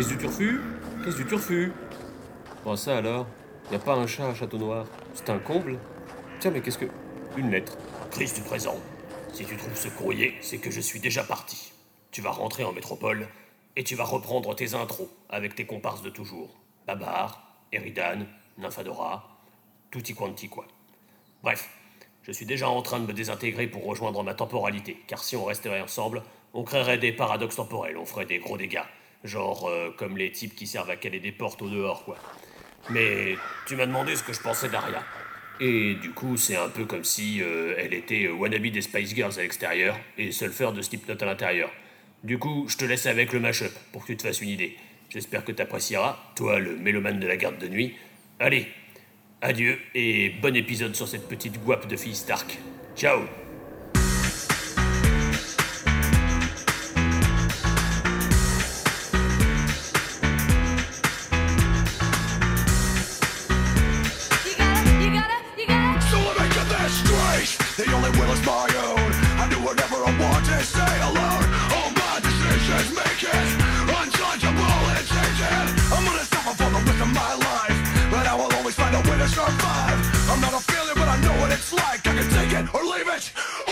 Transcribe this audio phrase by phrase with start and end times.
[0.00, 0.60] Qu'est-ce du turfu
[1.04, 1.72] Qu'est-ce du turfu
[2.64, 3.26] Bon, ça alors
[3.70, 5.78] Y a pas un chat à Château Noir C'est un comble
[6.38, 6.86] Tiens, mais qu'est-ce que.
[7.36, 7.76] Une lettre.
[8.10, 8.76] Crise du présent.
[9.34, 11.74] Si tu trouves ce courrier, c'est que je suis déjà parti.
[12.12, 13.28] Tu vas rentrer en métropole
[13.76, 16.58] et tu vas reprendre tes intros avec tes comparses de toujours.
[16.86, 18.24] Babar, Eridan,
[18.56, 19.38] Nymphadora,
[19.90, 20.66] tutti quanti quoi.
[21.42, 21.68] Bref,
[22.22, 25.44] je suis déjà en train de me désintégrer pour rejoindre ma temporalité, car si on
[25.44, 26.22] resterait ensemble,
[26.54, 28.80] on créerait des paradoxes temporels, on ferait des gros dégâts.
[29.24, 32.16] Genre euh, comme les types qui servent à caler des portes au dehors, quoi.
[32.88, 35.02] Mais tu m'as demandé ce que je pensais d'Aria.
[35.60, 39.34] Et du coup, c'est un peu comme si euh, elle était wannabe des Spice Girls
[39.38, 41.70] à l'extérieur et Sulfur de Slipknot à l'intérieur.
[42.24, 44.76] Du coup, je te laisse avec le mashup pour que tu te fasses une idée.
[45.10, 47.94] J'espère que tu apprécieras, toi le mélomane de la garde de nuit.
[48.38, 48.68] Allez,
[49.42, 52.58] adieu et bon épisode sur cette petite guape de fille Stark.
[52.96, 53.49] Ciao
[81.50, 82.06] what it's like.
[82.06, 83.69] I can take it or leave it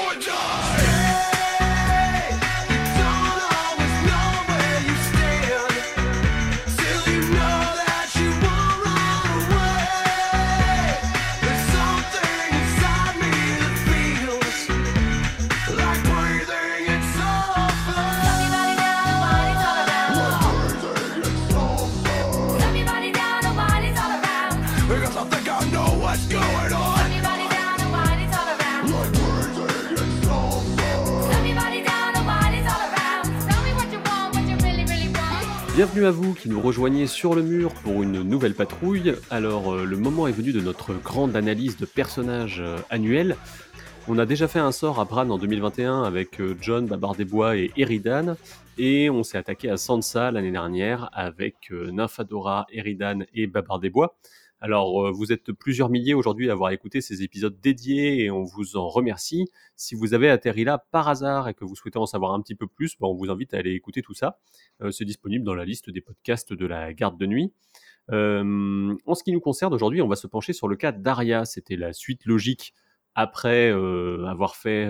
[35.78, 39.14] Bienvenue à vous qui nous rejoignez sur le mur pour une nouvelle patrouille.
[39.30, 43.36] Alors, euh, le moment est venu de notre grande analyse de personnages euh, annuels.
[44.08, 47.24] On a déjà fait un sort à Bran en 2021 avec euh, John, Babar des
[47.24, 48.34] Bois et Eridan.
[48.76, 54.16] Et on s'est attaqué à Sansa l'année dernière avec Nymphadora, Eridan et Babar des Bois.
[54.60, 58.42] Alors, euh, vous êtes plusieurs milliers aujourd'hui à avoir écouté ces épisodes dédiés et on
[58.42, 59.46] vous en remercie.
[59.76, 62.56] Si vous avez atterri là par hasard et que vous souhaitez en savoir un petit
[62.56, 64.40] peu plus, ben, on vous invite à aller écouter tout ça.
[64.82, 67.52] Euh, c'est disponible dans la liste des podcasts de la garde de nuit.
[68.10, 71.44] Euh, en ce qui nous concerne aujourd'hui, on va se pencher sur le cas d'Aria.
[71.44, 72.74] C'était la suite logique
[73.14, 74.88] après avoir fait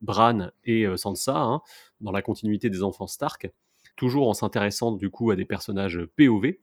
[0.00, 1.60] Bran et Sansa, hein,
[2.00, 3.48] dans la continuité des enfants Stark,
[3.94, 6.54] toujours en s'intéressant du coup à des personnages POV,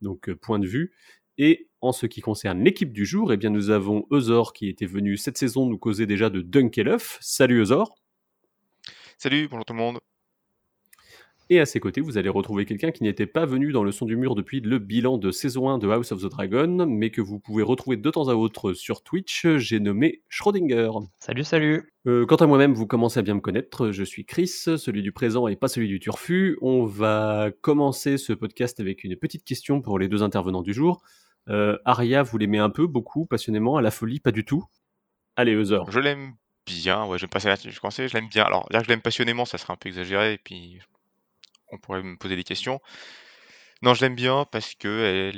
[0.00, 0.94] donc point de vue.
[1.42, 4.84] Et en ce qui concerne l'équipe du jour, eh bien nous avons Eusor qui était
[4.84, 7.16] venu cette saison nous causer déjà de Dunkelhoff.
[7.22, 7.94] Salut Eusor.
[9.16, 10.00] Salut, bonjour tout le monde.
[11.48, 14.04] Et à ses côtés, vous allez retrouver quelqu'un qui n'était pas venu dans le son
[14.04, 17.22] du mur depuis le bilan de saison 1 de House of the Dragon, mais que
[17.22, 19.46] vous pouvez retrouver de temps à autre sur Twitch.
[19.56, 20.90] J'ai nommé Schrödinger.
[21.20, 21.90] Salut, salut.
[22.06, 23.92] Euh, quant à moi-même, vous commencez à bien me connaître.
[23.92, 26.58] Je suis Chris, celui du présent et pas celui du turfu.
[26.60, 31.02] On va commencer ce podcast avec une petite question pour les deux intervenants du jour.
[31.48, 34.64] Euh, Aria, vous l'aimez un peu, beaucoup, passionnément, à la folie, pas du tout?
[35.36, 35.90] Allez, Eusor.
[35.90, 36.34] Je l'aime
[36.66, 38.44] bien, ouais, j'aime pas ça, je pensais, je l'aime bien.
[38.44, 40.78] Alors, dire que je l'aime passionnément, ça serait un peu exagéré, et puis
[41.72, 42.80] on pourrait me poser des questions.
[43.82, 45.32] Non, je l'aime bien parce que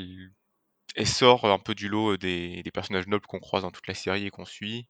[0.97, 3.95] elle, sort un peu du lot des, des personnages nobles qu'on croise dans toute la
[3.95, 4.87] série et qu'on suit.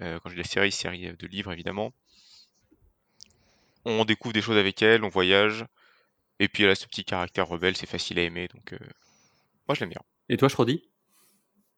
[0.00, 1.92] Euh, quand je dis la série, série de livres évidemment.
[3.84, 5.64] On découvre des choses avec elle, on voyage,
[6.38, 8.78] et puis elle a ce petit caractère rebelle, c'est facile à aimer, donc euh,
[9.68, 10.02] moi je l'aime bien.
[10.28, 10.82] Et toi, Schrodi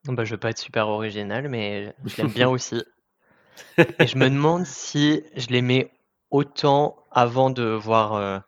[0.05, 2.83] Bah, je veux pas être super original, mais je l'aime bien aussi.
[3.99, 5.93] Et je me demande si je l'aimais
[6.31, 8.39] autant avant de voir euh,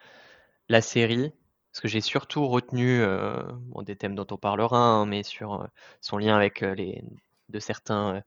[0.68, 1.32] la série,
[1.72, 5.54] parce que j'ai surtout retenu euh, bon, des thèmes dont on parlera, hein, mais sur
[5.54, 5.66] euh,
[6.00, 7.02] son lien avec les
[7.48, 8.22] de certains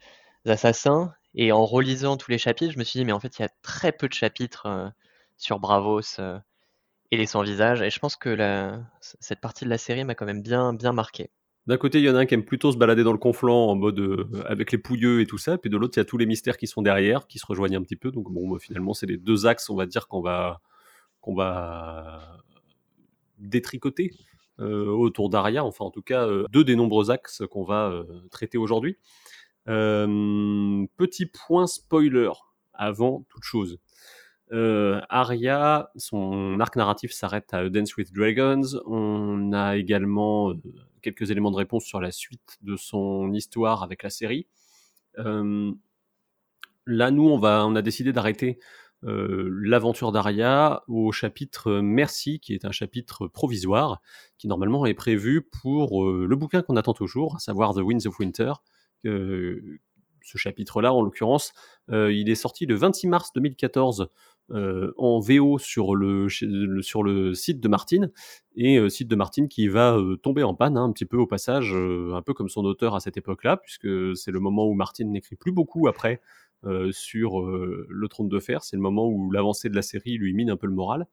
[0.46, 1.14] assassins.
[1.34, 3.46] Et en relisant tous les chapitres, je me suis dit, mais en fait, il y
[3.46, 4.92] a très peu de chapitres
[5.38, 6.20] sur Bravos
[7.12, 7.82] et les sans-visage.
[7.82, 10.92] Et je pense que la, cette partie de la série m'a quand même bien, bien
[10.92, 11.32] marqué.
[11.66, 13.68] D'un côté, il y en a un qui aime plutôt se balader dans le conflant
[13.68, 16.06] en mode euh, avec les pouilleux et tout ça, puis de l'autre, il y a
[16.06, 18.12] tous les mystères qui sont derrière, qui se rejoignent un petit peu.
[18.12, 20.62] Donc bon, bah, finalement, c'est les deux axes, on va dire, qu'on va
[21.26, 22.44] va
[23.38, 24.12] détricoter
[24.60, 25.64] euh, autour d'Aria.
[25.64, 28.98] Enfin, en tout cas, euh, deux des nombreux axes qu'on va traiter aujourd'hui.
[29.66, 32.32] Petit point spoiler
[32.74, 33.78] avant toute chose.
[34.54, 38.80] Euh, Arya, son arc narratif s'arrête à Dance with Dragons.
[38.86, 40.62] On a également euh,
[41.02, 44.46] quelques éléments de réponse sur la suite de son histoire avec la série.
[45.18, 45.72] Euh,
[46.86, 48.60] là, nous, on, a décidé d'arrêter
[49.04, 54.02] euh, l'aventure d'Arya au chapitre Merci, qui est un chapitre provisoire,
[54.38, 58.20] qui normalement est prévu pour le bouquin qu'on attend toujours, à savoir The Winds of
[58.20, 58.54] Winter.
[59.04, 61.54] Ce chapitre-là, en l'occurrence,
[61.90, 64.10] il est sorti le 26 mars 2014
[64.52, 68.12] euh, en VO sur le, sur le site de Martine,
[68.58, 71.16] et euh, site de Martine qui va euh, tomber en panne hein, un petit peu
[71.16, 74.74] au passage, un peu comme son auteur à cette époque-là, puisque c'est le moment où
[74.74, 76.22] Martine n'écrit plus beaucoup après
[76.92, 80.50] sur le trône de fer, c'est le moment où l'avancée de la série lui mine
[80.50, 81.08] un peu le moral.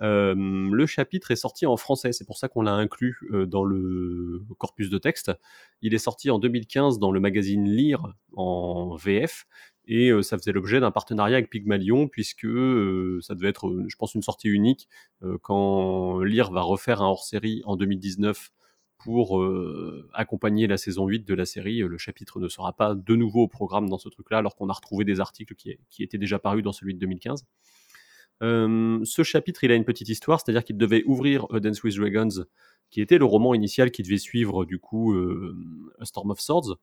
[0.00, 3.16] Le chapitre est sorti en français, c'est pour ça qu'on l'a inclus
[3.46, 5.32] dans le corpus de texte.
[5.80, 9.46] Il est sorti en 2015 dans le magazine Lire en VF
[9.86, 13.84] et euh, ça faisait l'objet d'un partenariat avec Pygmalion puisque euh, ça devait être, euh,
[13.88, 14.88] je pense, une sortie unique
[15.42, 18.50] quand Lire va refaire un hors-série en 2019
[18.98, 19.42] pour
[20.12, 21.78] accompagner la saison 8 de la série.
[21.78, 24.72] Le chapitre ne sera pas de nouveau au programme dans ce truc-là alors qu'on a
[24.72, 27.46] retrouvé des articles qui, étaient déjà parus dans celui de 2015.
[28.42, 31.96] Euh, ce chapitre, il a une petite histoire, c'est-à-dire qu'il devait ouvrir A Dance with
[31.96, 32.44] Dragons,
[32.90, 35.14] qui était le roman initial qui devait suivre du coup
[35.98, 36.76] A Storm of Swords.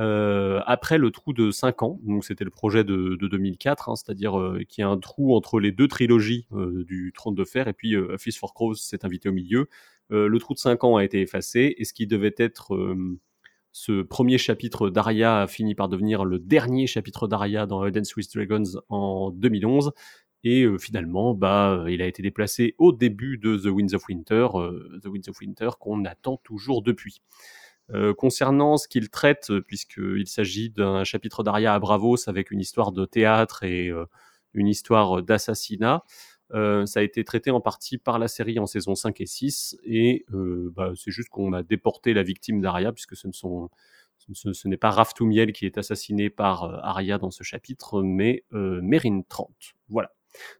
[0.00, 3.96] Euh, après le trou de 5 ans, donc c'était le projet de, de 2004, hein,
[3.96, 7.44] c'est-à-dire euh, qu'il y a un trou entre les deux trilogies euh, du Trône de
[7.44, 9.68] Fer, et puis euh, A Feast for Crows s'est invité au milieu.
[10.10, 12.76] Euh, le trou de 5 ans a été effacé, et ce qui devait être
[13.72, 18.32] ce premier chapitre d'Aria a fini par devenir le dernier chapitre d'Aria dans Dance with
[18.34, 19.92] Dragons en 2011.
[20.44, 24.46] Et finalement, bah, il a été déplacé au début de The Winds of Winter,
[25.02, 27.22] The Winds of Winter qu'on attend toujours depuis.
[27.92, 32.60] Euh, concernant ce qu'il traite, euh, puisqu'il s'agit d'un chapitre d'Aria à Bravos avec une
[32.60, 34.06] histoire de théâtre et euh,
[34.54, 36.02] une histoire d'assassinat,
[36.50, 40.24] ça a été traité en partie par la série en saison 5 et 6, et
[40.30, 45.66] bah, c'est juste qu'on a déporté la victime d'Aria, puisque ce n'est pas Raftumiel qui
[45.66, 49.50] est assassiné par Arya dans ce chapitre, mais Mérine 30.
[49.88, 50.12] Voilà.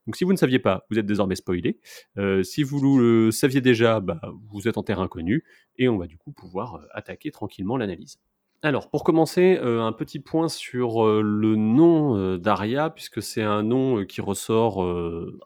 [0.07, 1.79] Donc si vous ne saviez pas, vous êtes désormais spoilé.
[2.19, 5.45] Euh, si vous le saviez déjà, bah, vous êtes en terre inconnue,
[5.79, 8.19] et on va du coup pouvoir euh, attaquer tranquillement l'analyse.
[8.63, 13.63] Alors, pour commencer, euh, un petit point sur le nom euh, d'Aria, puisque c'est un
[13.63, 14.83] nom qui ressort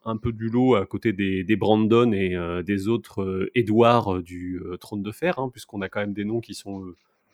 [0.05, 5.11] un peu du lot à côté des, Brandon et des autres Édouard du Trône de
[5.11, 6.85] Fer, hein, puisqu'on a quand même des noms qui sont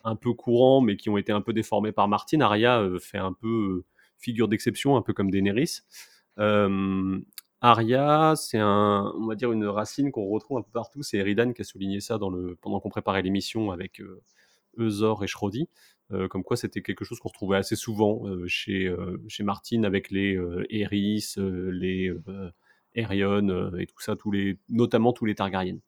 [0.04, 2.40] un peu courants, mais qui ont été un peu déformés par Martine.
[2.40, 3.84] Aria fait un peu
[4.16, 5.80] figure d'exception, un peu comme Daenerys.
[6.36, 11.02] Aria, c'est un, on va dire une racine qu'on retrouve un peu partout.
[11.02, 14.02] C'est Eridan qui a souligné ça dans le, pendant qu'on préparait l'émission avec
[14.76, 15.68] Eusor et Schrodi.
[16.12, 18.94] Euh, comme quoi c'était quelque chose qu'on retrouvait assez souvent chez,
[19.40, 20.38] Martine avec les
[20.68, 22.12] Eris, les
[22.94, 24.14] Aerion et tout ça,
[24.68, 25.80] notamment tous les Targaryens.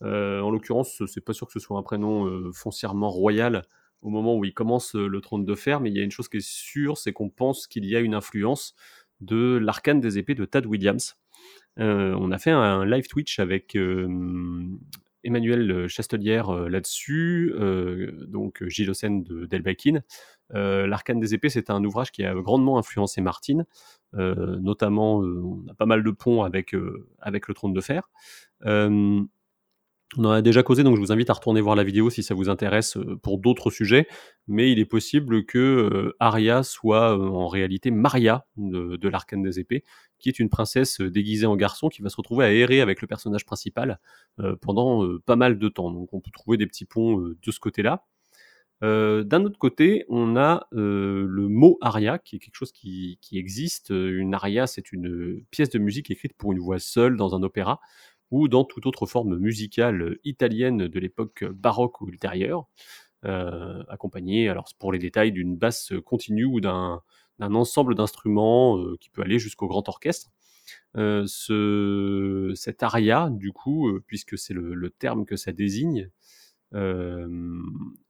[0.00, 3.62] En l'occurrence, c'est pas sûr que ce soit un prénom foncièrement royal
[4.02, 6.28] au moment où il commence le trône de fer, mais il y a une chose
[6.28, 8.74] qui est sûre, c'est qu'on pense qu'il y a une influence
[9.20, 11.16] de l'arcane des épées de Tad Williams.
[11.78, 14.08] Euh, on a fait un live Twitch avec euh,
[15.24, 17.52] Emmanuel Chastelière euh, là-dessus,
[18.28, 20.00] donc Gilles Ossen de Delbakin.
[20.50, 23.66] L'arcane des épées, c'est un ouvrage qui a grandement influencé Martine,
[24.12, 26.74] notamment on a pas mal de ponts avec,
[27.20, 28.08] avec le trône de fer.
[30.16, 32.22] On en a déjà causé, donc je vous invite à retourner voir la vidéo si
[32.22, 34.06] ça vous intéresse euh, pour d'autres sujets.
[34.46, 39.58] Mais il est possible que euh, Arya soit euh, en réalité Maria de, l'Arcane des
[39.58, 39.82] Épées,
[40.18, 43.08] qui est une princesse déguisée en garçon qui va se retrouver à errer avec le
[43.08, 43.98] personnage principal
[44.60, 45.90] pendant pas mal de temps.
[45.90, 48.04] Donc on peut trouver des petits ponts de ce côté-là.
[48.82, 53.90] D'un autre côté, on a le mot aria, qui est quelque chose qui, existe.
[53.90, 57.80] Une aria, c'est une pièce de musique écrite pour une voix seule dans un opéra
[58.30, 62.66] ou dans toute autre forme musicale italienne de l'époque baroque ou ultérieure,
[63.24, 67.00] euh, accompagnée, alors pour les détails, d'une basse continue ou d'un
[67.40, 70.30] ensemble d'instruments euh, qui peut aller jusqu'au grand orchestre.
[70.96, 76.10] Euh, ce, cet aria, du coup, euh, puisque c'est le, terme que ça désigne,
[76.74, 77.60] euh,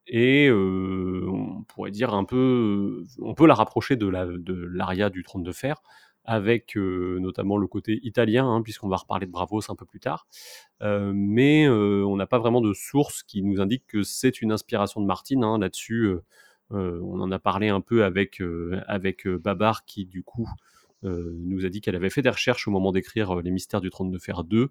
[0.06, 5.10] et euh, on pourrait dire un peu, on peut la rapprocher de la de l'aria
[5.10, 5.82] du Trône de Fer,
[6.26, 10.00] avec euh, notamment le côté italien, hein, puisqu'on va reparler de Bravos un peu plus
[10.00, 10.26] tard.
[10.82, 14.52] Euh, mais euh, on n'a pas vraiment de source qui nous indique que c'est une
[14.52, 15.44] inspiration de Martine.
[15.44, 16.14] Hein, Là-dessus,
[16.70, 18.42] on en a parlé un peu avec
[18.88, 20.48] avec Babar, qui du coup
[21.02, 24.10] nous a dit qu'elle avait fait des recherches au moment d'écrire Les Mystères du Trône
[24.10, 24.70] de Fer 2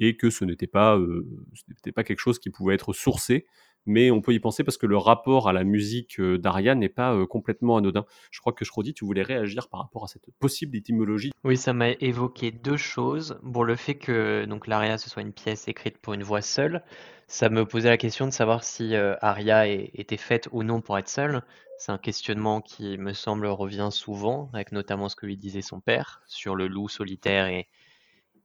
[0.00, 3.46] et que ce ce n'était pas quelque chose qui pouvait être sourcé,
[3.86, 6.88] mais on peut y penser parce que le rapport à la musique euh, d'Aria n'est
[6.88, 8.04] pas euh, complètement anodin.
[8.30, 11.32] Je crois que Shrodi, tu voulais réagir par rapport à cette possible étymologie.
[11.44, 13.38] Oui, ça m'a évoqué deux choses.
[13.42, 16.82] Bon, le fait que donc l'aria ce soit une pièce écrite pour une voix seule,
[17.28, 20.98] ça me posait la question de savoir si euh, aria était faite ou non pour
[20.98, 21.42] être seule.
[21.78, 25.80] C'est un questionnement qui me semble revient souvent, avec notamment ce que lui disait son
[25.80, 27.68] père sur le loup solitaire et,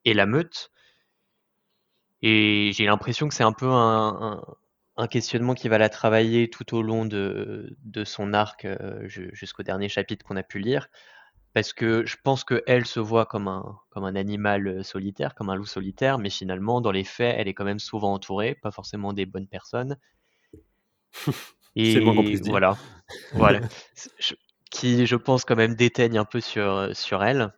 [0.05, 0.71] et la meute.
[2.21, 4.41] Et j'ai l'impression que c'est un peu un-
[5.01, 9.31] un questionnement qui va la travailler tout au long de, de son arc euh, ju-
[9.33, 10.89] jusqu'au dernier chapitre qu'on a pu lire.
[11.53, 15.49] Parce que je pense qu'elle se voit comme un, comme un animal euh, solitaire, comme
[15.49, 18.71] un loup solitaire, mais finalement, dans les faits, elle est quand même souvent entourée, pas
[18.71, 19.97] forcément des bonnes personnes.
[21.75, 22.51] Et dire.
[22.51, 22.77] voilà,
[23.33, 23.61] voilà.
[24.19, 24.35] Je-
[24.69, 27.51] qui, je pense, quand même déteigne un peu sur, sur elle.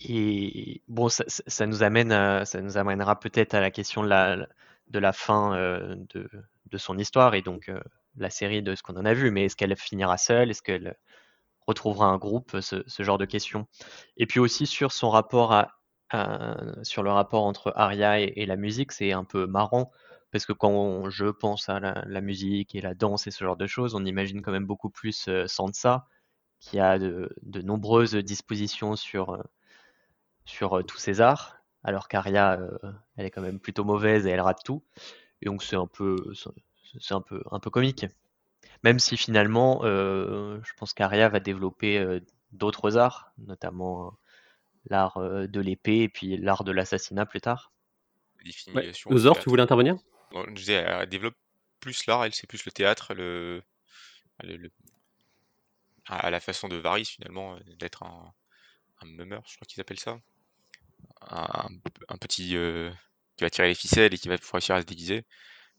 [0.00, 4.02] Et bon, ça, ça- ça nous amène à- ça nous amènera peut-être à la question
[4.02, 4.46] de la,
[4.88, 6.28] de la fin euh, de,
[6.66, 7.80] de son histoire et donc euh,
[8.16, 9.30] la série de ce qu'on en a vu.
[9.30, 10.50] Mais est-ce qu'elle finira seule?
[10.50, 10.96] Est-ce qu'elle
[11.66, 12.60] retrouvera un groupe?
[12.60, 13.66] Ce, ce genre de questions.
[14.16, 15.72] Et puis aussi sur son rapport à,
[16.82, 19.90] sur le rapport entre Arya et, la musique, c'est un peu marrant
[20.30, 23.66] parce que quand je pense à la, musique et la danse et ce genre de
[23.66, 26.06] choses, on imagine quand même beaucoup plus euh, Sansa
[26.60, 27.28] qui a de,
[27.62, 29.42] nombreuses dispositions sur,
[30.44, 31.55] sur tous ces arts,
[31.86, 32.78] alors qu'Aria, euh,
[33.16, 34.84] elle est quand même plutôt mauvaise et elle rate tout.
[35.42, 36.16] Et donc c'est un peu,
[37.00, 38.06] c'est un peu, un peu comique.
[38.84, 42.20] Même si finalement, euh, je pense qu'Aria va développer euh,
[42.52, 44.10] d'autres arts, notamment euh,
[44.90, 47.72] l'art euh, de l'épée et puis l'art de l'assassinat plus tard.
[48.44, 48.44] Ouais.
[48.82, 49.96] Définition au Zor, tu voulais intervenir?
[50.32, 51.36] Non, je disais, elle développe
[51.80, 53.62] plus l'art, elle, c'est plus le théâtre, le,
[54.44, 54.70] le- le-
[56.06, 58.32] à la façon de Varys finalement, d'être un,
[59.02, 60.18] un mummer, je crois qu'ils appellent ça.
[61.30, 61.68] Un,
[62.08, 62.90] un petit euh,
[63.36, 65.24] qui va tirer les ficelles et qui va réussir à se déguiser.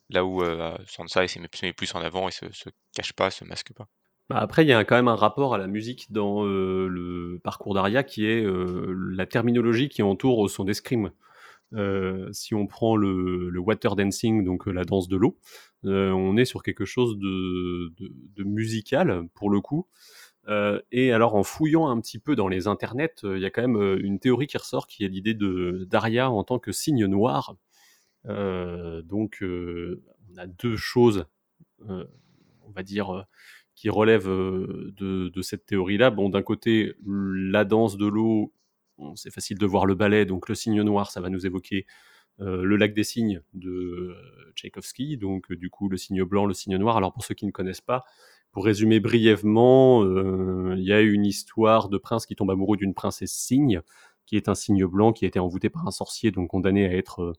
[0.10, 3.29] Là où euh, Sansa, elle se met, plus en avant et se, se cache pas,
[3.29, 3.88] se masque pas.
[4.29, 7.39] Bah, après, il y a quand même un rapport à la musique dans euh, le
[7.43, 11.12] parcours d'Aria qui est euh, la terminologie qui entoure son escrime.
[12.31, 15.38] Si on prend le, water dancing, donc la danse de l'eau,
[15.84, 19.86] on est sur quelque chose de musical pour le coup.
[20.48, 23.50] Euh, et alors en fouillant un petit peu dans les internets, euh, il y a
[23.50, 26.72] quand même euh, une théorie qui ressort qui est l'idée de d'Aria en tant que
[26.72, 27.56] signe noir.
[28.25, 31.27] Donc on a deux choses,
[31.80, 33.25] on va dire,
[33.74, 36.10] qui relèvent de, cette théorie-là.
[36.10, 38.54] Bon, d'un côté, la danse de l'eau,
[39.16, 41.86] c'est facile de voir le ballet, donc le signe noir, ça va nous évoquer
[42.39, 44.13] le lac des signes de
[44.56, 46.98] Tchaïkovski, donc du coup le signe blanc, le signe noir.
[46.98, 48.04] Alors pour ceux qui ne connaissent pas,
[48.57, 52.95] pour résumer brièvement, euh, il y a une histoire de prince qui tombe amoureux d'une
[52.95, 53.81] princesse cygne,
[54.25, 56.91] qui est un cygne blanc qui a été envoûté par un sorcier, donc condamné à
[56.91, 57.35] être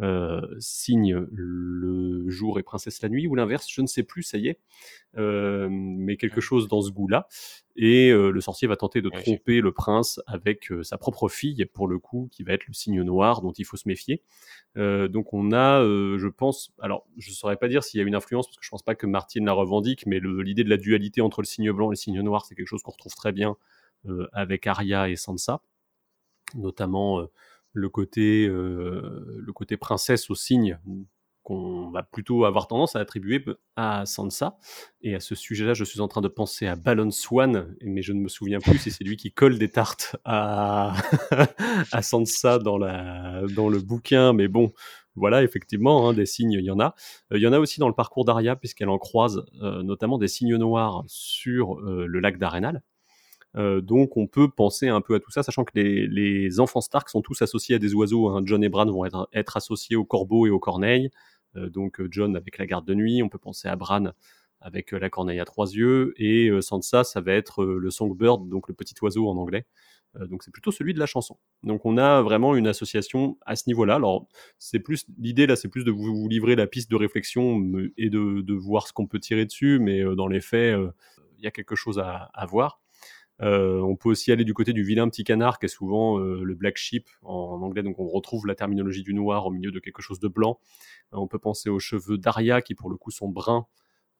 [0.00, 4.38] euh, cygne le jour et princesse la nuit, ou l'inverse, je ne sais plus, ça
[4.38, 4.58] y est,
[5.18, 7.28] Euh, mais quelque chose dans ce goût-là.
[7.76, 11.86] Et euh, le sorcier va tenter de tromper le prince avec sa propre fille, pour
[11.86, 14.22] le coup, qui va être le signe noir, dont il faut se méfier.
[14.76, 18.14] Donc on a, je pense, alors je ne saurais pas dire s'il y a une
[18.14, 21.20] influence, parce que je pense pas que Martine la revendique, mais l'idée de la dualité
[21.20, 23.56] entre le signe blanc et le signe noir, c'est quelque chose qu'on retrouve très bien
[24.08, 25.62] euh, avec Arya et Sansa,
[26.56, 27.30] notamment euh,
[27.72, 30.78] le côté euh, le côté princesse au signe
[31.42, 34.58] qu'on va plutôt avoir tendance à attribuer à Sansa.
[35.00, 38.12] Et à ce sujet-là, je suis en train de penser à Balon Swan, mais je
[38.12, 40.94] ne me souviens plus si c'est lui qui colle des tartes à,
[41.92, 44.32] à Sansa dans, la, dans le bouquin.
[44.32, 44.72] Mais bon,
[45.14, 46.94] voilà, effectivement, hein, des signes, il y en a.
[47.32, 50.18] Euh, Il y en a aussi dans le parcours d'Arya, puisqu'elle en croise euh, notamment
[50.18, 52.82] des signes noirs sur euh, le lac d'Arenal.
[53.56, 56.80] Euh, donc on peut penser un peu à tout ça, sachant que les, les enfants
[56.80, 58.28] Stark sont tous associés à des oiseaux.
[58.28, 58.42] hein.
[58.44, 61.10] John et Bran vont être, être associés aux corbeaux et aux corneilles.
[61.56, 64.12] Euh, donc euh, John avec la garde de nuit, on peut penser à Bran
[64.60, 68.74] avec la corneille à trois yeux, et Sansa, ça va être le songbird, donc le
[68.74, 69.66] petit oiseau en anglais.
[70.28, 71.36] Donc c'est plutôt celui de la chanson.
[71.64, 73.96] Donc on a vraiment une association à ce niveau-là.
[73.96, 74.28] Alors
[74.60, 77.60] c'est plus l'idée là, c'est plus de vous, livrer la piste de réflexion
[77.98, 80.78] et de, de voir ce qu'on peut tirer dessus, mais dans les faits,
[81.38, 82.81] il y a quelque chose à, à voir.
[83.42, 86.42] Euh, on peut aussi aller du côté du vilain petit canard, qui est souvent euh,
[86.44, 89.80] le black sheep en, anglais, donc on retrouve la terminologie du noir au milieu de
[89.80, 90.60] quelque chose de blanc.
[91.12, 93.66] Euh, on peut penser aux cheveux d'Aria, qui pour le coup sont bruns,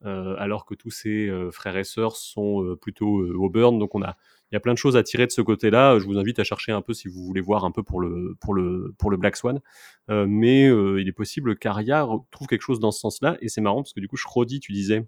[0.05, 3.79] alors que tous ses frères et sœurs sont plutôt auburn.
[3.79, 4.17] Donc on a,
[4.51, 5.97] il y a plein de choses à tirer de ce côté-là.
[5.97, 8.35] Je vous invite à chercher un peu si vous voulez voir un peu pour le
[8.41, 9.61] pour le pour le Black Swan.
[10.09, 13.37] Mais il est possible qu'Aria trouve quelque chose dans ce sens-là.
[13.39, 15.07] Et c'est marrant parce que du coup, Shrodi, tu disais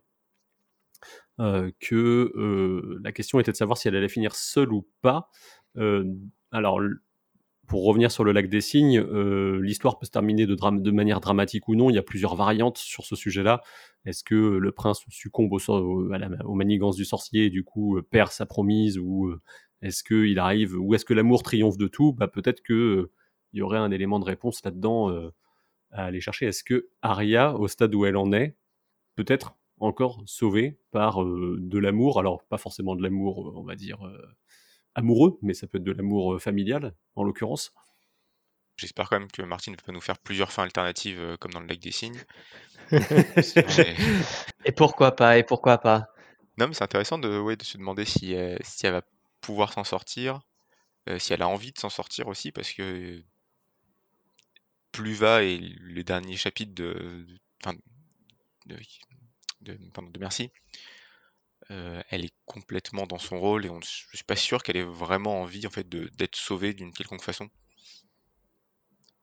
[1.39, 5.29] euh, que euh, la question était de savoir si elle allait finir seule ou pas.
[5.77, 6.05] Euh,
[6.51, 6.79] alors
[7.67, 11.75] pour revenir sur le lac des euh, l'histoire peut se terminer de, manière dramatique ou
[11.75, 11.89] non.
[11.89, 13.61] Il y a plusieurs variantes sur ce sujet-là.
[14.05, 18.45] Est-ce que le prince succombe au, aux manigances du sorcier et du coup perd sa
[18.45, 19.33] promise ou
[19.81, 22.13] est-ce qu'il arrive ou est-ce que l'amour triomphe de tout?
[22.13, 23.11] Bah, Peut-être que euh,
[23.53, 25.09] il y aurait un élément de réponse là-dedans
[25.91, 26.47] à aller chercher.
[26.47, 28.57] Est-ce que Arya, au stade où elle en est,
[29.15, 33.63] peut être encore sauvée par euh, de l'amour Alors pas forcément de l'amour, euh, on
[33.63, 34.17] va dire euh,
[34.95, 37.73] amoureux, mais ça peut être de l'amour euh, familial en l'occurrence.
[38.77, 41.51] J'espère quand même que Martin ne va pas nous faire plusieurs fins alternatives euh, comme
[41.51, 42.23] dans le lac des Cygnes.
[43.77, 43.95] Mais-
[44.65, 46.07] Et pourquoi pas, et pourquoi pas?
[46.57, 49.01] Non, mais c'est intéressant de, ouais, de se demander si, elle- si elle va
[49.41, 50.41] pouvoir s'en sortir,
[51.09, 53.23] euh, si elle a envie de s'en sortir aussi, parce que
[54.91, 56.93] plus va et les derniers chapitres de,
[57.27, 57.77] de, enfin,
[58.67, 58.77] de,
[59.65, 60.51] de- de Merci,
[61.71, 64.83] euh, elle est complètement dans son rôle et on, je suis pas sûr qu'elle ait
[64.83, 67.49] vraiment envie en fait d'être sauvée d'une quelconque façon.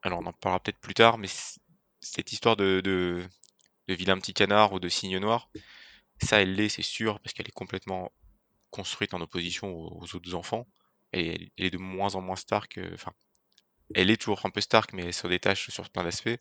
[0.03, 1.29] Alors on en parlera peut-être plus tard, mais
[2.01, 3.23] cette histoire de,
[3.89, 5.51] vilain petit canard ou de cygne noir,
[6.21, 8.13] ça elle l'est, c'est sûr, parce qu'elle est complètement
[8.71, 10.67] construite en opposition aux, autres enfants.
[11.13, 12.79] Et elle, elle est de moins en moins Stark.
[12.79, 13.13] euh, Enfin,
[13.95, 16.39] elle est toujours un peu Stark, mais elle se détache sur plein d'aspects.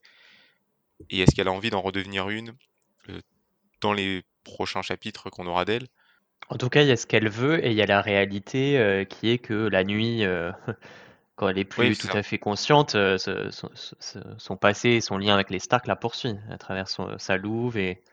[1.10, 2.56] Et est-ce qu'elle a envie d'en redevenir une?
[3.10, 3.22] Euh,
[3.82, 5.88] dans les prochains chapitres qu'on aura d'elle?
[6.50, 8.78] En tout cas, il y a ce qu'elle veut et il y a la réalité
[8.78, 10.52] euh, qui est que la nuit, euh,
[11.36, 12.18] quand elle est plus Oui, tout ça.
[12.18, 15.88] à fait consciente, euh, ce- son, ce- son passé et son lien avec les Stark
[15.88, 18.04] la poursuit à travers son- sa louve et,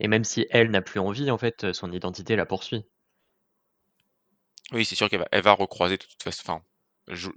[0.00, 2.86] et même si elle n'a plus envie, en fait, son identité la poursuit.
[4.72, 6.42] Oui, c'est sûr qu'elle va, elle va recroiser de toute façon.
[6.44, 6.62] Enfin,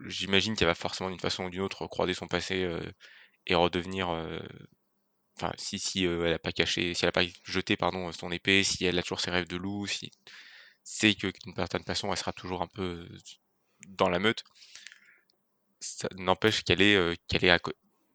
[0.07, 2.67] j'imagine qu'elle va forcément d'une façon ou d'une autre recroiser son passé
[3.47, 4.09] et redevenir.
[5.43, 8.11] Euh, Enfin, si si euh, elle a pas caché, si elle a pas jeté pardon
[8.11, 10.11] son épée, si elle a toujours ses rêves de loup, si
[10.83, 13.17] c'est que d'une certaine façon elle sera toujours un peu euh,
[13.87, 14.43] dans la meute.
[15.79, 17.59] Ça n'empêche qu'elle est euh, qu'elle est à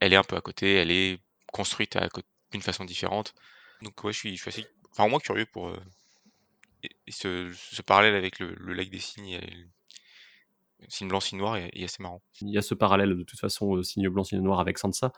[0.01, 1.19] elle est un peu à côté, elle est
[1.53, 2.09] construite à
[2.53, 3.35] d'une façon différente.
[3.83, 5.81] Donc ouais, je suis assez, enfin au moins curieux pour euh,
[7.09, 9.69] ce, parallèle avec le, lac des cygnes, et
[10.89, 12.23] signe blanc, signe noir est, assez marrant.
[12.41, 15.13] Il y a ce parallèle de toute façon, euh, signe blanc, signe noir avec Sansa.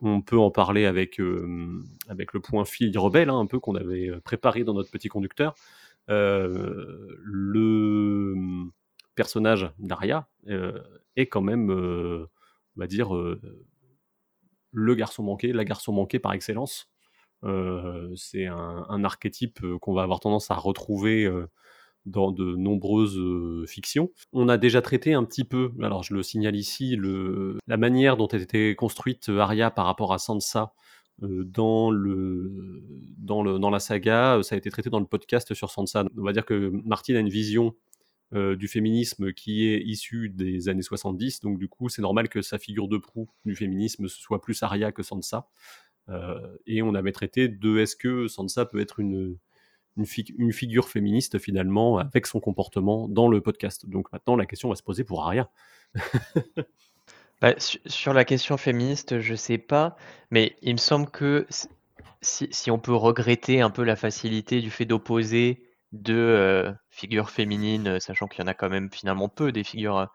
[0.00, 3.74] On peut en parler avec, euh, avec le point fille rebelle, hein, un peu qu'on
[3.74, 5.54] avait euh, préparé dans notre petit conducteur.
[6.08, 8.34] Euh, le
[9.14, 10.78] personnage d'Arya euh,
[11.16, 13.10] est quand même, on va dire,
[14.72, 16.88] le garçon manqué, la garçon manquée par excellence.
[17.42, 21.28] C'est un, archétype qu'on va avoir tendance à retrouver
[22.08, 24.10] dans de nombreuses euh, fictions.
[24.32, 26.96] On a déjà traité un petit peu, alors je le signale ici,
[27.66, 30.72] la manière dont été construite euh, Arya par rapport à Sansa
[31.22, 31.90] euh, dans,
[33.70, 34.40] la saga.
[34.42, 36.04] Ça a été traité dans le podcast sur Sansa.
[36.16, 37.74] On va dire que Martin a une vision
[38.32, 42.58] du féminisme qui est issue des années 70, donc du coup c'est normal que sa
[42.58, 45.48] figure de proue du féminisme soit plus Arya que Sansa.
[46.66, 49.38] Et on avait traité de est-ce que Sansa peut être une,
[49.98, 53.86] une, fi- une figure féministe finalement avec son comportement dans le podcast.
[53.86, 55.50] Donc maintenant la question va se poser pour Arya.
[57.40, 59.96] Bah, su- sur la question féministe, je sais pas,
[60.30, 61.46] mais il me semble que
[62.20, 68.00] si, on peut regretter un peu la facilité du fait d'opposer deux euh, figures féminines,
[68.00, 69.98] sachant qu'il y en a quand même finalement peu des figures.
[69.98, 70.06] euh,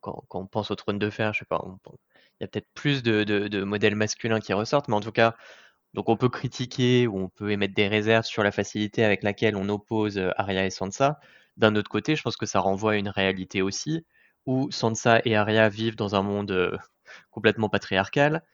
[0.00, 1.64] quand, on pense au trône de fer, je sais pas,
[2.40, 5.36] il y a peut-être plus de modèles masculins qui ressortent, mais en tout cas,
[5.96, 9.56] donc on peut critiquer ou on peut émettre des réserves sur la facilité avec laquelle
[9.56, 11.18] on oppose euh, Arya et Sansa.
[11.56, 14.04] D'un autre côté, je pense que ça renvoie à une réalité aussi,
[14.44, 16.76] où Sansa et Arya vivent dans un monde euh,
[17.30, 18.44] complètement patriarcal.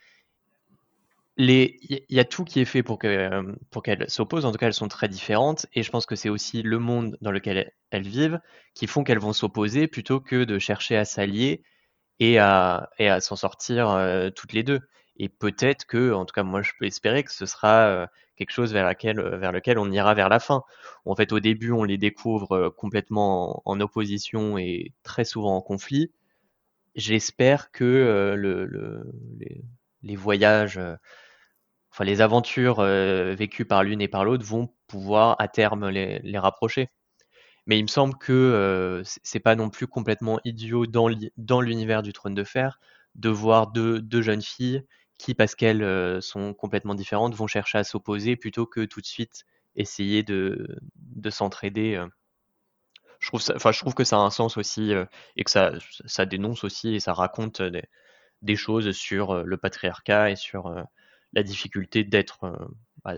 [1.37, 1.79] Il
[2.09, 4.87] y, a tout qui est fait euh, pour qu'elles s'opposent, en tout cas elles sont
[4.87, 8.39] très différentes, et je pense que c'est aussi le monde dans lequel elles, vivent
[8.75, 11.63] qui font qu'elles vont s'opposer plutôt que de chercher à s'allier
[12.21, 14.81] et à, s'en sortir toutes les deux.
[15.17, 18.73] Et peut-être que, en tout cas moi je peux espérer que ce sera quelque chose
[18.73, 20.63] vers, vers lequel on ira vers la fin.
[21.05, 26.11] En fait au début on les découvre complètement en, opposition et très souvent en conflit.
[26.97, 29.13] J'espère que le, le-
[30.03, 30.81] les, voyages,
[31.91, 36.89] enfin les aventures vécues par l'une et par l'autre vont pouvoir à terme les, rapprocher.
[37.67, 42.13] Mais il me semble que euh, c'est pas non plus complètement idiot dans l'univers du
[42.13, 42.81] Trône de Fer
[43.15, 44.85] de voir deux jeunes filles
[45.23, 49.07] qui, parce qu'elles euh, sont complètement différentes, vont chercher à s'opposer plutôt que tout de
[49.07, 49.45] suite
[49.77, 51.97] essayer de, de s'entraider.
[51.97, 52.09] euh.
[53.21, 55.05] Je trouve ça, je trouve que ça a un sens aussi euh,
[55.37, 55.73] et que ça,
[56.07, 57.85] ça dénonce aussi et ça raconte des,
[58.43, 60.75] des choses sur le patriarcat et sur
[61.35, 62.71] la difficulté d'être
[63.05, 63.17] bah,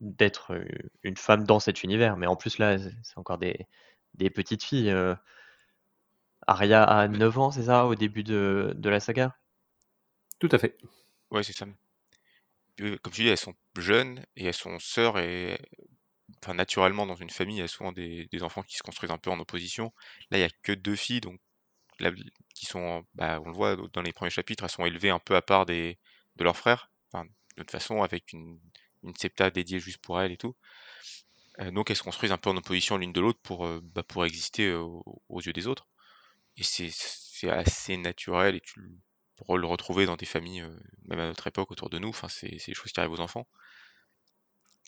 [0.00, 0.56] d'être
[1.04, 2.16] une femme dans cet univers.
[2.18, 3.66] Mais en plus là, c'est encore des,
[4.14, 4.94] des petites filles.
[6.46, 9.34] Arya a 9 ans, c'est ça, au début de, de la saga?
[10.38, 10.76] Tout à fait.
[11.32, 11.66] Ouais, c'est ça.
[12.78, 15.58] Comme tu dis, elles sont jeunes et elles sont sœurs et
[16.42, 19.18] enfin, naturellement dans une famille, il y a souvent des, enfants qui se construisent un
[19.18, 19.92] peu en opposition.
[20.30, 21.40] Là, il y a que deux filles, donc
[22.54, 25.36] qui sont, bah, on le voit dans les premiers chapitres, elles sont élevées un peu
[25.36, 25.98] à part des,
[26.36, 28.58] de leurs frères, de toute façon avec une,
[29.02, 30.56] une septa dédiée juste pour elles et tout.
[31.60, 34.02] Euh, donc elles se construisent un peu en opposition l'une de l'autre pour, euh, bah,
[34.02, 35.86] pour exister aux, yeux des autres.
[36.56, 38.80] Et c'est assez naturel et tu
[39.36, 42.28] pour le retrouver dans des familles, euh, même à notre époque autour de nous, enfin,
[42.28, 43.46] c'est des choses qui arrivent aux enfants.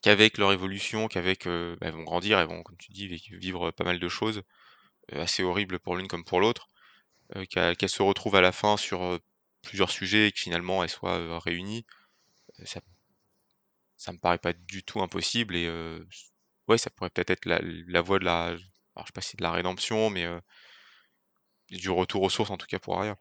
[0.03, 3.23] Qu'avec leur évolution, qu'avec, euh, bah, elles vont grandir, elles vont, comme tu dis, vi-
[3.39, 4.43] vivre pas mal de choses
[5.15, 6.69] euh, assez horribles pour l'une comme pour l'autre,
[7.51, 9.19] qu'elles se retrouvent à la fin sur
[9.63, 11.87] plusieurs sujets et que finalement elles soient réunies,
[12.65, 12.81] ça,
[13.97, 15.69] ça me paraît pas du tout impossible et
[16.69, 18.59] ouais, ça pourrait peut-être être la, voie de la, alors,
[18.99, 20.27] je sais pas si de la rédemption, mais
[21.71, 23.19] du retour aux sources en tout cas pour Arya.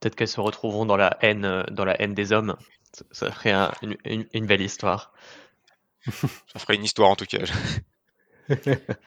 [0.00, 2.56] Peut-être qu'elles se retrouveront dans la haine, euh, dans la haine des hommes.
[2.92, 3.70] Ça, ça ferait un-
[4.04, 5.12] une, belle histoire.
[6.06, 7.38] Ça ferait une histoire en tout cas.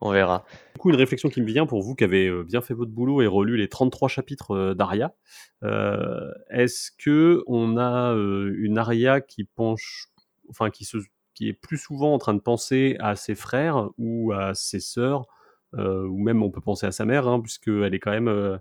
[0.00, 0.44] On verra.
[0.74, 2.90] Du coup, une réflexion qui me vient pour vous qui avez euh, bien fait votre
[2.90, 5.14] boulot et relu les 33 chapitres euh, d'Aria.
[5.62, 10.08] Euh, Est-ce que on a euh, une Aria qui penche,
[10.50, 10.96] enfin qui se,
[11.34, 15.26] qui est plus souvent en train de penser à ses frères ou à ses sœurs,
[15.74, 18.58] euh, ou même on peut penser à sa mère, hein, puisqu'elle est quand même, euh,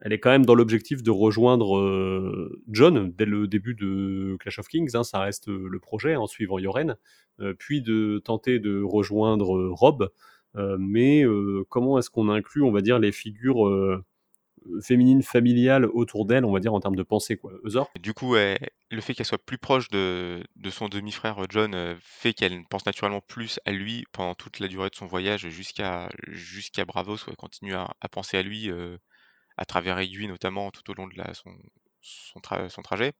[0.00, 4.58] elle est quand même dans l'objectif de rejoindre euh, John dès le début de Clash
[4.58, 4.90] of Kings.
[4.94, 6.96] hein, ça reste euh, le projet en suivant Yoren,
[7.40, 10.10] euh, puis de tenter de rejoindre Rob.
[10.78, 11.22] Mais
[11.68, 14.02] comment est-ce qu'on inclut, on va dire, les figures
[14.80, 17.52] féminines familiales autour d'elle, on va dire, en termes de pensée, quoi?
[18.00, 22.64] Du coup, le fait qu'elle soit plus proche de, de son demi-frère John fait qu'elle
[22.70, 26.08] pense naturellement plus à lui pendant toute la durée de son voyage jusqu'à
[26.86, 28.70] Bravos, où elle continue à, penser à lui
[29.56, 31.56] à travers Aiguille notamment tout au long de son,
[32.00, 33.14] son, tra- son trajet.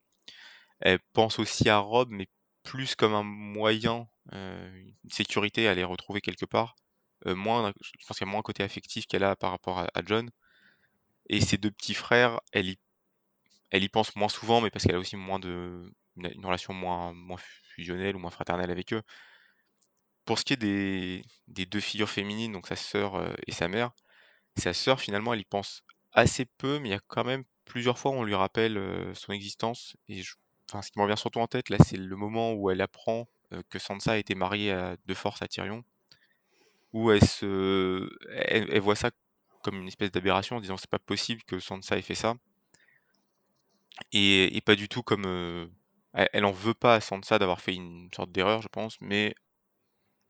[0.81, 2.29] Elle pense aussi à Rob, mais
[2.63, 4.71] plus comme un moyen, euh,
[5.05, 6.77] une sécurité à les retrouver quelque part.
[7.27, 9.79] Euh, moins, je pense qu'il y a moins un côté affectif qu'elle a par rapport
[9.79, 10.31] à, John.
[11.29, 12.77] Et ses deux petits frères, elle
[13.73, 17.39] y, pense moins souvent, mais parce qu'elle a aussi moins de, une, relation moins, moins
[17.75, 19.03] fusionnelle ou moins fraternelle avec eux.
[20.25, 23.69] Pour ce qui est des, des deux figures féminines, donc sa sœur euh, et sa
[23.69, 23.93] mère,
[24.57, 25.85] sa sœur finalement elle y pense
[26.17, 28.81] assez peu, mais il y a quand même plusieurs fois où on lui rappelle
[29.15, 29.97] son existence.
[30.09, 30.23] Et
[30.69, 33.29] enfin, ce qui me revient surtout en tête là, c'est le moment où elle apprend
[33.71, 34.75] que Sansa a été mariée
[35.07, 35.85] de force à Tyrion,
[36.93, 39.11] où elle se, elle, voit ça
[39.63, 42.35] comme une espèce d'aberration en disant c'est pas possible que Sansa ait fait ça,
[44.13, 45.27] et, pas du tout comme
[46.15, 49.35] elle, elle en veut pas à Sansa d'avoir fait une sorte d'erreur, je pense, mais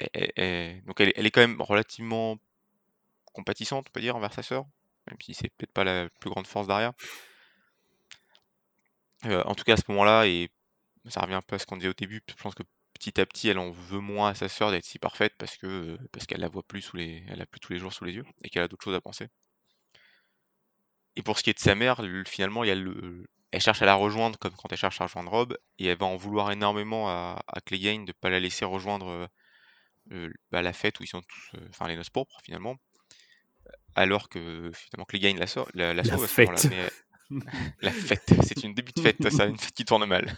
[0.00, 2.38] donc elle est quand même relativement
[3.32, 4.66] compatissante, on peut dire, envers sa sœur,
[5.08, 6.94] même si c'est peut-être pas la plus grande force d'Arya.
[9.26, 10.48] Euh, en tout cas, à ce moment-là, et
[11.08, 12.64] ça revient un peu à ce qu'on disait au début, je pense que
[12.94, 15.66] petit à petit, elle en veut moins à sa sœur d'être si parfaite parce que
[15.68, 17.24] euh, parce qu'elle la voit plus sous les,
[17.62, 19.28] tous les jours sous les yeux et qu'elle a d'autres choses à penser.
[21.16, 24.38] Et pour ce qui est de sa mère, le- finalement, elle cherche à la rejoindre
[24.38, 27.60] comme quand elle cherche à rejoindre Rob, et elle va en vouloir énormément à, à
[27.60, 29.28] Clegane de pas la laisser rejoindre
[30.12, 32.76] euh, bah, la fête où ils sont tous, enfin les noces pourpres finalement,
[33.96, 36.38] alors que finalement Clegane la, sau- la, la La sauve à ce
[37.82, 40.32] la fête, c'est une début de fête, ça, une fête qui tourne mal.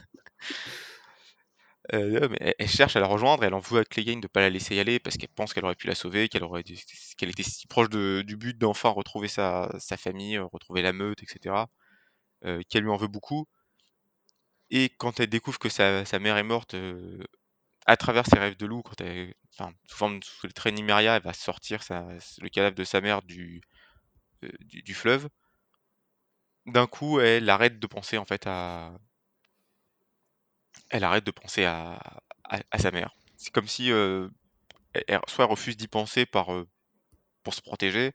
[1.95, 4.51] Euh, mais elle, cherche à la rejoindre, elle en veut à Clegane de pas la
[4.51, 6.63] laisser y aller parce qu'elle pense qu'elle aurait pu la sauver, qu'elle aurait,
[7.17, 10.93] qu'elle était si proche de- du but d'enfin retrouver sa, sa famille, euh, retrouver la
[10.93, 11.69] meute, etc.
[12.47, 13.47] euh, qu'elle lui en veut beaucoup.
[14.71, 17.23] Et quand elle découvre que sa, sa mère est morte, euh,
[17.89, 21.17] à travers ses rêves de loup, quand elle, enfin, sous forme sous les traits Nymeria,
[21.17, 22.07] elle va sortir sa-
[22.41, 23.63] le cadavre de sa mère du,
[24.45, 25.29] euh, du, du fleuve.
[26.67, 28.93] D'un coup, elle arrête de penser en fait à,
[30.91, 31.99] elle arrête de penser à,
[32.45, 33.15] à, sa mère.
[33.37, 34.29] C'est comme si euh,
[34.95, 36.69] elle- elle- soit elle refuse d'y penser par, euh,
[37.45, 38.13] pour se protéger,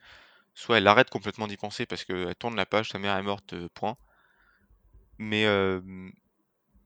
[0.55, 3.53] soit elle arrête complètement d'y penser parce qu'elle tourne la page, sa mère est morte,
[3.53, 3.97] euh, point.
[5.17, 5.81] Mais, euh,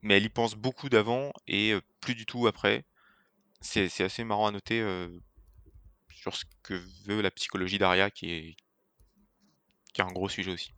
[0.02, 2.84] mais elle y pense beaucoup d'avant et plus du tout après.
[3.60, 4.82] C'est assez marrant à noter
[6.10, 8.56] sur ce que veut la psychologie d'Aria, qui est,
[9.92, 10.72] qui est un gros sujet aussi.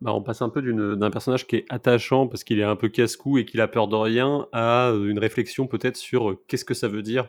[0.00, 2.88] Bah, on passe un peu d'un personnage qui est attachant parce qu'il est un peu
[2.88, 6.88] casse-cou et qu'il a peur de rien à une réflexion peut-être sur qu'est-ce que ça
[6.88, 7.28] veut dire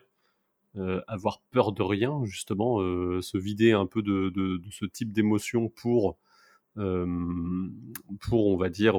[1.07, 2.79] avoir peur de rien, justement,
[3.21, 6.17] se vider un peu de, de- ce type d'émotion pour,
[6.75, 8.95] pour, on va dire,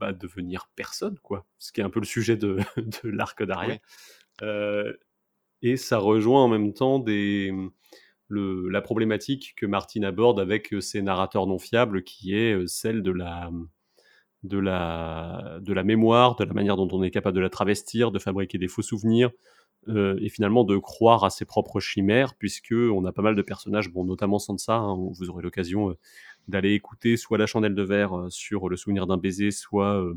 [0.00, 1.46] bah, devenir personne, quoi.
[1.58, 3.74] Ce qui est un peu le sujet de, de l'arc d'Aria.
[3.74, 3.78] Oui.
[4.42, 4.92] Euh,
[5.62, 7.52] et ça rejoint en même temps des,
[8.28, 12.66] le, la problématique que Martin aborde avec euh, ses narrateurs non fiables, qui est euh,
[12.66, 13.50] celle de la,
[14.42, 18.10] de, la, de la mémoire, de la manière dont on est capable de la travestir,
[18.10, 19.30] de fabriquer des faux souvenirs,
[19.88, 23.42] euh, et finalement de croire à ses propres chimères, puisque on a pas mal de
[23.42, 25.98] personnages, bon, notamment Sansa, hein, vous aurez l'occasion euh,
[26.50, 30.14] d'aller écouter soit la chandelle de verre euh, sur le souvenir d'un baiser, soit euh,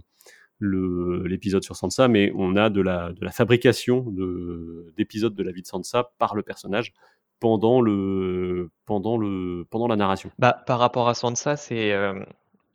[0.59, 5.51] l'épisode sur Sansa, mais on a de la, de la fabrication de- d'épisodes de la
[5.51, 6.93] vie de Sansa par le personnage
[7.39, 10.31] pendant, le, pendant, le, pendant la narration.
[10.39, 12.23] Bah, par rapport à Sansa, c'est euh,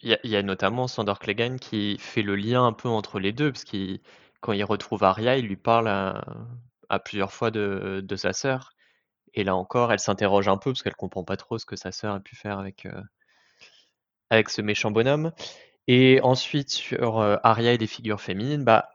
[0.02, 3.32] il il y a notamment Sandor Clegane qui fait le lien un peu entre les
[3.32, 4.00] deux, parce qu'il
[4.40, 8.72] quand il retrouve Arya, il lui parle à, plusieurs fois de, de sa sœur.
[9.34, 11.92] Et là encore, elle s'interroge un peu parce qu'elle comprend pas trop ce que sa
[11.92, 13.02] sœur a pu faire avec, euh,
[14.30, 15.32] avec ce méchant bonhomme.
[15.88, 18.90] Et ensuite, sur euh, Arya et les figures féminines, bah,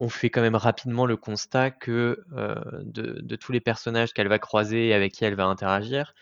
[0.00, 4.38] on fait quand même rapidement le constat que euh, de, tous les personnages qu'elle va
[4.38, 6.14] croiser et avec qui elle va interagir,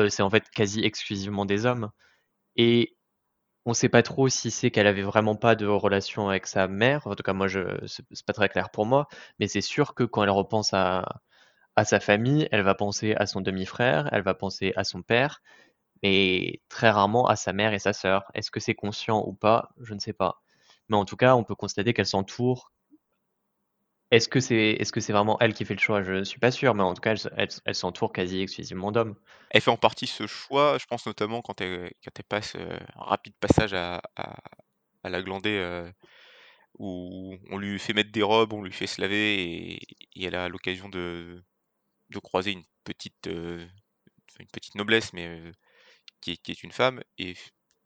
[0.00, 1.90] euh, c'est en fait quasi exclusivement des hommes.
[2.56, 2.96] Et
[3.66, 7.06] on sait pas trop si c'est qu'elle avait vraiment pas de relation avec sa mère.
[7.06, 9.08] En tout cas, moi, je, c'est pas très clair pour moi.
[9.38, 11.04] Mais c'est sûr que quand elle repense à
[11.84, 15.42] sa famille, elle va penser à son demi-frère, elle va penser à son père,
[16.02, 18.24] mais très rarement à sa mère et sa sœur.
[18.34, 19.70] Est-ce que c'est conscient ou pas?
[19.80, 20.42] Je ne sais pas.
[20.88, 22.72] Mais en tout cas, on peut constater qu'elle s'entoure.
[24.10, 26.02] Est-ce que c'est est-ce que c'est vraiment elle qui fait le choix?
[26.02, 29.16] Je ne suis pas sûr, mais en tout cas, elle, elle, s'entoure quasi exclusivement d'hommes.
[29.50, 31.90] Elle fait en partie ce choix, je pense notamment quand elle,
[32.28, 35.90] passe euh, un rapide passage à, à, la glandée euh,
[36.78, 39.80] où on lui fait mettre des robes, on lui fait se laver et,
[40.20, 41.42] elle a l'occasion de,
[42.10, 43.66] de croiser une petite, euh,
[44.40, 45.40] une petite noblesse, mais
[46.22, 47.34] qui, est, qui est une femme et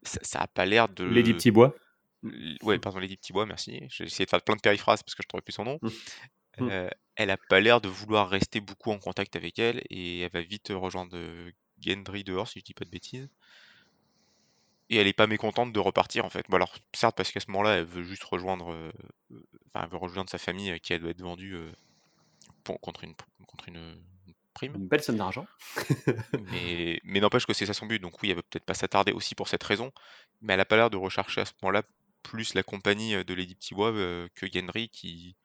[0.03, 1.03] ça, ça a pas l'air de.
[1.03, 1.75] Lady Petitbois.
[2.63, 3.81] Ouais, pardon, Lady Petitbois, merci.
[3.89, 5.79] J'ai essayé de faire plein de périphrases parce que je trouvais plus son nom.
[5.81, 5.87] Mm.
[6.59, 6.69] Mm.
[6.71, 10.31] Euh, elle a pas l'air de vouloir rester beaucoup en contact avec elle et elle
[10.31, 13.29] va vite rejoindre euh, Gendry dehors, si je dis pas de bêtises.
[14.89, 16.45] Et elle est pas mécontente de repartir en fait.
[16.49, 18.91] Bon alors certes parce qu'à ce moment-là elle veut juste rejoindre, euh,
[19.31, 21.69] euh, enfin elle veut rejoindre sa famille euh, qui elle doit être vendue euh,
[22.63, 23.13] pour- contre une
[23.45, 24.01] contre une
[24.57, 24.75] prime.
[24.75, 25.45] Une belle somme d'argent.
[26.51, 29.11] Mais, mais n'empêche que c'est ça son but, donc oui, elle va peut-être pas s'attarder
[29.11, 29.91] aussi pour cette raison,
[30.41, 31.83] mais elle a pas l'air de rechercher à ce moment-là
[32.23, 35.35] plus la compagnie euh, de Lady Petitbois euh, que Gendry qui,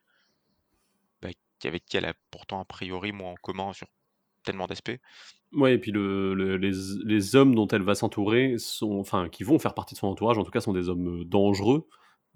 [1.21, 3.87] bah, qui- avec qui elle a pourtant a priori moins en commun sur
[4.43, 4.99] tellement d'aspects.
[5.53, 6.71] Ouais, et puis le, le- les,
[7.05, 10.37] les hommes dont elle va s'entourer sont, enfin, qui vont faire partie de son entourage,
[10.37, 11.87] en tout cas, sont des hommes euh, dangereux.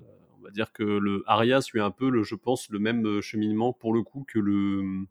[0.02, 0.04] Euh,
[0.40, 3.74] on va dire que le Arya suit un peu, le, je pense, le même cheminement
[3.74, 5.06] pour le coup que le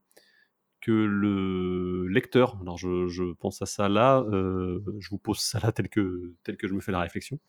[0.86, 2.56] que le lecteur.
[2.60, 6.56] Alors je, pense à ça là, euh, je vous pose ça là tel que tel
[6.56, 7.40] que je me fais la réflexion.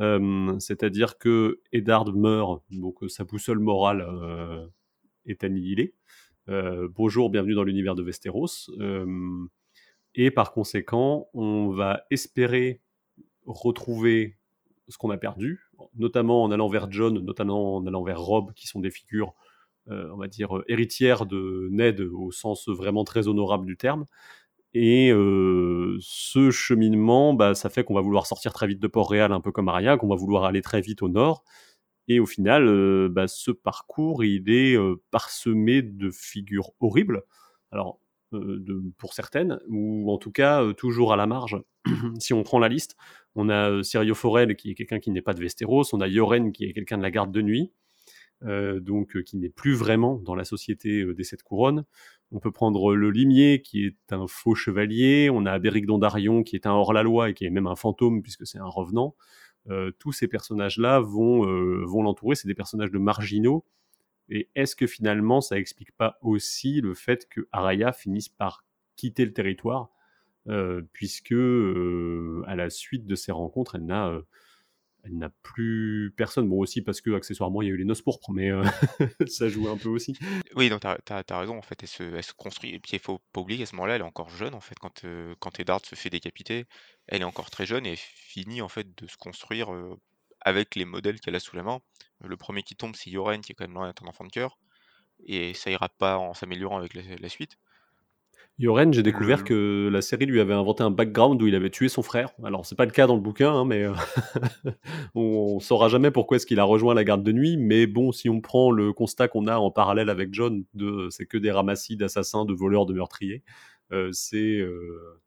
[0.00, 4.04] Euh, C'est-à-dire que Eddard meurt, donc euh, sa boussole morale
[5.26, 5.94] est annihilée.
[6.48, 8.68] Bonjour, bienvenue dans l'univers de Westeros.
[10.16, 12.80] Et par conséquent, on va espérer
[13.46, 14.38] retrouver
[14.88, 18.66] ce qu'on a perdu, notamment en allant vers John, notamment en allant vers Rob, qui
[18.66, 19.34] sont des figures,
[19.88, 24.06] on va dire, euh, héritières de Ned au sens vraiment très honorable du terme.
[24.74, 29.32] Et euh, ce cheminement, bah, ça fait qu'on va vouloir sortir très vite de Port-Réal,
[29.32, 31.44] un peu comme Arya, qu'on va vouloir aller très vite au nord.
[32.08, 37.22] Et au final, euh, bah, ce parcours, il est euh, parsemé de figures horribles.
[37.70, 38.00] Alors,
[38.34, 41.60] euh, pour certaines, ou en tout cas euh, toujours à la marge.
[42.18, 42.96] si on prend la liste,
[43.34, 46.08] on a euh, Sirio Forel qui est quelqu'un qui n'est pas de Westeros, on a
[46.08, 47.81] Yoren qui est quelqu'un de la garde de nuit, euh,
[48.42, 51.84] donc euh, qui n'est plus vraiment dans la société euh, des Sept Couronnes.
[52.30, 56.56] On peut prendre le Limier qui est un faux chevalier, on a Beric Dondarion qui
[56.56, 59.14] est un hors-la-loi et qui est même un fantôme puisque c'est un revenant.
[59.70, 63.64] Euh, tous ces personnages-là vont, euh, vont l'entourer, c'est des personnages de marginaux.
[64.28, 68.64] Et est-ce que finalement ça explique pas aussi le fait que Araya finisse par
[68.96, 69.90] quitter le territoire,
[70.48, 74.22] euh, puisque euh, à la suite de ces rencontres, elle n'a, euh,
[75.04, 76.48] elle n'a plus personne.
[76.48, 78.64] Bon aussi parce que accessoirement il y a eu les noces pourpres, mais euh,
[79.26, 80.16] ça joue un peu aussi.
[80.54, 81.88] Oui, t'as, t'as- t'as raison, en fait, elle
[82.22, 82.74] se, construit.
[82.74, 84.78] Et puis, il faut pas oublier qu'à ce moment-là, elle est encore jeune, en fait,
[84.78, 86.66] quand, euh, quand Eddard se fait décapiter.
[87.08, 89.98] Elle est encore très jeune et finit, en fait, de se construire euh,
[90.40, 91.80] avec les modèles qu'elle a sous la main.
[92.24, 94.30] Le premier qui tombe, c'est Yoren, qui est quand même loin d'être un enfant de
[94.30, 94.58] cœur.
[95.24, 97.56] Et ça ira pas en s'améliorant avec la suite.
[98.62, 101.68] Yoren, j'ai découvert Le- que la série lui avait inventé un background où il avait
[101.70, 102.30] tué son frère.
[102.44, 103.92] Alors c'est pas le cas dans le bouquin, hein, mais euh,
[105.16, 107.56] on, on saura jamais pourquoi est-ce qu'il a rejoint la garde de nuit.
[107.56, 111.26] Mais bon, si on prend le constat qu'on a en parallèle avec John, de c'est
[111.26, 113.42] que des ramassis d'assassins, de voleurs, de meurtriers,
[113.90, 115.20] euh, c'est euh,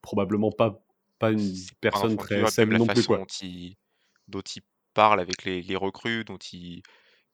[0.00, 0.80] probablement pas
[1.18, 3.18] pas une pas personne très saine non plus quoi.
[3.18, 3.74] dont il,
[4.28, 4.62] dont il
[4.94, 6.82] parle avec les, les recrues, dont il,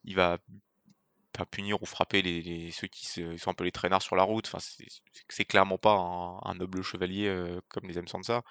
[0.04, 0.38] il va
[1.44, 4.50] punir ou frapper les, ceux qui sont un peu les traînards sur la route.
[5.28, 8.42] C'est clairement pas un, noble chevalier euh, comme les aime Sansa.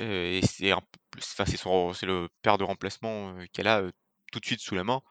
[0.00, 3.92] Euh, et c'est le père de remplacement euh, qu'elle a euh,
[4.32, 5.02] tout de suite sous la main.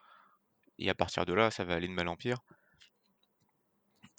[0.78, 2.40] Et à partir de là, ça va aller de mal en pire.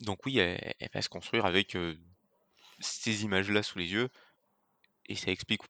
[0.01, 1.77] Donc oui, elle, va se construire avec
[2.79, 4.09] ces images-là sous les yeux.
[5.07, 5.61] Et ça explique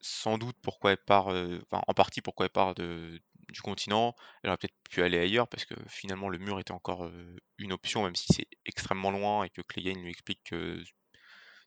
[0.00, 3.20] sans doute pourquoi elle part, en partie pourquoi elle part de,
[3.52, 4.14] du continent.
[4.42, 7.10] Elle aurait peut-être pu aller ailleurs parce que finalement le mur était encore
[7.58, 10.82] une option, même si c'est extrêmement loin et que Clegane lui explique que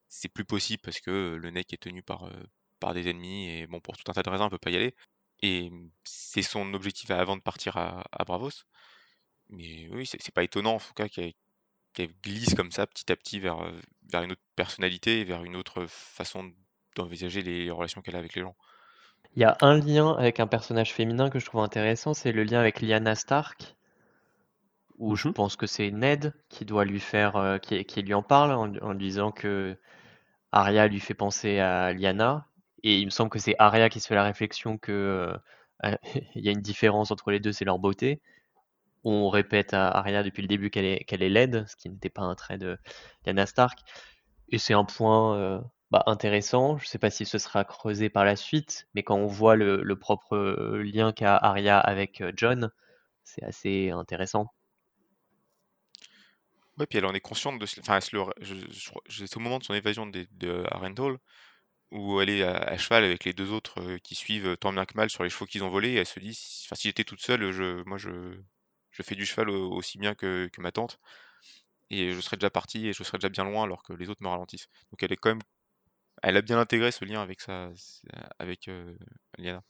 [0.09, 2.29] c'est plus possible parce que le Neck est tenu par,
[2.93, 4.95] des ennemis et bon, pour tout un tas de raisons, elle peut pas y aller.
[5.41, 5.71] Et
[6.03, 8.51] c'est son objectif avant de partir à, Bravos.
[9.49, 13.39] Mais oui, c'est pas étonnant en tout cas qu'elle glisse comme ça petit à petit
[13.39, 13.57] vers,
[14.11, 16.53] vers une autre personnalité vers une autre façon
[16.95, 18.55] d'envisager les relations qu'elle a avec les gens.
[19.35, 22.45] Il y a un lien avec un personnage féminin que je trouve intéressant, c'est le
[22.45, 23.75] lien avec Lyanna Stark,
[24.97, 25.33] où je Mhm.
[25.33, 28.73] pense que c'est Ned qui doit lui faire, euh, qui, qui lui en parle en,
[28.85, 29.77] en lui disant que
[30.51, 32.47] Arya lui fait penser à Lyanna,
[32.83, 35.37] et il me semble que c'est Arya qui se fait la réflexion que euh,
[35.85, 35.97] euh,
[36.35, 38.21] il y a une différence entre les deux, c'est leur beauté.
[39.03, 42.09] On répète à Arya depuis le début qu'elle est, qu'elle est laide, ce qui n'était
[42.09, 42.77] pas un trait de
[43.25, 43.79] Lyanna Stark.
[44.49, 45.61] Et c'est un point euh,
[45.91, 46.77] bah, intéressant.
[46.77, 49.55] Je ne sais pas si ce sera creusé par la suite, mais quand on voit
[49.55, 52.71] le, propre euh, lien qu'a Arya avec euh, John,
[53.23, 54.47] c'est assez intéressant.
[56.77, 57.65] Ouais, puis elle en est consciente de.
[57.79, 60.63] Enfin, c'est au moment de son évasion de, de
[61.91, 64.95] où elle est à, cheval avec les deux autres euh, qui suivent tant bien que
[64.95, 65.93] mal sur les chevaux qu'ils ont volés.
[65.95, 67.41] Elle se dit, enfin, si j'étais toute seule,
[67.85, 68.39] moi, je,
[68.91, 70.99] fais du cheval au- aussi bien que, que ma tante.
[71.91, 74.23] Et je serais déjà partie et je serais déjà bien loin alors que les autres
[74.23, 74.67] me ralentissent.
[74.91, 75.41] Donc elle est quand même.
[76.21, 77.69] Elle a bien intégré ce lien avec sa,
[78.39, 78.93] avec euh,
[79.37, 79.63] Lyanna.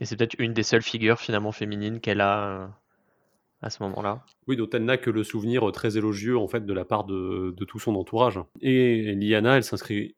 [0.00, 2.66] Et c'est peut-être une des seules figures finalement féminines qu'elle a euh,
[3.62, 4.24] à ce moment-là.
[4.46, 7.04] Oui, dont elle n'a que le souvenir euh, très élogieux en fait de la part
[7.04, 8.40] de, de tout son entourage.
[8.60, 10.16] Et Lyanna, elle s'inscrit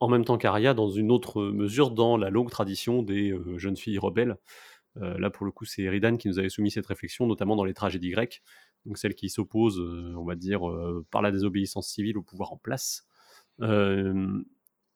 [0.00, 3.76] en même temps qu'Arya dans une autre mesure dans la longue tradition des euh, jeunes
[3.76, 4.36] filles rebelles.
[4.98, 7.64] Euh, là, pour le coup, c'est Eridan qui nous avait soumis cette réflexion, notamment dans
[7.64, 8.42] les tragédies grecques,
[8.86, 12.52] donc celle qui s'oppose, euh, on va dire, euh, par la désobéissance civile au pouvoir
[12.52, 13.06] en place,
[13.60, 14.42] euh,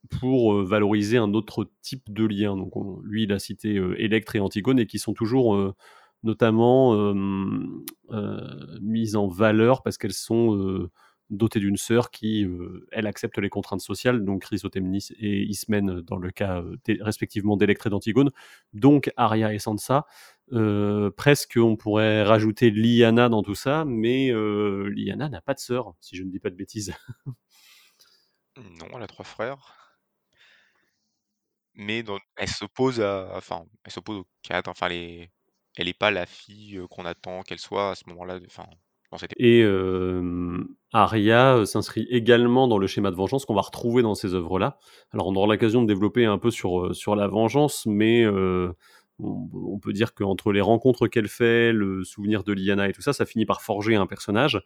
[0.09, 2.57] pour euh, valoriser un autre type de lien.
[2.57, 5.75] Donc, on- lui, il a cité euh, Électre et Antigone, et qui sont toujours euh,
[6.25, 7.14] notamment
[8.81, 10.88] mises en valeur parce qu'elles sont
[11.31, 12.44] dotées d'une sœur qui,
[12.90, 16.64] elle, accepte les contraintes sociales, donc Chrysotemnis et Ismène dans le cas
[17.01, 18.33] respectivement d'Électre et d'Antigone,
[18.73, 20.07] donc Arya et Sansa.
[21.16, 25.94] Presque, on pourrait rajouter Lyanna dans tout ça, mais euh, Lyanna n'a pas de sœur,
[26.01, 26.92] si je ne dis pas de bêtises.
[28.57, 29.78] Non, elle a trois frères.
[31.79, 32.05] Mais
[32.37, 34.69] elle s'oppose à, enfin, elle s'oppose aux quatre.
[34.69, 35.31] Enfin, elle est,
[35.77, 38.41] elle est pas la fille euh, qu'on attend qu'elle soit à ce moment-là.
[38.47, 38.67] Enfin,
[39.11, 40.62] dans cette Et euh,
[40.93, 44.79] Arya s'inscrit également dans le schéma de vengeance qu'on va retrouver dans ces œuvres-là.
[45.12, 48.71] Alors on aura l'occasion de développer un peu sur, euh, sur la vengeance, mais euh,
[49.19, 53.12] on, peut dire qu'entre les rencontres qu'elle fait, le souvenir de Lyanna et tout ça,
[53.12, 54.61] ça finit par forger un personnage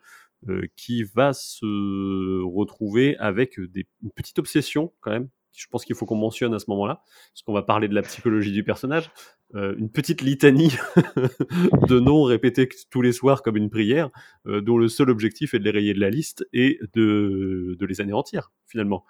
[0.76, 5.28] qui va se retrouver avec une petite obsession quand même.
[5.52, 8.02] Je pense qu'il faut qu'on mentionne à ce moment-là, parce qu'on va parler de la
[8.02, 9.10] psychologie du personnage.
[9.54, 10.72] Euh, une petite litanie
[11.88, 14.10] de noms répétés tous les soirs comme une prière,
[14.46, 18.00] euh, dont le seul objectif est de les rayer de la liste et de, les
[18.00, 19.04] anéantir, finalement.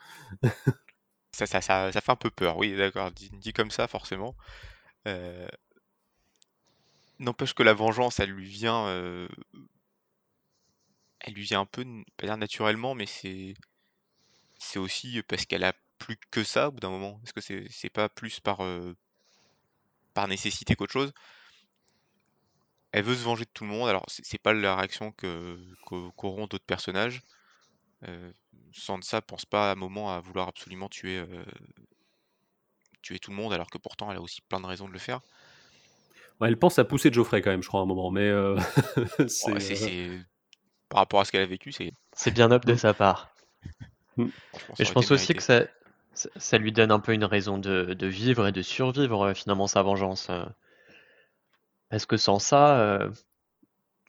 [1.32, 3.10] Ça, fait un peu peur, oui, d'accord.
[3.12, 4.36] Dit, comme ça, forcément.
[5.06, 5.48] Euh,
[7.18, 9.28] N'empêche que la vengeance, elle lui vient, euh,
[11.20, 11.84] elle lui vient un peu,
[12.16, 13.54] pas dire naturellement, mais c'est,
[14.58, 17.20] c'est aussi parce qu'elle a plus que ça au bout d'un moment?
[17.24, 18.94] Est-ce que c'est, c'est pas plus par, euh,
[20.14, 21.12] par nécessité qu'autre chose?
[22.90, 23.88] Elle veut se venger de tout le monde.
[23.88, 27.22] Alors, c'est c'est pas la réaction qu'auront d'autres personnages.
[28.08, 28.32] Euh,
[28.72, 31.44] Sansa pense pas à un moment à vouloir absolument tuer, euh,
[33.00, 34.98] tuer tout le monde, alors que pourtant elle a aussi plein de raisons de le
[34.98, 35.20] faire.
[36.40, 38.58] Ouais, elle pense à pousser Geoffrey quand même, je crois, à un moment, mais euh,
[39.28, 40.10] c'est,
[40.88, 41.92] Par rapport à ce qu'elle a vécu, c'est.
[42.12, 43.34] C'est bien noble de sa part.
[44.16, 44.24] ça
[44.78, 45.64] Et je pense aussi que ça,
[46.14, 49.34] ça, ça lui donne un peu une raison de, de vivre et de survivre euh,
[49.34, 50.28] finalement sa vengeance.
[50.30, 50.44] euh.
[51.90, 53.10] Parce que sans ça, euh,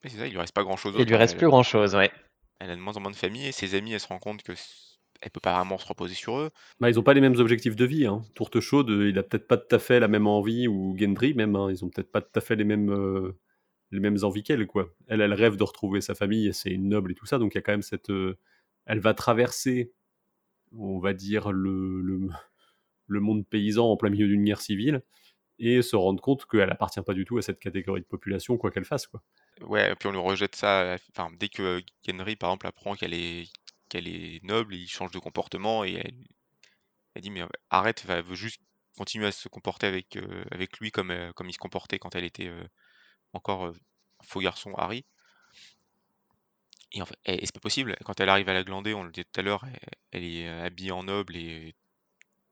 [0.04, 1.10] Mais c'est ça, il lui reste pas grand-chose il d'autre.
[1.10, 2.12] lui reste Elle, plus grand-chose, ouais.
[2.60, 4.42] elle a de moins en moins de famille et ses amis, elle se rend compte
[4.44, 6.52] que c- elle peut pas vraiment se reposer sur eux.
[6.80, 8.06] bah, ils ont pas les mêmes objectifs de vie.
[8.06, 8.24] Hein.
[8.36, 11.34] Tourte chaude, euh, il a peut-être pas tout à fait la même envie, ou Gendry
[11.34, 13.38] même, hein, ils ont peut-être pas tout à fait les mêmes, euh,
[13.92, 14.90] les mêmes envies qu'elle, quoi.
[15.08, 17.54] Elle, elle rêve de retrouver sa famille, et c'est une noble et tout ça, donc
[17.56, 18.10] il y a quand même cette...
[18.12, 18.38] euh,
[18.86, 19.94] elle va traverser,
[20.78, 22.02] on va dire, le,
[23.08, 25.04] le, monde paysan en plein milieu d'une guerre civile,
[25.60, 28.72] et se rendre compte qu'elle appartient pas du tout à cette catégorie de population, quoi
[28.72, 29.22] qu'elle fasse, quoi.
[29.62, 33.48] Ouais, puis on lui rejette ça, enfin, dès que Gendry, par exemple, apprend qu'elle est
[33.90, 36.02] qu'elle est noble, il change de comportement et
[37.14, 38.62] elle dit: «Mais arrête, elle veut juste
[38.98, 42.16] continuer à se comporter avec, heu, avec lui comme, heu, comme il se comportait quand
[42.16, 42.68] elle était, heu,
[43.34, 43.74] encore, heu,
[44.24, 45.06] faux garçon Harry».
[46.94, 49.44] Et c'est pas possible, quand elle arrive à la glander, on le disait tout à
[49.44, 49.66] l'heure,
[50.12, 51.74] elle est, heu, habillée en noble et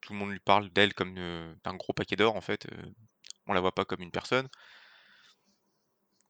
[0.02, 2.94] tout le monde lui parle d'elle comme, heu, d'un gros paquet d'or en fait, heu,
[3.48, 4.50] on la voit pas comme une personne.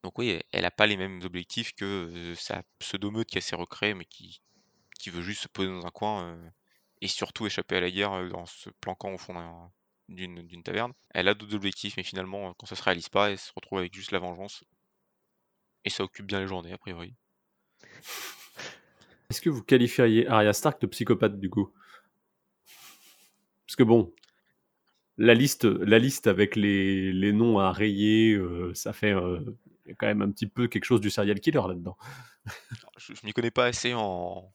[0.03, 3.93] Donc oui, elle elle a pas les mêmes objectifs que, sa pseudo-meute qu'elle s'est recréée,
[3.93, 4.41] mais qui
[4.99, 6.37] qui veut juste se poser dans un coin,
[7.01, 9.71] et surtout échapper à la guerre, en se planquant au fond d'un
[10.09, 10.93] d'une taverne.
[11.11, 13.93] Elle a d'autres objectifs, mais finalement, quand ça se réalise pas, elle se retrouve avec
[13.95, 14.63] juste la vengeance.
[15.85, 17.15] Et ça occupe bien les journées, a priori.
[19.29, 21.71] Est-ce que vous qualifieriez Arya Stark de psychopathe du coup?
[23.67, 24.13] Parce que bon,
[25.17, 29.39] la liste, la liste avec les, les noms à rayer, euh, ça fait euh,
[29.97, 31.97] quand même un petit peu quelque chose du serial killer là-dedans.
[32.97, 34.53] Je je m'y connais pas assez en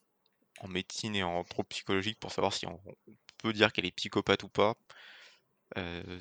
[0.60, 2.80] en médecine et en troubles psychologiques pour savoir si on
[3.38, 4.74] peut dire qu'elle est psychopathe ou pas.
[5.76, 6.20] Heu,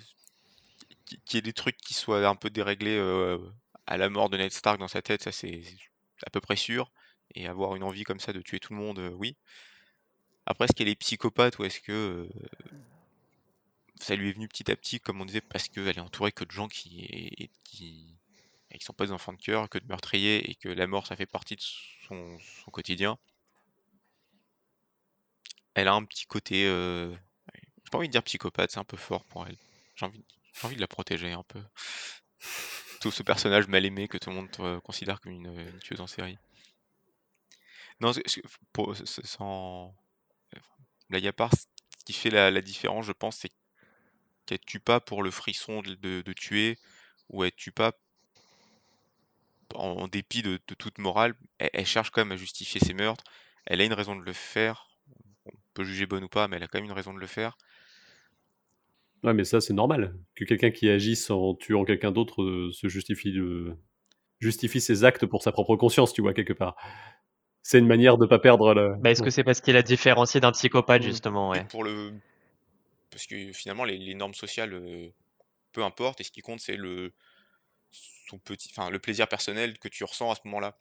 [1.25, 3.39] qu'il y ait des trucs qui soient un peu déréglés, heu,
[3.87, 5.61] à la mort de Ned Stark dans sa tête, ça c'est
[6.25, 6.91] à peu près sûr.
[7.35, 9.37] Et avoir une envie comme ça de tuer tout le monde, heu, oui.
[10.47, 12.29] Après, est-ce qu'elle est psychopathe ou est-ce que, heu,
[13.99, 16.43] ça lui est venu petit à petit, comme on disait, parce qu'elle est entourée que
[16.45, 18.15] de gens qui qui
[18.81, 21.25] sont pas des enfants de cœur, que de meurtriers et que la mort, ça fait
[21.25, 22.37] partie de son
[22.71, 23.17] quotidien?
[25.73, 27.15] Elle a un petit côté, heu,
[27.83, 29.57] j'ai pas envie de dire psychopathe, c'est un peu fort pour elle.
[29.95, 30.23] J'ai envie
[30.63, 31.61] envie de la protéger un peu.
[32.99, 36.37] Tout ce personnage mal aimé que tout le monde, considère comme une tueuse en série.
[38.01, 38.11] Non,
[38.73, 39.95] pour sans
[40.55, 40.63] enfin,
[41.09, 43.51] blague à part, ce qui fait la différence, je pense, c'est
[44.45, 46.77] qu'elle tue pas pour le frisson de tuer
[47.29, 47.93] ou elle tue pas
[49.73, 51.35] en dépit de toute morale.
[51.57, 53.23] Elle elle cherche quand même à justifier ses meurtres.
[53.65, 54.87] Elle a une raison de le faire.
[55.45, 57.27] On peut juger bonne ou pas, mais elle a quand même une raison de le
[57.27, 57.57] faire.
[59.23, 62.87] Ouais, mais ça c'est normal que quelqu'un qui agisse en tuant quelqu'un d'autre euh, se
[62.87, 63.75] justifie de
[64.39, 66.75] justifie ses actes pour sa propre conscience, tu vois quelque part.
[67.67, 68.95] C'est une manière de pas perdre le.
[68.99, 71.63] Bah, est-ce que c'est parce qu'il a différencié d'un psychopathe, justement, ouais.
[71.65, 72.13] pour le
[73.09, 75.11] parce que finalement les les normes sociales, heu,
[75.71, 77.11] peu importe et ce qui compte c'est le
[78.27, 80.77] son petit enfin le plaisir personnel que tu ressens à ce moment-là.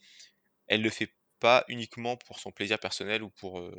[0.67, 1.09] Elle le fait
[1.41, 3.73] pas uniquement pour son plaisir personnel ou pour, heu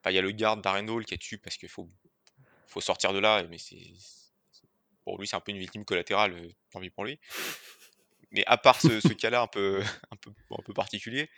[0.00, 1.90] enfin il y a le garde d'Harrenhal qui est dessus parce qu'il faut
[2.68, 3.82] faut sortir de là, mais c'est
[5.02, 7.18] pour lui c'est un peu une victime collatérale, heu, tant pis pour lui.
[8.30, 9.80] Mais à part ce ce cas-là un peu
[10.12, 11.28] un peu un peu particulier,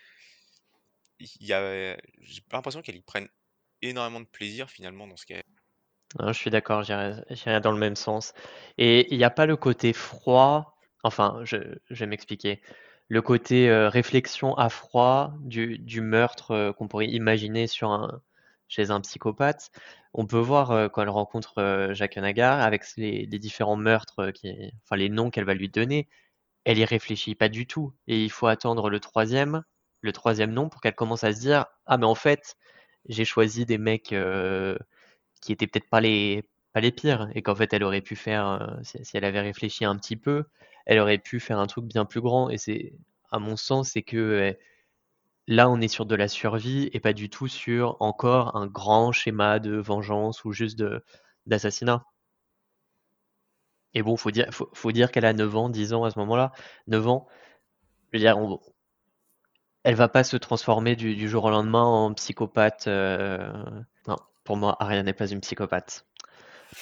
[1.20, 3.28] il y a j'ai l'impression qu'elle y prenne
[3.82, 5.42] énormément de plaisir finalement dans ce qu'elle
[6.18, 8.32] Non, je suis d'accord, j'irais dans le même sens.
[8.78, 11.56] Et il n'y a pas le côté froid, enfin, je,
[11.90, 12.60] je vais m'expliquer.
[13.08, 18.20] Le côté euh, réflexion à froid du, du meurtre euh, qu'on pourrait imaginer sur un,
[18.68, 19.70] chez un psychopathe.
[20.12, 24.72] On peut voir euh, quand elle rencontre Jacques Nagar avec les, les différents meurtres, qui,
[24.84, 26.08] enfin les noms qu'elle va lui donner,
[26.64, 27.94] elle y réfléchit pas du tout.
[28.08, 29.62] Et il faut attendre le troisième,
[30.00, 32.56] le troisième nom pour qu'elle commence à se dire, ah mais en fait,
[33.08, 34.78] j'ai choisi des mecs euh,
[35.40, 38.46] qui étaient peut-être pas les pas les pires et qu'en fait elle aurait pu faire
[38.48, 40.44] euh, si, elle avait réfléchi un petit peu,
[40.86, 42.92] elle aurait pu faire un truc bien plus grand et c'est
[43.32, 44.52] à mon sens c'est que euh,
[45.48, 49.12] là on est sur de la survie et pas du tout sur encore un grand
[49.12, 50.82] schéma de vengeance ou juste
[51.46, 52.04] d'assassinat.
[53.94, 56.52] Et bon, faut dire faut, dire qu'elle a 9 ans, 10 ans à ce moment-là,
[56.86, 57.26] 9 ans.
[58.12, 58.60] Je veux dire on-
[59.86, 62.88] elle va pas se transformer du, du jour au lendemain en psychopathe.
[62.88, 63.52] euh,
[64.08, 66.04] Non, pour moi, Arya n'est pas une psychopathe.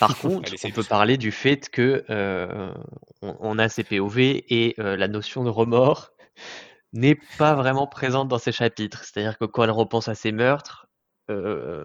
[0.01, 2.73] Par contre, on peut parler du fait que euh,
[3.21, 6.13] on, on a ses POV et euh, la notion de remords
[6.95, 9.05] n'est pas vraiment présente dans ces chapitres.
[9.05, 10.87] C'est-à-dire que quand elle repense à ses meurtres,
[11.31, 11.85] euh,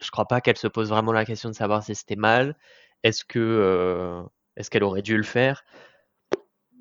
[0.00, 2.56] je crois pas qu'elle se pose vraiment la question de savoir si c'était mal.
[3.02, 4.24] Est-ce que
[4.56, 5.64] est-ce qu'elle aurait dû le faire?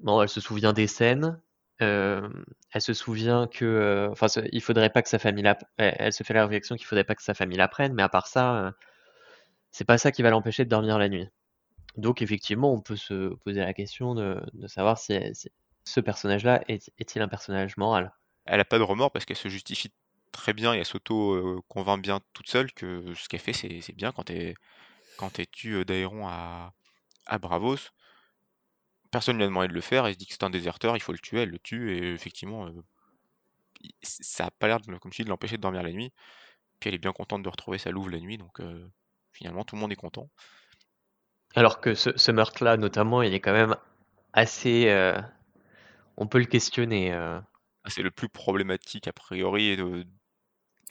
[0.02, 1.42] Non, elle se souvient des scènes.
[1.80, 5.46] Elle se souvient que, enfin, il faudrait pas que sa famille
[5.78, 8.10] elle, se fait la réflexion qu'il faudrait pas que sa famille la prenne, mais à
[8.10, 8.74] part ça,
[9.72, 11.28] c'est pas ça qui va l'empêcher de dormir la nuit.
[11.98, 15.18] Donc effectivement, on peut se poser la question de, savoir si,
[15.86, 18.14] ce personnage-là est, est-il un personnage moral?
[18.46, 19.94] Elle a pas de remords parce qu'elle se justifie
[20.32, 23.96] très bien et elle s'auto, heu, convainc bien toute seule que ce qu'elle fait c'est
[23.96, 24.56] bien quand elle
[25.18, 26.74] quand elle tue, heu, Daeron à
[27.26, 27.78] à Braavos.
[29.16, 31.00] Personne lui a demandé de le faire, elle se dit que c'est un déserteur, il
[31.00, 32.82] faut le tuer, elle le tue et effectivement, ç
[34.04, 36.12] ça a pas l'air de comme je dis, de l'empêcher de dormir la nuit.
[36.80, 38.92] Puis elle est bien contente de retrouver sa louve la nuit donc heu,
[39.32, 40.30] finalement tout le monde est content.
[41.56, 43.78] Alors que ce, ce meurtre-là, notamment, il est quand même
[44.34, 45.18] assez, euh,
[46.18, 47.14] on peut le questionner.
[47.14, 47.40] euh.
[47.86, 49.78] Ah, c'est le plus problématique a priori.
[49.78, 50.06] De...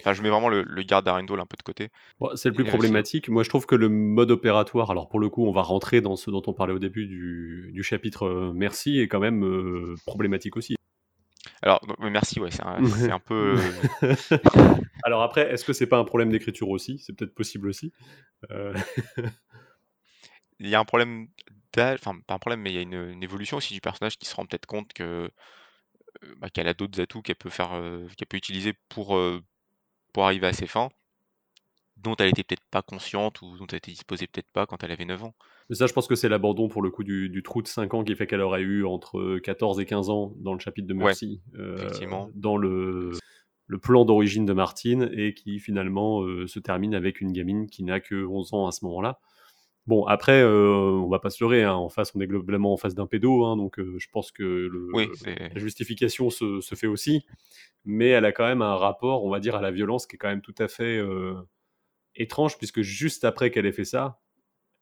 [0.01, 1.89] Enfin, je mets vraiment le, le garde d'Arendelle un peu de côté.
[2.19, 3.29] Bon, c'est le plus Et problématique.
[3.29, 6.17] Moi, je trouve que le mode opératoire, alors pour le coup, on va rentrer dans
[6.17, 9.95] ce dont on parlait au début du, du chapitre euh, Merci, est quand même euh,
[10.07, 10.75] problématique aussi.
[11.63, 13.57] Alors, merci, ouais, c'est un, c'est un peu.
[14.03, 14.15] euh,
[15.05, 16.99] alors après, est-ce que c'est pas un problème d'écriture aussi?
[16.99, 17.93] C'est peut-être possible aussi.
[18.51, 18.75] Euh,
[20.59, 21.29] Il y a un problème
[21.73, 24.19] d'âge, enfin, pas un problème, mais il y a une, une évolution aussi du personnage
[24.19, 25.31] qui se rend peut-être compte que
[26.39, 27.71] bah, qu'elle a d'autres atouts qu'elle peut faire,
[28.17, 29.19] qu'elle peut utiliser pour,
[30.15, 30.89] pour arriver à ses fins,
[31.99, 34.93] dont elle était peut-être pas consciente ou dont elle était disposée peut-être pas quand elle
[34.93, 35.35] avait 9 ans.
[35.69, 37.93] Mais ça, je pense que c'est l'abandon pour le coup du, du trou de 5
[37.93, 40.95] ans qui fait qu'elle aurait eu entre 14 et 15 ans dans le chapitre de
[40.95, 41.91] Ouais, Merci, euh,
[42.35, 43.13] dans le,
[43.67, 47.83] le plan d'origine de Martine, et qui finalement euh, se termine avec une gamine qui
[47.83, 49.19] n'a que 11 ans à ce moment-là.
[49.87, 52.79] Bon, après, euh, on va pas se leurrer, hein, en face, on est globalement en
[52.79, 55.53] face d'un pédo, hein, donc euh, je pense que le, Oui, c'est.
[55.53, 57.27] la justification se, se fait aussi,
[57.85, 60.19] mais elle a quand même un rapport, on va dire, à la violence qui est
[60.19, 61.35] quand même tout à fait euh,
[62.15, 64.21] étrange, puisque juste après qu'elle ait fait ça,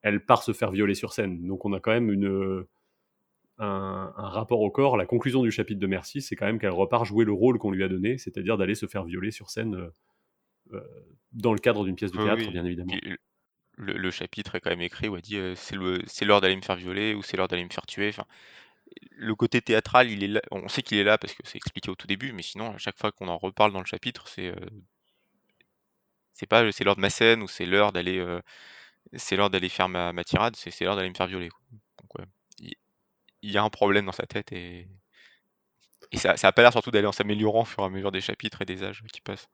[0.03, 1.49] elle part se faire violer sur scène.
[1.49, 2.69] Donc on a quand même une, euh,
[3.59, 4.97] un, un rapport au corps.
[4.97, 7.73] La conclusion du chapitre de Merci, c'est quand même qu'elle repart jouer le rôle qu'on
[7.73, 9.91] lui a donné, c'est-à-dire d'aller se faire violer sur scène
[11.33, 12.51] dans le cadre d'une pièce de théâtre, oui.
[12.53, 12.93] bien évidemment.
[13.77, 16.57] Le, chapitre est quand même écrit où elle dit euh, c'est le- c'est l'heure d'aller
[16.57, 18.09] me faire violer ou c'est l'heure d'aller me faire tuer.
[18.11, 18.27] Enfin,
[19.13, 20.43] le côté théâtral, il est là.
[20.51, 22.79] On sait qu'il est là parce que c'est expliqué au tout début, mais sinon, à
[22.79, 24.57] chaque fois qu'on en reparle dans le chapitre, c'est euh,
[26.35, 28.41] c'est pas c'est l'heure de ma scène ou c'est l'heure d'aller euh,
[29.15, 31.51] c'est l'heure d'aller faire ma, tirade, c'est l'heure d'aller me faire violer.
[33.43, 34.89] il y, a un problème dans sa tête et,
[36.13, 38.13] et ça, ça a pas l'air surtout d'aller en s'améliorant au fur et à mesure
[38.13, 39.49] des chapitres et des âges qui passent.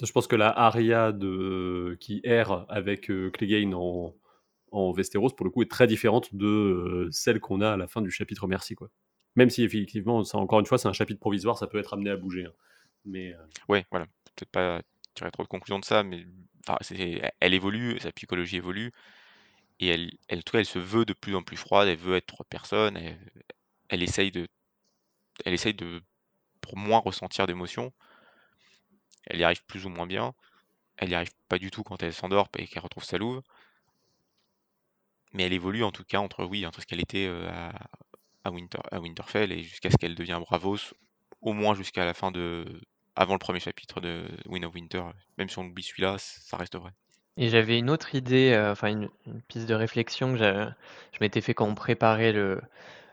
[0.00, 4.14] Je pense que la aria de, qui erre avec euh, Clegane en,
[4.70, 7.86] en Westeros, pour le coup, est très différente de euh, celle qu'on a à la
[7.86, 8.74] fin du chapitre Merci.
[8.74, 8.88] Quoi.
[9.36, 12.16] Même si, effectivement, encore une fois, c'est un chapitre provisoire, ça peut être amené à
[12.16, 12.46] bouger.
[12.46, 12.52] hein.
[13.04, 13.38] Mais euh,
[13.68, 14.06] Ouais, voilà.
[14.34, 14.80] Peut-être pas
[15.14, 16.24] tirer trop de conclusions de ça, mais
[17.40, 18.92] elle évolue, sa psychologie évolue,
[19.80, 21.98] et elle, elle, en tout cas, elle se veut de plus en plus froide, elle
[21.98, 23.18] veut être personne, elle,
[23.88, 24.48] elle essaye de,
[25.44, 26.00] elle essaye de,
[26.60, 27.92] pour moins ressentir d'émotions.
[29.26, 30.34] Elle y arrive plus ou moins bien.
[30.96, 33.42] Elle y arrive pas du tout quand elle s'endort et qu'elle retrouve sa louve.
[35.32, 37.72] Mais elle évolue en tout cas entre oui, entre ce qu'elle était euh, à,
[38.44, 40.94] à, Winter, à Winterfell et jusqu'à ce qu'elle devienne Bravos,
[41.40, 42.64] au moins jusqu'à la fin de,
[43.16, 45.02] avant le premier chapitre de Wind of Winter.
[45.38, 46.90] Même si on oublie celui-là, ça reste vrai.
[47.38, 49.08] Et j'avais une autre idée, euh, enfin une,
[49.48, 52.60] piste de réflexion que je m'étais fait quand on préparait le,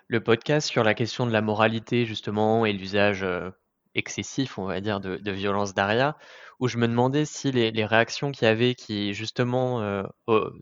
[0.08, 3.50] le podcast sur la question de la moralité justement et l'usage euh,
[4.00, 6.18] excessif, on va dire, de, violence d'Aria,
[6.60, 10.04] où je me demandais si les, réactions qu'il y avait qui justement euh,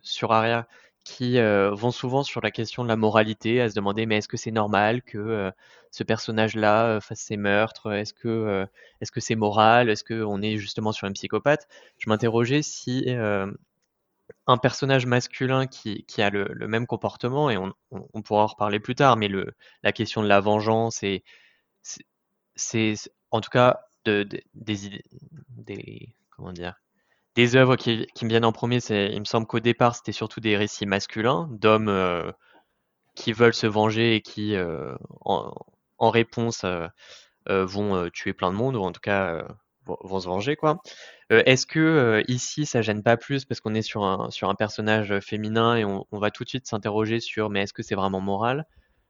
[0.02, 0.68] sur Aria,
[1.04, 4.28] qui euh, vont souvent sur la question de la moralité, à se demander mais est-ce
[4.28, 5.52] que c'est normal que euh,
[5.92, 8.68] ce personnage-là fasse ces meurtres, est-ce que
[9.02, 11.68] est-ce c'est moral, est-ce qu'on est justement sur un psychopathe?
[11.98, 13.06] Je m'interrogeais si
[14.48, 17.74] un personnage masculin qui, a le, même comportement, et on,
[18.22, 19.30] pourra en reparler plus tard, mais
[19.84, 21.04] la question de la vengeance
[22.56, 24.42] c'est- en tout cas de, de-
[27.36, 28.80] des œuvres qui, me viennent en premier.
[28.90, 32.32] Il me semble qu'au départ c'était surtout des récits masculins d'hommes euh,
[33.16, 36.88] qui veulent se venger et qui, euh, en, réponse, euh,
[37.48, 39.46] vont tuer plein de monde ou en tout cas
[39.86, 40.58] vont, se venger
[41.30, 45.86] est-ce que ici ça gêne pas plus parce qu'on est sur un personnage féminin et
[45.86, 48.66] on, va tout de suite s'interroger sur mais est-ce que c'est vraiment moral?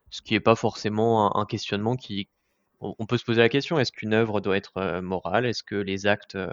[0.10, 2.30] Ce qui est pas forcément un questionnement qui
[2.80, 5.46] on peut se poser la question est-ce qu'une œuvre doit être euh, morale?
[5.46, 6.52] Est-ce que les actes euh,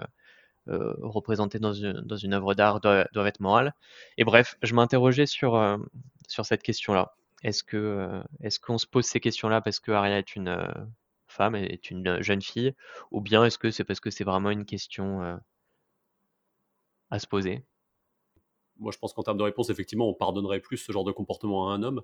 [0.67, 3.73] euh, représentés dans une œuvre d'art doivent, être morales?
[4.17, 5.79] Et bref, je m'interrogeais sur
[6.27, 7.15] cette question-là.
[7.43, 10.67] Est-ce qu'on se pose ces questions-là parce que Arya est une
[11.27, 12.73] femme, est une jeune fille,
[13.11, 15.39] ou bien est-ce que c'est parce que c'est vraiment une question
[17.11, 17.63] à se poser?
[18.79, 21.69] Moi, je pense qu'en termes de réponse, effectivement, on pardonnerait plus ce genre de comportement
[21.69, 22.01] à un homme.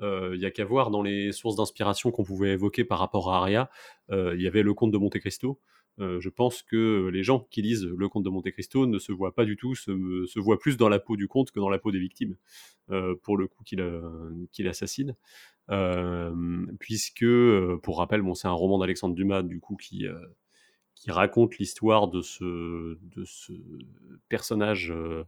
[0.00, 3.38] Il y a qu'à voir dans les sources d'inspiration qu'on pouvait évoquer par rapport à
[3.38, 3.70] Aria.
[4.10, 5.60] Il y avait le conte de Monte Cristo.
[6.00, 9.12] Euh, je pense que les gens qui lisent le conte de Monte Cristo ne se
[9.12, 11.78] voient pas du tout, se, voient plus dans la peau du conte que dans la
[11.78, 12.36] peau des victimes,
[12.90, 15.14] euh, pour le coup qu'il euh, assassine.
[15.70, 20.18] Euh, puisque, euh, pour rappel, bon, c'est un roman d'Alexandre Dumas, du coup, qui, euh,
[21.08, 22.96] raconte l'histoire de ce,
[24.28, 24.92] personnage.
[24.92, 25.24] euh,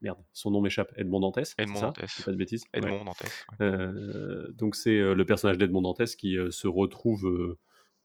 [0.00, 1.54] merde, son nom m'échappe, Edmond Dantès.
[1.58, 2.22] Edmond ça Dantès.
[2.24, 2.64] Pas de bêtises.
[2.74, 2.80] Ouais.
[2.80, 3.46] Edmond Dantès.
[3.60, 3.66] ouais.
[3.66, 7.24] Euh, donc c'est euh, le personnage d'Edmond Dantès qui euh, se retrouve,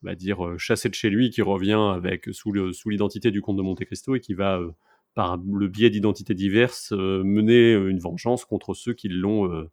[0.04, 2.52] on va dire, euh, chassé de chez lui, qui revient avec sous
[2.90, 4.60] l'identité du comte de Monte Cristo et qui va,
[5.14, 9.68] par le biais d'identités diverses, mener une vengeance contre ceux qui l'ont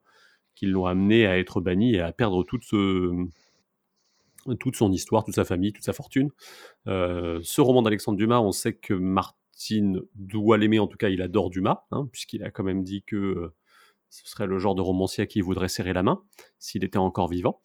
[0.57, 3.27] qui l'ont amené à être banni et à perdre toute, ce-
[4.59, 6.31] toute son histoire, toute sa famille, toute sa fortune.
[6.87, 8.95] Euh, ce roman d'Alexandre Dumas, on sait que
[9.57, 13.03] Martine doit l'aimer, en tout cas il adore Dumas, hein, puisqu'il a quand même dit
[13.03, 13.55] que euh,
[14.11, 16.23] ce serait le genre de romancier à qui il voudrait serrer la main,
[16.59, 17.63] s'il était encore vivant.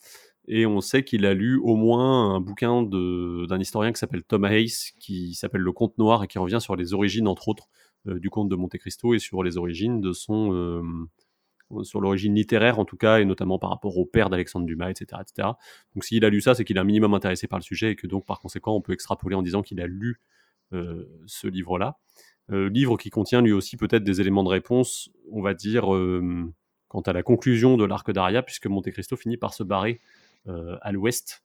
[0.47, 4.51] Et on sait qu'il a lu au moins un bouquin d'un historien qui s'appelle Thomas
[4.51, 7.67] Hayes, qui s'appelle Le Conte Noir, et qui revient sur les origines, entre autres,
[8.07, 10.53] euh, du conte de Monte Cristo, et sur les origines de son...
[10.53, 10.81] euh,
[11.83, 15.21] sur l'origine littéraire en tout cas, et notamment par rapport au père d'Alexandre Dumas, etc.,
[15.21, 15.49] etc.
[15.93, 17.95] Donc s'il a lu ça, c'est qu'il est un minimum intéressé par le sujet, et
[17.97, 20.21] que donc par conséquent, on peut extrapoler en disant qu'il a lu
[20.71, 21.97] ce livre-là.
[22.51, 26.51] Euh, livre qui contient lui aussi peut-être des éléments de réponse, on va dire, euh,
[26.87, 30.01] quant à la conclusion de l'arc d'Aria, puisque Monte Cristo finit par se barrer
[30.47, 31.43] euh, à l'ouest,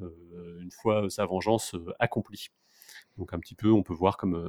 [0.00, 2.48] euh, une fois sa vengeance euh, accomplie.
[3.18, 4.48] Donc un petit peu, on peut voir comme euh,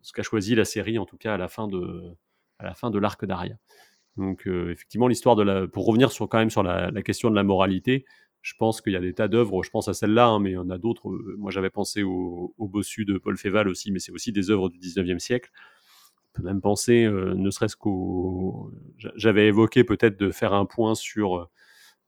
[0.00, 3.56] ce qu'a choisi la série, en tout cas à la fin de, l'arc d'Aria.
[4.16, 7.34] Donc euh, effectivement, l'histoire de la, pour revenir sur quand même sur la question de
[7.34, 8.06] la moralité,
[8.42, 10.54] je pense qu'il y a des tas d'œuvres, je pense à celle-là, hein, mais il
[10.54, 11.10] y en a d'autres.
[11.10, 14.50] euh, Moi, j'avais pensé au, au Bossu de Paul Féval aussi, mais c'est aussi des
[14.50, 15.50] œuvres du 19e siècle.
[16.34, 18.72] On peut même penser, euh, ne serait-ce qu'au...
[18.98, 21.50] j'a- J'avais évoqué peut-être de faire un point sur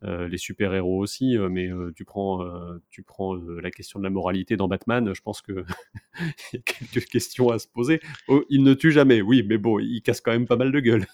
[0.05, 2.45] euh, les super-héros aussi, mais tu prends,
[2.91, 5.53] tu prends la question de la moralité dans Batman, je pense que
[6.53, 8.01] il y a quelques questions à se poser.
[8.29, 10.81] Oh, il ne tue jamais, oui, mais bon, il casse quand même pas mal de
[10.81, 11.07] gueule.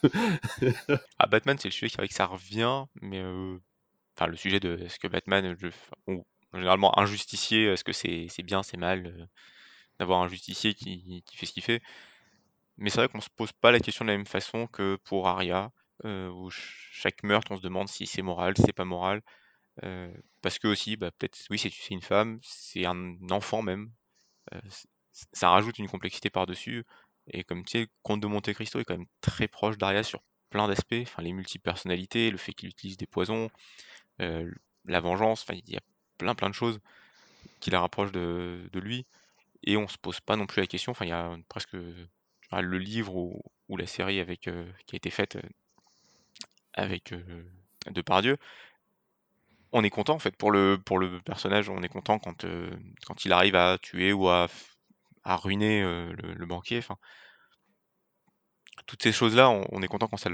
[1.18, 3.22] Ah, Batman, c'est le sujet que ça revient, mais
[4.26, 5.68] le sujet de est-ce que Batman, je-
[6.08, 9.26] ou généralement un justicier, est-ce que c'est c'est bien, c'est mal euh,
[10.00, 11.82] d'avoir un justicier qui, qui fait ce qu'il fait.
[12.78, 15.28] Mais c'est vrai qu'on se pose pas la question de la même façon que pour
[15.28, 15.70] Arya,
[16.04, 19.22] euh, où ch- chaque meurtre, on se demande si c'est moral, c'est pas moral.
[19.84, 20.12] euh,
[20.42, 23.90] parce que aussi, bah, peut-être, oui, c'est une femme, c'est un enfant même.
[25.32, 26.84] ça rajoute une complexité par-dessus.
[27.28, 30.02] Et comme tu sais, le Comte de Monte Cristo est quand même très proche d'Arya
[30.02, 33.50] sur plein d'aspects, enfin les multipersonnalités, le fait qu'il utilise des poisons,
[34.86, 35.80] la vengeance, enfin il y a
[36.18, 36.80] plein plein de choses
[37.60, 39.06] qui la rapprochent de, de lui.
[39.64, 42.78] Et on se pose pas non plus la question, enfin il y a presque le
[42.78, 45.42] livre ou, ou la série avec, euh, qui a été faite euh,
[46.74, 47.44] avec euh,
[47.90, 48.36] Depardieu.
[49.72, 52.70] On est content en fait pour le, pour le personnage, on est content quand, euh,
[53.06, 54.48] quand il arrive à tuer ou à,
[55.24, 56.78] à ruiner euh, le, banquier.
[56.78, 56.96] Enfin,
[58.86, 60.30] toutes ces choses-là, on, on est content quand, ça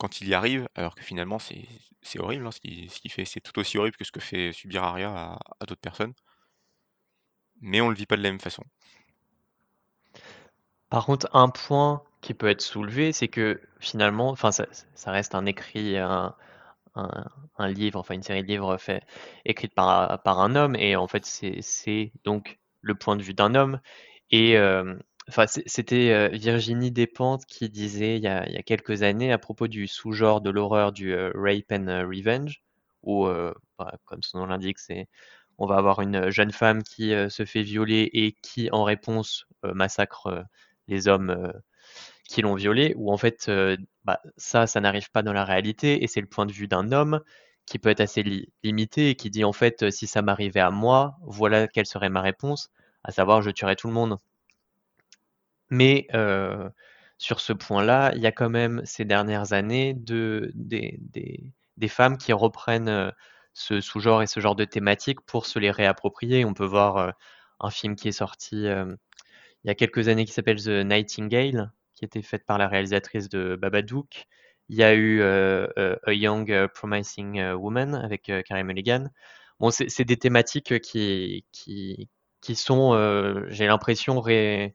[0.00, 2.50] quand il y arrive, alors que finalement c'est horrible hein.
[2.52, 6.14] C'est tout aussi horrible que ce que fait subir Arya à, d'autres personnes.
[7.60, 8.64] Mais on le vit pas de la même façon.
[10.88, 14.66] Par contre, un point qui peut être soulevé, c'est que finalement, ça,
[15.06, 16.34] reste un écrit, un,
[17.58, 19.04] livre, enfin une série de livres fait,
[19.44, 23.54] écrite par, par un homme, et en fait, c'est donc le point de vue d'un
[23.54, 23.80] homme.
[24.32, 24.98] Euh,
[25.28, 29.86] enfin, c'était euh, Virginie Despentes qui disait il y a, quelques années à propos du
[29.86, 32.62] sous-genre de l'horreur du euh, rape and euh, revenge,
[33.02, 33.26] où,
[33.78, 35.06] bah, comme son nom l'indique, c'est
[35.58, 40.44] on va avoir une jeune femme qui se fait violer et qui, en réponse, massacre
[40.88, 41.50] les hommes
[42.28, 43.50] qui l'ont violée, où en fait,
[44.04, 46.92] bah, ça, ça n'arrive pas dans la réalité, et c'est le point de vue d'un
[46.92, 47.20] homme
[47.66, 50.70] qui peut être assez li- limité et qui dit en fait, si ça m'arrivait à
[50.70, 52.70] moi, voilà quelle serait ma réponse,
[53.04, 54.18] à savoir je tuerais tout le monde.
[55.70, 56.68] Mais euh,
[57.18, 60.98] sur ce point-là, il y a quand même ces dernières années de, des,
[61.76, 63.10] des, femmes qui reprennent euh,
[63.54, 66.44] ce sous-genre et ce genre de thématiques pour se les réapproprier.
[66.44, 67.10] On peut voir euh,
[67.60, 68.66] un film qui est sorti
[69.64, 73.28] il y a quelques années qui s'appelle The Nightingale, qui était faite par la réalisatrice
[73.28, 74.26] de Babadook.
[74.70, 79.08] Il y a eu A Young Promising Woman avec euh, Mulligan.
[79.58, 82.08] Bon, c'est des thématiques qui, qui,
[82.40, 82.94] qui sont,
[83.48, 84.74] j'ai l'impression, ré-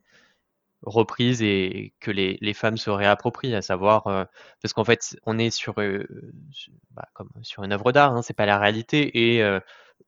[0.82, 4.24] reprises et que les, les femmes se réapproprient, à savoir, euh,
[4.62, 6.06] parce qu'en fait, on est sur, euh,
[6.52, 9.60] sur- bah, comme sur une œuvre d'art, hein, c'est pas la réalité, et euh,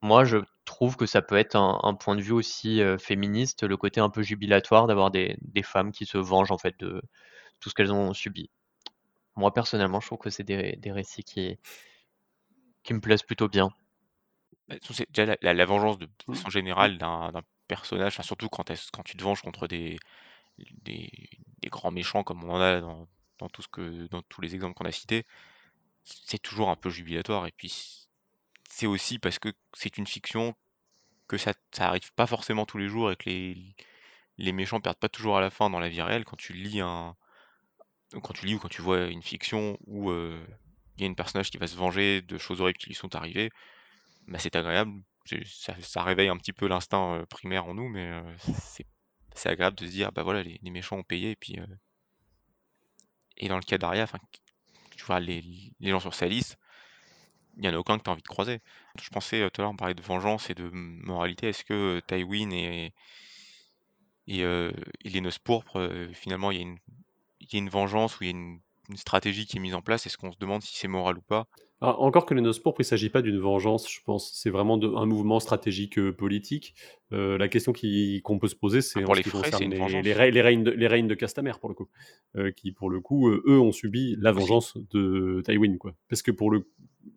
[0.03, 3.63] moi, je trouve que ça peut être un, un point de vue aussi euh, féministe,
[3.65, 7.03] le côté un peu jubilatoire d'avoir des, des femmes qui se vengent en fait de
[7.61, 8.51] tout ce qu'elles ont subi.
[9.37, 11.59] Moi, personnellement, je trouve que c'est des, des récits qui,
[12.83, 13.71] qui me plaisent plutôt bien.
[14.69, 14.77] Bah,
[15.11, 16.45] déjà la, la- la vengeance de Mm.
[16.45, 19.99] façon générale d'un d'un personnage, enfin, surtout quand, quand tu te venges contre des,
[20.85, 21.11] des,
[21.67, 24.87] grands méchants comme on en a dans, tout ce que, dans tous les exemples qu'on
[24.87, 25.27] a cités,
[26.05, 27.47] c'est toujours un peu jubilatoire.
[27.47, 28.09] Et puis
[28.71, 30.55] c'est aussi parce que c'est une fiction
[31.27, 33.75] que ça, ça arrive pas forcément tous les jours et que les,
[34.39, 36.25] les méchants perdent pas toujours à la fin dans la vie réelle.
[36.25, 37.17] Quand tu lis un,
[38.13, 40.43] quand tu lis ou quand tu vois une fiction où euh,
[40.97, 43.15] il y a un personnage qui va se venger de choses horribles qui lui sont
[43.15, 43.51] arrivées,
[44.27, 44.93] bah, c'est agréable.
[45.45, 48.37] Ça, ça réveille un petit peu l'instinct euh, primaire en nous, mais euh,
[49.39, 51.67] c'est agréable de se dire, bah voilà, les, méchants ont payé, et puis euh,
[53.37, 54.07] et dans le cas d'Aria,
[54.97, 55.43] tu vois, les,
[55.81, 56.59] les gens sur sa liste,
[57.57, 58.61] il y en a aucun que tu as envie de croiser.
[59.01, 61.49] Je pensais, heu, tout à l'heure, on parlait de vengeance et de moralité.
[61.49, 62.93] Est-ce que, heu, Tywin et
[64.27, 64.45] et
[65.05, 66.79] les Noces Pourpres, finalement, il y
[67.41, 69.75] il y a une vengeance ou il y a une une stratégie qui est mise
[69.75, 70.07] en place?
[70.07, 71.49] Est-ce qu'on se demande si c'est moral ou pas?
[71.81, 74.33] Ah, encore que les Noces Pourpres, il ne s'agit pas d'une vengeance, je pense.
[74.35, 76.75] C'est vraiment de un mouvement stratégique, heu, politique.
[77.13, 79.53] Heu, la question qu'on peut se poser, Ah, c'est en pour ce les qui frais,
[79.53, 81.15] c'est concerne les les les règnes de les règnes de
[81.61, 81.89] pour le coup.
[82.37, 85.95] Heu, qui, pour le coup, eux, ont subi la vengeance de Tywin, quoi.
[86.09, 86.69] Parce que pour le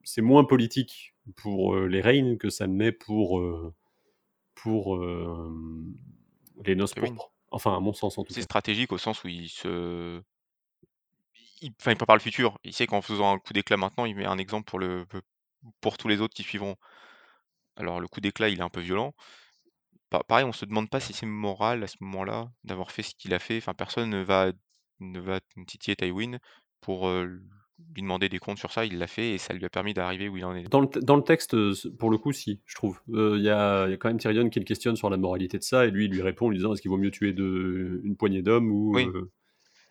[0.04, 3.42] c'est moins politique pour, les Reynes que ça ne l'est pour,
[4.56, 5.00] pour,
[6.66, 6.94] les Noces.
[6.94, 7.32] Pourpres.
[7.52, 8.42] Enfin, à mon sens, en tout C'est cas.
[8.42, 10.22] stratégique au sens où il se
[11.62, 12.58] il enfin, il prépare le futur.
[12.64, 15.06] Il sait qu'en faisant un coup d'éclat maintenant, il met un exemple pour le
[15.82, 16.76] pour tous les autres qui suivront.
[17.78, 19.14] Alors le coup d'éclat, il est un peu violent.
[20.10, 23.16] Pa pareil, on se demande pas si c'est moral à ce moment-là, d'avoir fait ce
[23.16, 23.58] qu'il a fait.
[23.58, 24.52] Enfin, personne ne va
[25.00, 26.38] ne va titiller Tywin
[26.82, 28.86] pour, lui demander des comptes sur ça.
[28.86, 30.70] Il l'a fait et ça lui a permis d'arriver où il en est.
[30.70, 31.56] Dans le dans le texte,
[31.98, 33.00] pour le coup, si, je trouve.
[33.08, 35.64] Il y a y a quand même Tyrion qui le questionne sur la moralité de
[35.64, 38.02] ça et lui, il lui répond en lui disant: «Est-ce qu'il vaut mieux tuer de
[38.04, 39.08] une poignée d'hommes ou, Oui.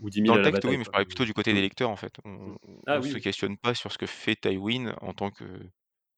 [0.00, 1.32] Ou 10 Dans 000 le à la texte, oui, bataille?» mais je parlais plutôt du
[1.34, 1.62] côté des Mmh.
[1.62, 2.14] lecteurs, en fait.
[2.24, 3.20] On on Ah oui, se oui.
[3.20, 5.44] questionne pas sur ce que fait Tywin en tant que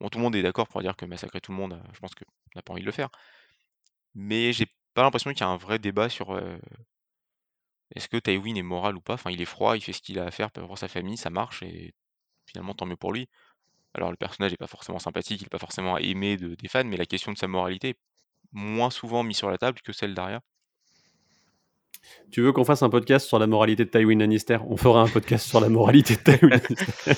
[0.00, 2.14] bon, tout le monde est d'accord pour dire que massacrer tout le monde, je pense
[2.14, 2.24] qu'on
[2.56, 3.10] n'a pas envie de le faire.
[4.14, 6.58] Mais j'ai pas l'impression qu'il y a un vrai débat sur, heu
[7.94, 9.14] est-ce que Tywin est moral ou pas?
[9.14, 11.30] Enfin, il est froid, il fait ce qu'il a à faire pour sa famille, ça
[11.30, 11.94] marche et
[12.46, 13.28] finalement tant mieux pour lui.
[13.94, 16.84] Alors le personnage est pas forcément sympathique, il est pas forcément aimé de des fans,
[16.84, 17.98] mais la question de sa moralité est
[18.52, 20.42] moins souvent mise sur la table que celle d'Arya.
[22.30, 24.58] Tu veux qu'on fasse un podcast sur la moralité de Tywin Lannister?
[24.68, 27.14] On fera un podcast sur la moralité de Tywin Lannister.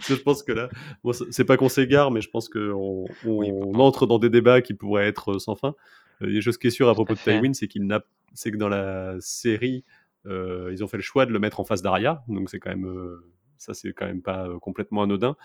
[0.00, 0.68] Je pense que là,
[1.04, 4.74] bon, c'est pas qu'on s'égare, mais je pense qu'on on entre dans des débats qui
[4.74, 5.74] pourraient être, heu, sans fin.
[6.22, 7.18] Heu, il y a une chose qui est sûre à propos de.
[7.18, 8.02] Tywin, c'est qu'il n'a
[8.34, 9.84] c'est que dans la série,
[10.26, 12.70] heu, ils ont fait le choix de le mettre en face d'Arya, donc c'est quand
[12.70, 13.20] même,
[13.56, 15.36] ça c'est quand même pas, complètement anodin.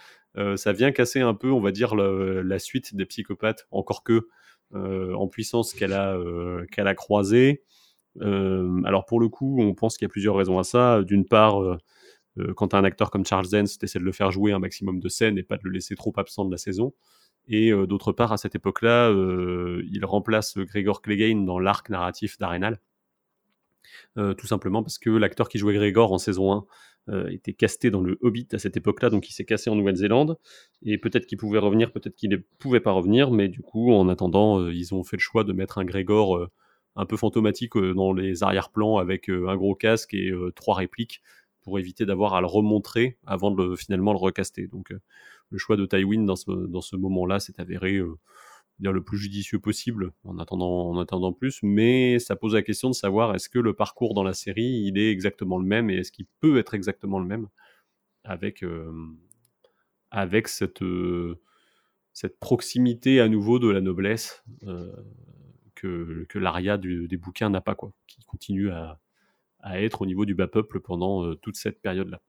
[0.55, 4.27] Ça vient casser un peu, on va dire, le la suite des psychopathes, encore que,
[4.73, 6.17] en puissance qu'elle a,
[6.71, 7.63] qu'elle a croisée.
[8.19, 11.01] Hem, alors pour le coup, on pense qu'il y a plusieurs raisons à ça.
[11.03, 11.77] D'une part, heu
[12.39, 14.99] heu, quand un acteur comme Charles Dance, tu essaies de le faire jouer un maximum
[15.01, 16.93] de scènes et pas de le laisser trop absent de la saison
[17.49, 22.79] et d'autre part, à cette époque-là, il remplace Gregor Clegane dans l'arc narratif d'Arenal.
[24.15, 26.65] Tout simplement parce que l'acteur qui jouait Gregor en saison 1,
[27.13, 30.37] heu, était casté dans le Hobbit à cette époque-là, donc il s'est cassé en Nouvelle-Zélande
[30.83, 34.09] et peut-être qu'il pouvait revenir, peut-être qu'il ne pouvait pas revenir, mais du coup, en
[34.09, 36.49] attendant, ils ont fait le choix de mettre un Gregor, heu,
[36.95, 40.75] un peu fantomatique, heu, dans les arrière-plans avec, heu, un gros casque et heu, 3
[40.75, 41.21] répliques
[41.63, 44.67] pour éviter d'avoir à le remontrer avant de le finalement le recaster.
[44.67, 44.93] Donc,
[45.51, 48.01] le choix de Tywin dans ce dans ce moment-là s'est avéré,
[48.79, 52.95] le plus judicieux possible en attendant en attendant plus, mais ça pose la question de
[52.95, 56.11] savoir est-ce que le parcours dans la série, il est exactement le même et est-ce
[56.11, 57.47] qu'il peut être exactement le même
[58.23, 58.63] avec,
[60.11, 60.83] avec cette,
[62.13, 64.43] cette proximité à nouveau de la noblesse,
[65.81, 68.99] que du des bouquins n'a pas quoi, qui continue à
[69.61, 72.21] à être au niveau du bas peuple pendant, heu, toute cette période-là.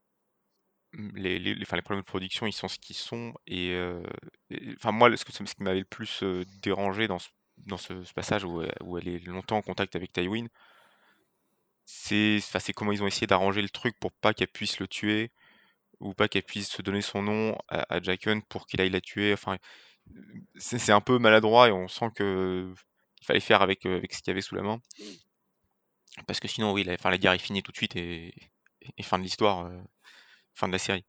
[0.93, 3.71] Mmh, les les les problèmes de production, ils sont ce qu'ils sont et
[4.49, 7.77] et enfin moi, ce que ce qui m'avait le plus, heu, dérangé dans ce dans
[7.77, 10.47] ce passage où, où elle est longtemps en contact avec Tywin
[11.85, 15.31] c'est comment ils ont essayé d'arranger le truc pour pas qu'elle puisse le tuer
[15.99, 19.01] ou pas qu'elle puisse se donner son nom à à Jaqen pour qu'il aille la
[19.01, 19.33] tuer.
[19.33, 19.57] Enfin,
[20.55, 22.73] c'est un peu maladroit et on sent que
[23.23, 24.79] il fallait faire avec, heu, avec ce qu'il y avait sous la main.
[26.27, 28.33] Parce que sinon, oui, la enfin, la guerre est finie tout de suite et
[28.97, 29.79] et fin de l'histoire, heu,
[30.55, 31.05] fin de la série.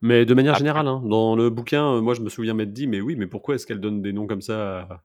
[0.00, 2.72] Mais de manière Après générale, hein, dans le bouquin, heu, moi je me souviens m'être
[2.72, 5.04] dit: «Mais oui, mais pourquoi est-ce qu'elle donne des noms comme ça à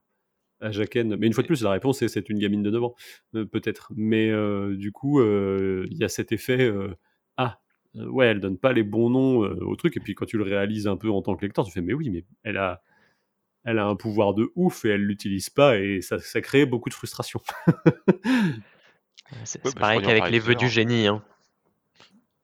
[0.60, 2.84] à Jaqen?» mais une fois de plus, la réponse est: «C'est une gamine de 9
[2.84, 2.94] ans»,
[3.32, 3.92] peut-être.
[3.96, 4.30] Mais
[4.76, 6.72] du coup, il y a cet effet,
[7.36, 7.60] «Ah,
[7.94, 10.86] ouais, elle donne pas les bons noms, au truc» et puis quand tu le réalises
[10.88, 12.82] un peu en tant que lecteur, tu fais: «Mais oui, mais elle a
[13.64, 16.88] elle a un pouvoir de ouf et elle l'utilise pas» et ça ça crée beaucoup
[16.88, 17.40] de frustration.
[19.44, 21.22] C'est Ouais, bah, pareil qu'avec les vœux du génie, hein.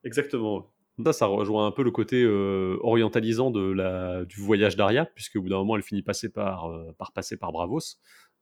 [0.05, 0.67] Exactement.
[1.05, 5.41] Ça, ça rejoint un peu le côté, heu, orientalisant de la du voyage d'Arya, puisqu'au
[5.41, 7.97] bout d'un moment, elle finit passer par, heu, par passer par Braavos,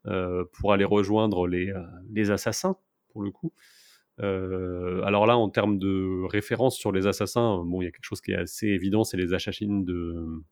[0.07, 1.73] heu, pour aller rejoindre les,
[2.13, 2.77] les assassins,
[3.13, 3.53] pour le coup.
[4.21, 8.21] Alors là, en termes de référence sur les assassins, bon, il y a quelque chose
[8.21, 10.43] qui est assez évident, c'est les Assassins de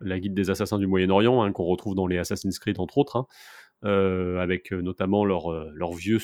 [0.00, 3.16] la Guilde des Assassins du Moyen-Orient, hein, qu'on retrouve dans les Assassin's Creed, entre autres,
[3.16, 3.26] hein,
[3.84, 6.18] heu, avec, heu, notamment leurs, heu, leurs vieux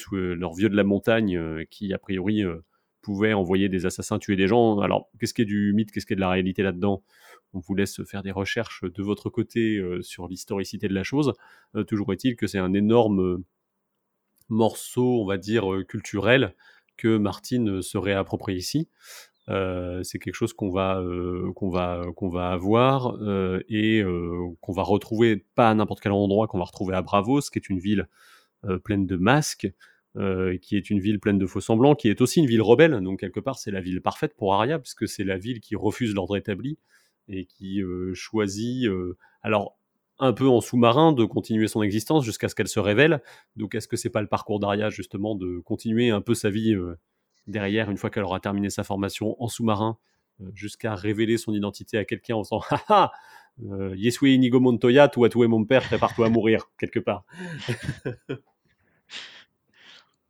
[0.68, 2.64] de la montagne, qui a priori, heu,
[3.02, 4.80] pouvaient envoyer des assassins tuer des gens.
[4.80, 7.02] Alors, qu'est-ce qui est du mythe, qu'est-ce qui est de la réalité là-dedans?
[7.54, 11.32] On vous laisse faire des recherches de votre côté, sur l'historicité de la chose.
[11.88, 13.42] Toujours est-il que c'est un énorme,
[14.48, 16.54] morceau, on va dire, culturel
[16.96, 18.88] que Martin, heu, se réapproprie ici.
[19.50, 24.02] Euh, c'est quelque chose qu'on va, euh, qu'on va, qu'on va avoir euh, et
[24.60, 27.68] qu'on va retrouver pas à n'importe quel endroit, qu'on va retrouver à Bravos, qui est
[27.68, 28.08] une ville
[28.82, 29.70] pleine de masques,
[30.16, 33.00] qui est une ville pleine de faux semblants, qui est aussi une ville rebelle.
[33.02, 36.14] Donc quelque part, c'est la ville parfaite pour Arya, puisque c'est la ville qui refuse
[36.14, 36.78] l'ordre établi
[37.28, 37.82] et qui
[38.14, 38.88] choisit,
[39.42, 39.76] alors
[40.18, 43.20] un peu en sous-marin, de continuer son existence jusqu'à ce qu'elle se révèle.
[43.56, 46.74] Donc est-ce que c'est pas le parcours d'Arya justement de continuer un peu sa vie
[47.46, 49.98] derrière une fois qu'elle aura terminé sa formation en sous-marin
[50.40, 53.12] euh, jusqu'à révéler son identité à quelqu'un en disant haha
[53.70, 57.24] euh, Yesue Inigo Montoya, toi tu es mon père, prépare-toi à mourir quelque part.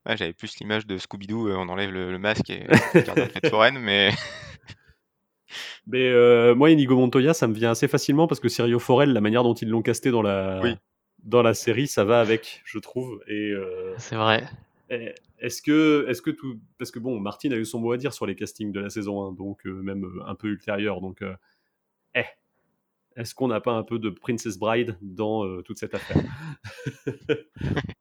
[0.07, 3.19] Ouais, j'avais plus l'image de Scooby-Doo, euh, on enlève le, le masque et on regarde
[3.21, 4.11] la fête foraine, mais
[5.87, 9.23] Mais euh, moi, Inigo Montoya, ça me vient assez facilement parce que Sirio Forel, la
[9.23, 10.75] manière dont ils l'ont casté dans la, Oui.
[11.23, 13.23] dans la série, ça va avec, je trouve.
[13.29, 14.45] Et euh, C'est vrai.
[14.91, 17.97] Eh, est-ce que, est-ce que tout, parce que bon, Martin a eu son mot à
[17.97, 21.01] dire sur les castings de la saison 1, donc euh, même euh, un peu ultérieur,
[21.01, 21.35] donc euh,
[22.15, 22.25] eh,
[23.17, 26.23] est-ce qu'on n'a pas un peu de Princess Bride dans toute cette affaire?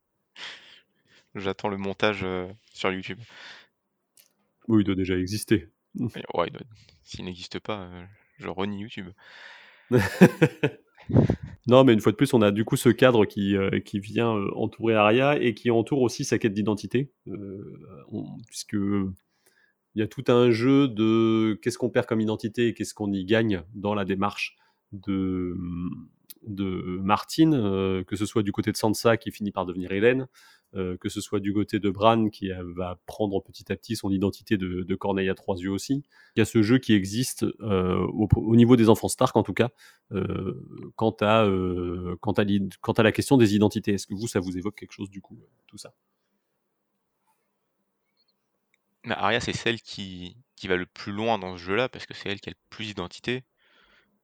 [1.35, 2.25] J'attends le montage
[2.73, 3.19] sur YouTube.
[4.67, 5.69] Oui, il doit déjà exister.
[6.33, 6.61] Ouais, il doit-
[7.03, 7.89] s'il n'existe pas,
[8.39, 9.09] je renie YouTube.
[11.67, 14.35] Non, mais une fois de plus, on a du coup ce cadre qui, euh, vient
[14.35, 17.79] euh, entourer Arya et qui entoure aussi sa quête d'identité, euh,
[18.47, 22.93] puisque il y a tout un jeu de qu'est-ce qu'on perd comme identité et qu'est-ce
[22.93, 24.57] qu'on y gagne dans la démarche
[24.91, 25.55] de,
[26.45, 30.27] de Martine, que ce soit du côté de Sansa qui finit par devenir Hélène,
[30.75, 34.09] euh, que ce soit du côté de Bran qui va prendre petit à petit son
[34.09, 36.03] identité de, Corneille à trois yeux aussi.
[36.35, 39.43] Il y a ce jeu qui existe euh, au, au niveau des enfants Stark en
[39.43, 39.69] tout cas,
[40.11, 41.47] euh, quant, à,
[42.21, 43.93] quant, à la question des identités.
[43.93, 45.93] Est-ce que vous, ça vous évoque quelque chose du coup, tout ça?
[49.03, 52.13] Mais Arya, c'est celle qui, qui va le plus loin dans ce jeu-là, parce que
[52.13, 53.43] c'est elle qui a le plus d'identité.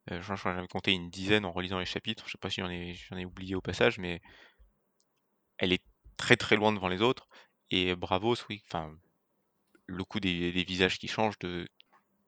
[0.10, 2.62] Je crois que j'avais compté une dizaine en relisant les chapitres, je sais pas si
[2.62, 4.22] j'en ai, j'en ai oublié au passage, mais
[5.60, 5.84] elle est
[6.20, 7.28] très très loin devant les autres.
[7.72, 8.94] Et Bravos, oui, enfin,
[9.88, 11.68] le coup des, visages qui changent, de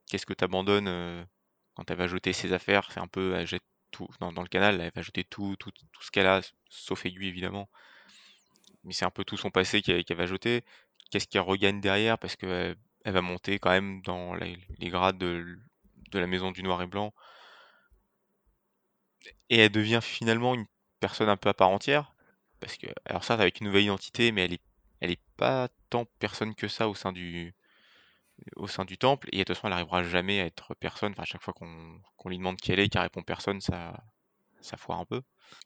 [0.07, 1.27] qu'est-ce que tu abandonnes
[1.75, 4.79] quand elle va jeter ses affaires, c'est un peu, elle jette tout dans, le canal,
[4.81, 7.69] elle va jeter tout, tout, tout ce qu'elle a, sauf aiguille évidemment.
[8.83, 10.63] Mais c'est un peu tout son passé qu'elle va jeter.
[11.11, 12.17] Qu'est-ce qu'elle regagne derrière?
[12.17, 14.57] Parce qu'elle elle va monter quand même dans les,
[14.89, 15.59] grades de,
[16.11, 17.13] de la maison du noir et blanc.
[19.49, 20.65] Et elle devient finalement une
[20.99, 22.13] personne un peu à part entière.
[22.62, 24.62] Parce que, alors ça, avec une nouvelle identité, mais elle est,
[25.01, 27.53] elle est pas tant personne que ça au sein du,
[28.55, 29.30] au sein du temple.
[29.32, 31.12] Et de toute façon, elle n'arrivera jamais à être personne.
[31.14, 34.03] Enfin, à chaque fois qu'on lui demande qui elle est, qu'elle répond personne, ça,
[34.62, 35.22] ça foire un peu.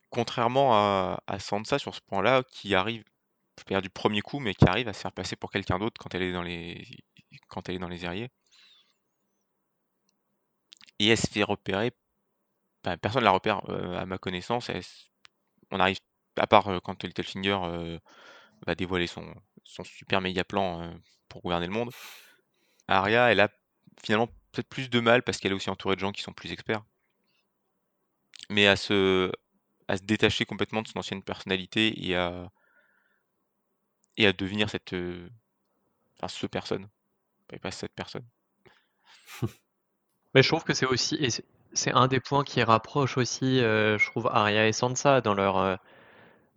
[0.10, 3.04] Contrairement à, à Sansa sur ce point-là, qui arrive,
[3.60, 5.80] je pas dire du premier coup, mais qui arrive à se faire passer pour quelqu'un
[5.80, 6.86] d'autre quand elle est dans les,
[7.50, 8.30] quand elle est dans les Erriers.
[11.00, 11.92] Et elle se fait repérer.
[12.84, 14.70] enfin, personne ne la repère euh, à ma connaissance.
[15.72, 15.98] On arrive,
[16.38, 18.00] à part quand Littlefinger
[18.66, 19.26] va dévoiler son,
[19.84, 20.94] super méga plan
[21.30, 21.92] pour gouverner le monde.
[22.88, 23.50] Arya, elle a
[24.02, 26.52] finalement peut-être plus de mal parce qu'elle est aussi entourée de gens qui sont plus
[26.52, 26.84] experts.
[28.50, 29.32] Mais à se,
[30.04, 32.52] détacher complètement de son ancienne personnalité et à,
[34.18, 36.88] devenir cette, ce personne,
[37.52, 38.26] et pas cette personne.
[40.34, 41.18] Mais je trouve que c'est aussi,
[41.74, 45.80] c'est un des points qui rapproche aussi, je trouve, Arya et Sansa dans leur,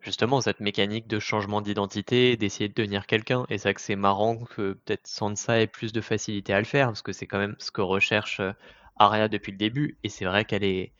[0.00, 3.46] justement, cette mécanique de changement d'identité, d'essayer de devenir quelqu'un.
[3.50, 6.88] Et c'est que c'est marrant que peut-être Sansa ait plus de facilité à le faire,
[6.88, 8.52] parce que c'est quand même ce que recherche euh,
[8.96, 9.98] Arya depuis le début.
[10.04, 10.92] Et c'est vrai qu'elle est,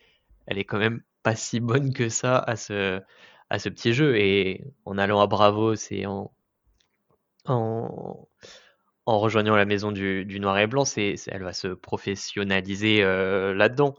[0.47, 3.01] elle est quand même pas si bonne que ça à ce,
[3.49, 4.17] à ce petit jeu.
[4.17, 6.31] Et en allant à Bravos et en,
[7.45, 8.27] en,
[9.05, 13.95] rejoignant la maison du, du noir et blanc, c'est- elle va se professionnaliser euh, là-dedans.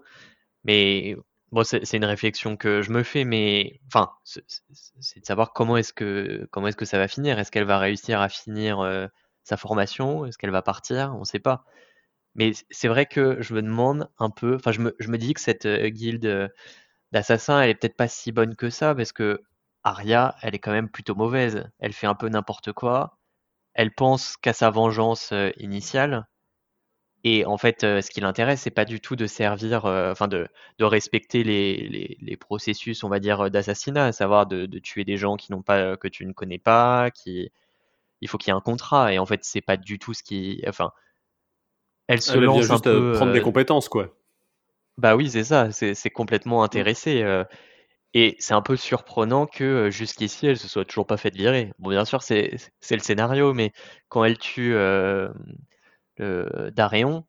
[0.64, 1.16] Mais
[1.52, 4.44] bon, c'est, une réflexion que je me fais, mais enfin, c'est,
[5.20, 7.38] de savoir comment est-ce que comment est-ce que ça va finir.
[7.38, 9.06] Est-ce qu'elle va réussir à finir euh,
[9.44, 10.26] sa formation?
[10.26, 11.14] Est-ce qu'elle va partir?
[11.16, 11.64] On ne sait pas.
[12.34, 15.34] Mais c'est vrai que je me demande un peu, enfin, je me, je me dis
[15.34, 16.48] que cette euh, guilde euh,
[17.12, 19.42] d'assassins, elle est peut-être pas si bonne que ça, parce que
[19.84, 21.68] Arya, elle est quand même plutôt mauvaise.
[21.80, 23.18] Elle fait un peu n'importe quoi.
[23.74, 26.28] Elle pense qu'à sa vengeance initiale.
[27.24, 30.28] Et en fait, euh, ce qui l'intéresse, c'est pas du tout de servir, euh, enfin
[30.28, 30.48] de,
[30.78, 35.04] de respecter les, les, les processus, on va dire, d'assassinat, à savoir de, de tuer
[35.04, 37.50] des gens qui n'ont pas, que tu ne connais pas, qui,
[38.22, 39.12] il faut qu'il y ait un contrat.
[39.14, 40.92] Et en fait, c'est pas du tout ce qui, enfin,
[42.08, 43.12] elle se Elle lance un juste peu.
[43.12, 44.14] prendre des compétences, quoi.
[44.98, 47.22] bah oui, c'est ça, c'est complètement intéressé.
[47.22, 47.44] euh,
[48.14, 51.72] et c'est un peu surprenant que jusqu'ici, elle se soit toujours pas faite virer.
[51.78, 52.52] Bon, bien sûr, c'est
[52.90, 53.72] le scénario, mais
[54.08, 54.74] quand elle tue
[56.20, 57.24] d'Aréon,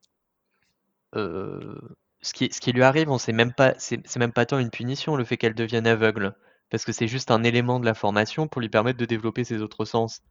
[1.15, 1.75] euh,
[2.21, 5.23] ce qui, lui arrive, on sait même pas, c'est même pas tant une punition le
[5.25, 6.35] fait qu'elle devienne aveugle,
[6.69, 9.61] parce que c'est juste un élément de la formation pour lui permettre de développer ses
[9.61, 10.21] autres sens.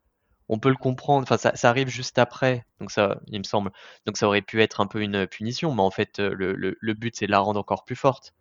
[0.49, 3.73] On peut le comprendre, enfin ça, arrive juste après, donc ça, il me semble,
[4.07, 7.17] donc ça aurait pu être un peu une punition, mais en fait euh, le, but
[7.17, 8.35] c'est de la rendre encore plus forte.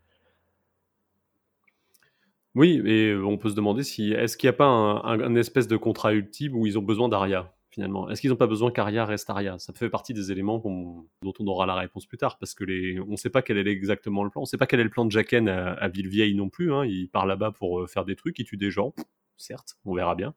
[2.56, 5.36] Oui, et on peut se demander si est-ce qu'il n'y a pas un, un- un
[5.36, 7.54] espèce de contrat ultime où ils ont besoin d'Aria?
[7.70, 8.10] Finalement.
[8.10, 9.60] Est-ce qu'ils n'ont pas besoin qu'Aria reste Aria?
[9.60, 13.00] Ça fait partie des éléments dont on aura la réponse plus tard parce que les,
[13.00, 14.42] on ne sait pas quel est exactement le plan.
[14.42, 16.74] On ne sait pas quel est le plan de Jacken à, à Villevieille non plus.
[16.74, 16.86] hein.
[16.86, 18.94] Il part là-bas pour euh, faire des trucs, il tue des gens.
[19.38, 20.34] Certes, on verra bien.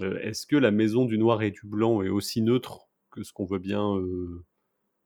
[0.00, 3.32] Euh, Est-ce que la maison du noir et du blanc est aussi neutre que ce
[3.32, 4.44] qu'on veut bien euh,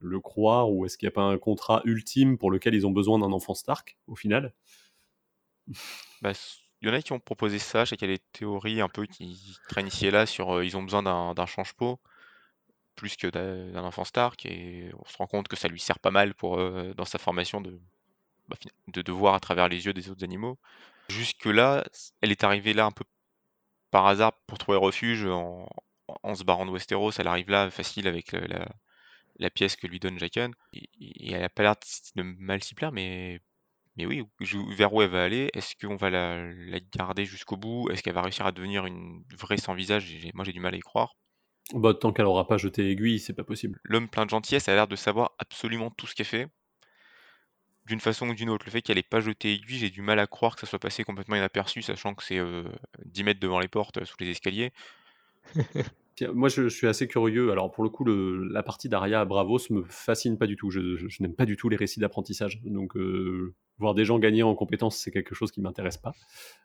[0.00, 2.90] le croire ou est-ce qu'il n'y a pas un contrat ultime pour lequel ils ont
[2.90, 4.52] besoin d'un enfant Stark au final?
[6.20, 6.32] Bah,
[6.82, 8.80] il y en a qui ont proposé ça, je sais qu'il y a des théories
[8.82, 12.00] un peu qui traînent ici et là sur euh, ils ont besoin d'un change-peau
[12.96, 16.10] plus que d'un enfant Stark et on se rend compte que ça lui sert pas
[16.10, 17.80] mal pour euh, dans sa formation de,
[18.48, 18.56] bah,
[18.88, 20.58] de voir à travers les yeux des autres animaux.
[21.08, 23.04] Jusque-là, s- elle est arrivée là un peu
[23.90, 25.68] par hasard pour trouver refuge en,
[26.22, 27.12] en se barrant de Westeros.
[27.18, 28.66] Elle arrive là facile avec la,
[29.38, 30.52] la- pièce que lui donne Jaqen.
[30.74, 31.76] Et, et elle a pas l'air
[32.16, 33.40] de mal s'y plaire, mais
[33.96, 35.50] mais oui, je- vers où elle va aller?
[35.54, 37.88] Est-ce qu'on va la, la garder jusqu'au bout?
[37.90, 40.04] Est-ce qu'elle va réussir à devenir une vraie sans visage?
[40.06, 41.14] J'ai- Moi, j'ai du mal à y croire.
[41.74, 43.78] bah, Tant qu'elle n'aura pas jeté aiguille, c'est pas possible.
[43.84, 46.48] L'homme plein de gentillesse a l'air de savoir absolument tout ce qu'elle fait,
[47.86, 48.64] d'une façon ou d'une autre.
[48.66, 50.78] Le fait qu'elle ait pas jeté aiguille, j'ai du mal à croire que ça soit
[50.78, 52.64] passé complètement inaperçu, sachant que c'est euh,
[53.04, 54.72] 10 mètres devant les portes, euh, sous les escaliers.
[56.34, 57.50] Moi, je, suis assez curieux.
[57.50, 60.70] Alors, pour le coup, le- la partie d'Aria à Bravos me fascine pas du tout.
[60.70, 62.60] Je, je- je n'aime pas du tout les récits d'apprentissage.
[62.64, 66.12] Donc, euh, voir des gens gagner en compétences, c'est quelque chose qui m'intéresse pas.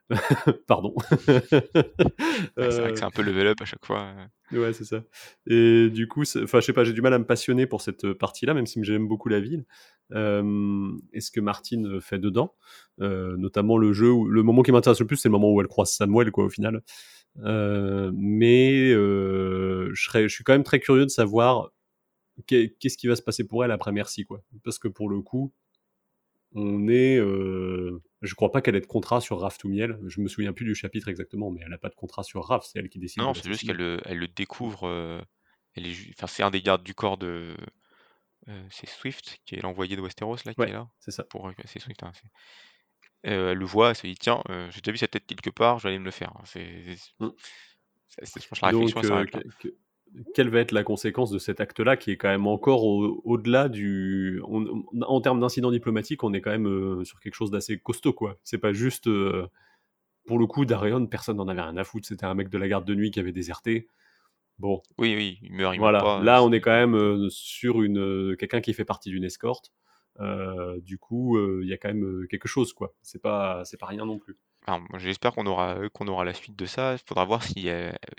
[0.67, 0.93] Pardon.
[1.27, 4.13] Ouais, c'est vrai Euh, que c'est un peu level up à chaque fois.
[4.53, 4.59] euh.
[4.59, 5.03] Ouais, c'est ça.
[5.47, 8.05] Et du coup, enfin, je sais pas, j'ai du mal à me passionner pour cette
[8.05, 9.65] euh, partie-là, même si j'aime beaucoup la ville.
[10.13, 12.55] Euh, et ce que Martine fait dedans,
[13.01, 15.59] euh, notamment le jeu, où, le moment qui m'intéresse le plus, c'est le moment où
[15.59, 16.81] elle croise Samuel, quoi, au final.
[17.39, 21.71] Euh, mais euh, je, serais, je suis quand même très curieux de savoir
[22.47, 24.43] qu'est- qu'est-ce qui va se passer pour elle après Merci, quoi.
[24.63, 25.53] Parce que pour le coup,
[26.53, 27.17] on est.
[27.17, 29.99] euh, je crois pas qu'elle ait de contrat sur Raph Toumiel.
[30.07, 32.65] Je me souviens plus du chapitre exactement, mais elle a pas de contrat sur Raph,
[32.65, 33.21] c'est elle qui décide.
[33.21, 34.87] Non, c'est juste qu'elle le, elle le découvre.
[34.87, 35.21] euh,
[35.75, 37.55] elle est, enfin, c'est un des gardes du corps de.
[38.47, 40.89] euh, c'est Swift qui est l'envoyé de Westeros là, qui Ouais, est là.
[40.99, 41.23] c'est ça.
[41.25, 42.01] Pour, c'est Swift.
[42.01, 42.11] hein,
[43.25, 45.49] Euh, elle le voit, elle se dit tiens, euh, j'ai déjà vu sa tête quelque
[45.49, 46.31] part, je vais aller me le faire.
[46.45, 46.65] C'est,
[46.95, 47.31] c'est- Mm.
[48.21, 49.75] je pense que la réflexion Donc, que- que-
[50.33, 53.67] quelle va être la conséquence de cet acte-là qui est quand même encore au- au-delà
[53.69, 54.41] du.
[54.47, 58.13] on- en termes d'incident diplomatique, on est quand même euh, sur quelque chose d'assez costaud,
[58.13, 58.37] quoi.
[58.43, 59.09] C'est pas juste.
[60.25, 62.05] pour le coup, Darion, personne n'en avait rien à foutre.
[62.07, 63.87] C'était un mec de la garde de nuit qui avait déserté.
[64.59, 65.99] Bon, Oui, oui, il meurt, il voilà.
[65.99, 66.23] meurt pas.
[66.25, 69.71] Là, on est quand même sur une quelqu'un qui fait partie d'une escorte.
[70.19, 72.93] Euh, du coup, euh, il y a quand même euh, quelque chose, quoi.
[73.01, 74.37] C'est pas, c'est pas rien non plus.
[74.97, 76.93] J'espère qu'on aura, qu'on aura la suite de ça.
[76.93, 77.69] Il faudra voir si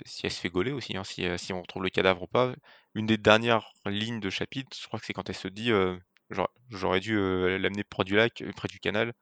[0.05, 2.55] si elle se fait gauler aussi, hein, si, si on retrouve le cadavre ou pas.
[2.95, 5.71] Une des dernières lignes de chapitre, je crois que c'est quand elle se dit
[6.71, 7.15] j'aurais dû
[7.59, 9.13] l'amener près du lac, près du canal.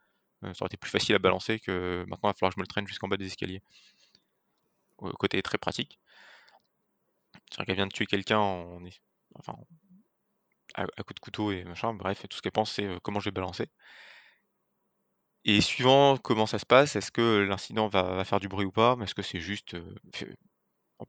[0.42, 2.64] Ça aurait été plus facile à balancer que maintenant il va falloir que je me
[2.64, 3.62] le traîne jusqu'en bas des escaliers.
[5.20, 6.00] Côté est très pratique.
[7.50, 8.80] C'est-à-dire qu'elle vient de tuer quelqu'un en,
[9.36, 9.58] enfin,
[10.78, 11.94] à, à coup de couteau et machin.
[11.94, 13.68] Bref, tout ce qu'elle pense, c'est euh, comment je vais balancer.
[15.46, 18.98] Et suivant comment ça se passe, est-ce que l'incident va, faire du bruit ou pas?
[19.02, 19.76] Est-ce que c'est juste.
[19.76, 19.96] euh,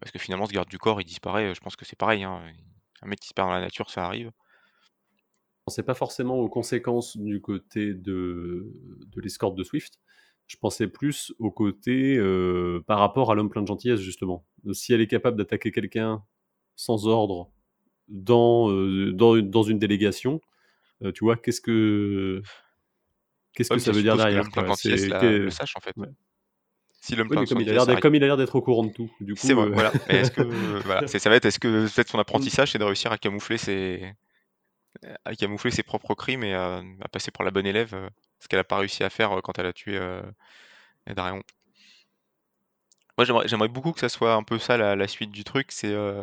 [0.01, 1.47] parce que finalement, ce garde du corps, il disparaît.
[1.47, 2.25] euh, Je pense que c'est pareil.
[2.25, 2.43] hein,
[3.03, 4.29] Un mec qui se perd dans la nature, ça arrive.
[4.29, 8.73] Je pensais pas forcément aux conséquences du côté de,
[9.07, 9.99] de l'escorte de Swift.
[10.47, 12.19] Je pensais plus au côté
[12.87, 14.47] par rapport à l'homme plein de gentillesse, justement.
[14.73, 16.25] Si elle est capable d'attaquer quelqu'un
[16.75, 17.53] sans ordre
[18.09, 20.41] dans, euh, dans, dans une délégation,
[21.03, 22.43] euh, tu vois, qu'est-ce que
[23.55, 24.45] qu'est-ce Ouais, que ça veut dire derrière
[24.77, 25.97] C'est la- le sache, en fait.
[25.97, 26.09] ouais.
[27.01, 28.93] Si l'homme Oui, mais comme il a comme il a l'air d'être au courant de
[28.93, 29.11] tout.
[29.21, 29.93] Du coup, C'est euh, voilà.
[30.09, 30.43] Mais est-ce que
[30.85, 34.13] voilà, ça va être est-ce que peut-être son apprentissage c'est de réussir à camoufler ses
[35.25, 38.09] à camoufler ses propres crimes et à, à passer pour la bonne élève, euh,
[38.41, 40.23] ce qu'elle a pas réussi à faire euh, quand elle a tué euh,
[41.07, 41.43] Darion?
[43.17, 45.73] Moi j'aimerais j'aimerais beaucoup que ça soit un peu ça la, la suite du truc,
[45.73, 46.23] c'est euh,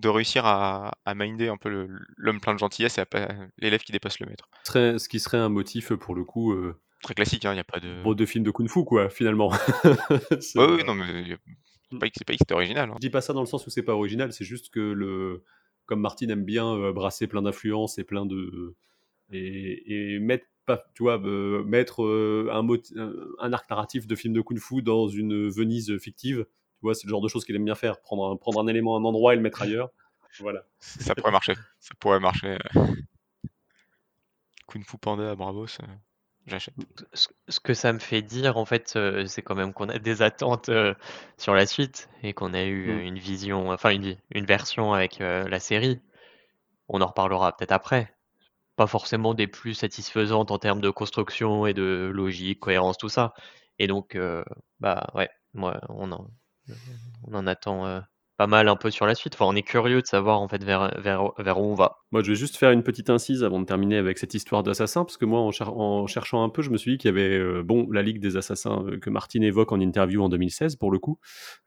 [0.00, 3.28] de réussir à, à minder un peu l'homme plein de gentillesse et à pas-
[3.58, 4.48] l'élève qui dépasse le maître.
[4.64, 7.80] ce qui serait un motif pour le coup euh, Très classique, il n'y a pas
[7.80, 8.02] de.
[8.02, 9.50] bon, de film de kung-fu, quoi, finalement.
[10.40, 11.36] C'est, Ouais, ouais, euh, non, mais a-
[11.90, 12.88] c'est pas, c'est pas que c'était original.
[12.90, 12.94] hein.
[12.96, 15.44] Je dis pas ça dans le sens où c'est pas original, c'est juste que le,
[15.86, 18.74] comme Martin aime bien euh, brasser plein d'influences et plein de
[19.32, 24.14] et, et mettre pas, tu vois, euh, mettre euh, un, mot, un, arc narratif de
[24.14, 26.46] film de kung-fu dans une Venise fictive,
[26.84, 28.96] vois, c'est le genre de choses qu'il aime bien faire, prendre un, prendre un élément
[28.96, 29.90] à un endroit et le mettre ailleurs.
[30.40, 30.64] Voilà.
[30.80, 31.54] Ça pourrait marcher.
[31.80, 32.58] Ça pourrait marcher.
[32.76, 32.80] euh.
[34.66, 35.86] Kung Fu Panda à Bravos, euh,
[36.46, 36.74] j'achète.
[37.14, 40.22] Ce que ça me fait dire, en fait, euh, c'est quand même qu'on a des
[40.22, 40.94] attentes euh,
[41.38, 43.06] sur la suite et qu'on a eu euh, Mm.
[43.06, 46.00] une vision, enfin une, une version avec euh, la série.
[46.88, 48.14] On en reparlera peut-être après.
[48.76, 53.34] Pas forcément des plus satisfaisantes en termes de construction et de logique, cohérence, tout ça.
[53.78, 54.44] Et donc, euh,
[54.80, 56.28] bah ouais, moi, on en,
[57.26, 58.00] on en attend euh,
[58.36, 59.34] pas mal un peu sur la suite.
[59.34, 61.98] Enfin, on est curieux de savoir en fait vers, vers, vers où on va.
[62.10, 65.04] Moi, je vais juste faire une petite incise avant de terminer avec cette histoire d'assassin,
[65.04, 67.12] parce que moi, en, cher- en cherchant un peu, je me suis dit qu'il y
[67.12, 70.76] avait, euh, bon, la Ligue des Assassins euh, que Martin évoque en interview en 2016,
[70.76, 71.18] pour le coup.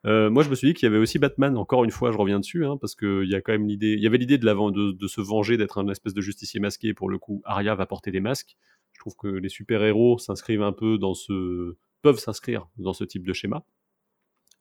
[0.04, 1.58] Moi, je me suis dit qu'il y avait aussi Batman.
[1.58, 4.02] Encore une fois, je reviens dessus, hein, parce qu'il y a quand même l'idée, il
[4.02, 6.94] y avait l'idée de, de, de se venger, d'être un espèce de justicier masqué.
[6.94, 8.58] Pour le coup, Arya va porter des masques.
[8.94, 13.26] Je trouve que les super-héros s'inscrivent un peu dans ce, peuvent s'inscrire dans ce type
[13.28, 13.64] de schéma.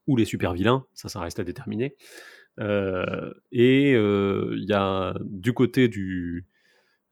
[0.07, 1.95] Ou les super-vilains, ça, ça reste à déterminer.
[2.59, 6.47] Euh, et euh, il y a du côté du,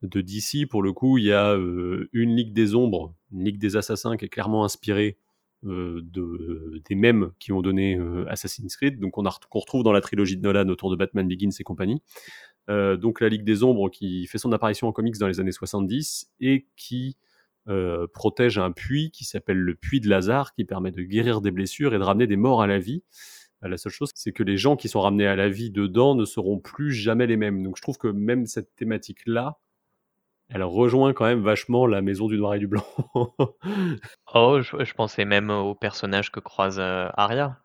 [0.01, 3.59] de DC, pour le coup, il y a euh, une Ligue des Ombres, une Ligue
[3.59, 5.17] des Assassins qui est clairement inspirée
[5.63, 10.43] de, des mêmes qui ont donné Assassin's Creed, donc qu'on retrouve dans la trilogie de
[10.43, 12.03] Nolan autour de Batman Begins et compagnie.
[12.67, 16.31] Donc la Ligue des Ombres qui fait son apparition en comics dans les années 70
[16.39, 17.17] et qui
[17.67, 21.51] euh, protège un puits qui s'appelle le puits de Lazare, qui permet de guérir des
[21.51, 23.03] blessures et de ramener des morts à la vie.
[23.63, 26.15] Euh, La seule chose, c'est que les gens qui sont ramenés à la vie dedans
[26.15, 27.63] ne seront plus jamais les mêmes.
[27.63, 29.57] Donc je trouve que même cette thématique-là,
[30.49, 32.85] elle rejoint quand même vachement la maison du noir et du blanc.
[34.33, 37.57] Oh, je, je pensais même au personnage que croise euh, Arya,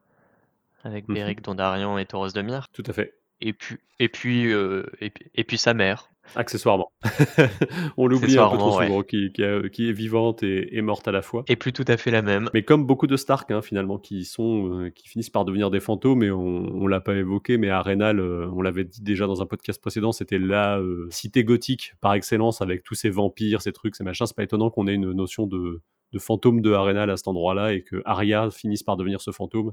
[0.85, 1.15] avec Mhm.
[1.15, 2.69] Beric Dondarrion et Tauros de Myr.
[2.73, 3.15] Tout à fait.
[3.43, 6.11] Et puis, et puis, euh, et, puis- et puis sa mère.
[6.37, 6.93] Accessoirement.
[7.97, 8.87] On l'oublie un peu trop ouais.
[8.87, 11.45] souvent, qui, qui, a- qui est vivante et, et morte à la fois.
[11.49, 12.49] Et plus tout à fait la même.
[12.55, 15.81] Mais comme beaucoup de Stark, hein, finalement, qui sont, euh, qui finissent par devenir des
[15.81, 19.43] fantômes, et on, on l'a pas évoqué, mais Arenal, euh, on l'avait dit déjà dans
[19.43, 23.73] un podcast précédent, c'était la euh, cité gothique par excellence, avec tous ces vampires, ces
[23.73, 24.27] trucs, ces machins.
[24.27, 27.73] C'est pas étonnant qu'on ait une notion de, de fantôme de Arenal à cet endroit-là,
[27.75, 29.73] et que Arya finisse par devenir ce fantôme,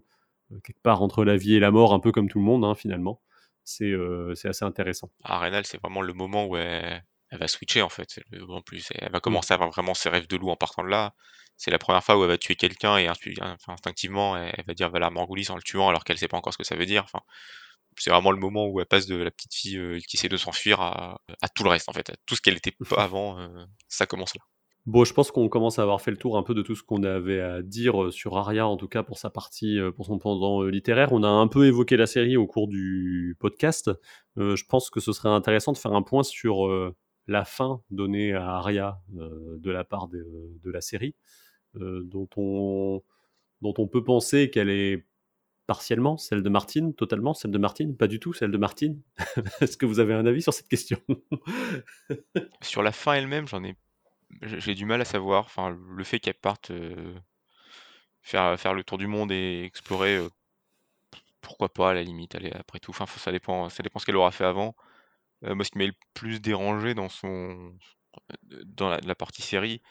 [0.51, 2.63] euh, quelque part entre la vie et la mort, un peu comme tout le monde,
[2.65, 3.21] hein, finalement.
[3.69, 5.09] C'est euh, c'est assez intéressant.
[5.23, 8.19] Arenal, c'est vraiment le moment où elle, elle va switcher en fait.
[8.31, 10.87] Moment plus, elle va commencer à avoir vraiment ses rêves de loup en partant de
[10.89, 11.13] là.
[11.57, 14.89] C'est la première fois où elle va tuer quelqu'un et enfin, instinctivement elle, va dire
[14.89, 17.03] Valar Morghulis en le tuant alors qu'elle sait pas encore ce que ça veut dire.
[17.03, 17.19] Enfin,
[17.97, 20.37] c'est vraiment le moment où elle passe de la petite fille euh, qui essaie de
[20.37, 23.39] s'enfuir à, à tout le reste en fait, à tout ce qu'elle était pas avant.
[23.39, 24.41] euh, ça commence là.
[24.87, 26.81] Bon, je pense qu'on commence à avoir fait le tour un peu de tout ce
[26.81, 30.05] qu'on avait à dire euh, sur Arya, en tout cas pour sa partie, euh, pour
[30.05, 31.11] son pendant euh, littéraire.
[31.11, 33.91] On a un peu évoqué la série au cours du podcast.
[34.37, 36.69] Je pense que ce serait intéressant de faire un point sur
[37.27, 40.25] la fin donnée à euh, de la part de,
[40.63, 41.15] de la série,
[41.73, 43.03] dont, on,
[43.61, 45.05] dont on peut penser qu'elle est
[45.65, 49.01] partiellement celle de Martine, totalement celle de Martine, pas du tout celle de Martine.
[49.59, 50.99] Est-ce que vous avez un avis sur cette question?
[52.61, 53.75] Sur la fin elle-même, j'en ai,
[54.41, 55.45] j'ai du mal à savoir.
[55.45, 57.19] Enfin, le fait qu'elle parte euh,
[58.21, 60.29] faire faire le tour du monde et explorer, euh,
[61.41, 62.35] pourquoi pas à la limite.
[62.55, 64.75] Après tout, ça dépend, ça dépend ce qu'elle aura fait avant.
[65.43, 67.77] Euh, moi, ce qui m'a le plus dérangé dans son
[68.65, 69.81] dans la, partie série,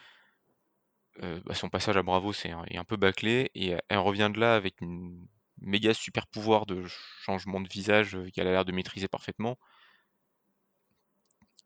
[1.21, 4.57] bah, son passage à Bravo, c'est est un peu bâclé et elle revient de là
[4.57, 5.27] avec une
[5.59, 6.85] méga super pouvoir de
[7.23, 9.59] changement de visage qu'elle a l'air de maîtriser parfaitement.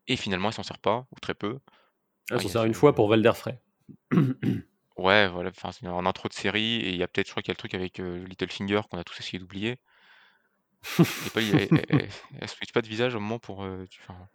[0.07, 1.59] Et finalement, elle s'en sert pas, ou très peu.
[2.31, 3.59] Ah, s'en il y a sert une fois pour Valder Frey.
[4.97, 7.43] Ouais, voilà, enfin, c'est en intro de série, et il y a peut-être, je crois
[7.43, 9.79] qu'il y a le truc avec euh, Littlefinger qu'on a tous essayé d'oublier.
[11.23, 13.63] Et pas, elle, elle, elle- elle switch pas de visage au moment pour.
[13.63, 14.27] euh, tu- enfin,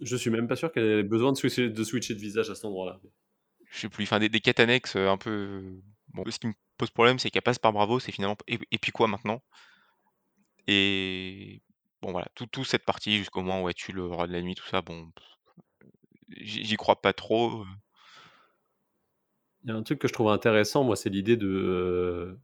[0.00, 2.54] Je suis même pas sûr qu'elle ait besoin de switcher, de switcher de visage à
[2.54, 2.98] cet endroit-là.
[3.70, 5.30] je sais plus, enfin, des, des quêtes annexes euh, un peu.
[5.30, 5.82] euh,
[6.14, 8.36] Bon, ce qui me pose problème, c'est qu'elle passe par Bravo, c'est finalement.
[8.48, 9.42] Et, et puis quoi maintenant?
[10.68, 11.62] Et.
[12.02, 14.42] Bon, voilà, tout, tout cette partie jusqu'au moment où elle tue le roi de la
[14.42, 15.10] nuit, tout ça, bon.
[16.28, 17.64] J'y crois pas trop.
[19.64, 22.38] Il y a un truc que je trouve intéressant, moi, c'est l'idée de,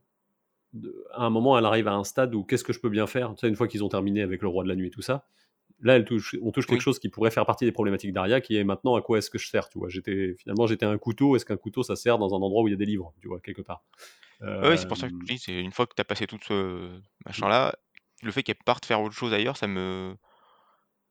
[0.74, 3.06] de- À un moment, elle arrive à un stade où qu'est-ce que je peux bien
[3.09, 3.30] faire?
[3.34, 5.02] Tu sais, une fois qu'ils ont terminé avec le roi de la nuit et tout
[5.02, 5.26] ça.
[5.80, 6.82] Là, elle touche, on touche quelque Oui.
[6.82, 9.38] chose qui pourrait faire partie des problématiques d'Aria, qui est maintenant à quoi est-ce que
[9.38, 11.36] je sers Tu vois, j'étais finalement j'étais un couteau.
[11.36, 13.28] Est-ce qu'un couteau ça sert dans un endroit où il y a des livres Tu
[13.28, 13.84] vois, quelque part?
[14.62, 16.38] Ouais, c'est pour ça que je dis, c'est une fois que tu as passé tout
[16.42, 17.74] ce machin-là,
[18.22, 20.16] le fait qu'elle parte faire autre chose ailleurs, ça me.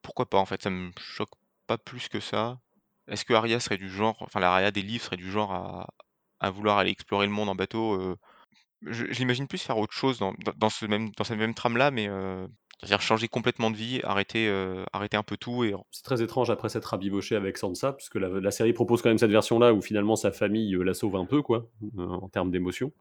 [0.03, 1.31] Pourquoi pas en fait, ça me choque
[1.77, 2.59] plus que ça.
[3.07, 5.89] Est-ce que Arya serait du genre, enfin la des livres serait du genre à,
[6.39, 8.15] à vouloir aller explorer le monde en bateau euh,
[8.81, 12.07] Je, l'imagine plus faire autre chose dans, dans, ce même, dans cette même trame-là, mais
[12.07, 12.47] euh,
[12.79, 16.49] c'est-à-dire changer complètement de vie, arrêter, euh, arrêter un peu tout et C'est très étrange
[16.49, 19.81] après s'être rabiboché avec Sansa, puisque la, la série propose quand même cette version-là où
[19.81, 22.91] finalement sa famille euh, la sauve un peu, quoi, en termes d'émotion.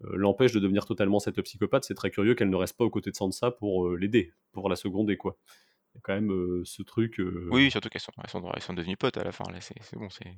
[0.00, 1.82] L'empêche de devenir totalement cette psychopathe.
[1.82, 4.76] C'est très curieux qu'elle ne reste pas aux côtés de Sansa pour l'aider, pour la
[4.76, 5.36] seconder, quoi.
[5.94, 7.20] Y a quand même euh, ce truc.
[7.20, 9.44] euh, Oui, surtout qu'elles sont, elles sont, elles sont devenues potes à la fin.
[9.50, 10.10] Là, c'est c'est bon.
[10.10, 10.36] c'est...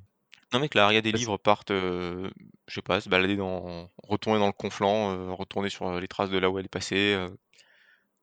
[0.53, 2.29] Non, mais que la Aria des Bah, livres partent, euh,
[2.67, 6.37] je sais pas, se balader dans, retourner dans le conflant, retourner sur les traces de
[6.37, 7.17] là où elle est passée,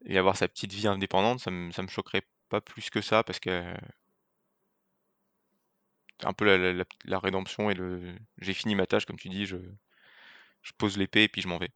[0.06, 3.22] et avoir sa petite vie indépendante, ça me, ça me choquerait pas plus que ça
[3.22, 3.74] parce que
[6.20, 9.18] c'est un peu la, la- la- la rédemption et le j'ai fini ma tâche, comme
[9.18, 9.56] tu dis, je,
[10.62, 11.70] je pose l'épée et puis je m'en vais.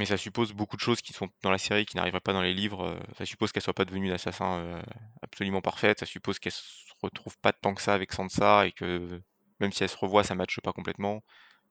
[0.00, 2.42] Mais ça suppose beaucoup de choses qui sont dans la série qui n'arriveraient pas dans
[2.42, 2.84] les livres.
[2.86, 4.82] euh, Ça suppose qu'elle soit pas devenue une assassin euh,
[5.22, 6.00] absolument parfaite.
[6.00, 6.64] Ça suppose qu'elle se
[7.02, 9.20] retrouve pas tant que ça avec Sansa et que
[9.60, 11.22] même si elle se revoit, ça matche pas complètement.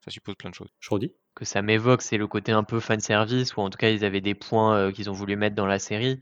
[0.05, 0.69] Ça suppose plein de choses.
[0.79, 3.77] Je redis que ça m'évoque, c'est le côté un peu fan service, ou en tout
[3.77, 6.21] cas ils avaient des points euh, qu'ils ont voulu mettre dans la série.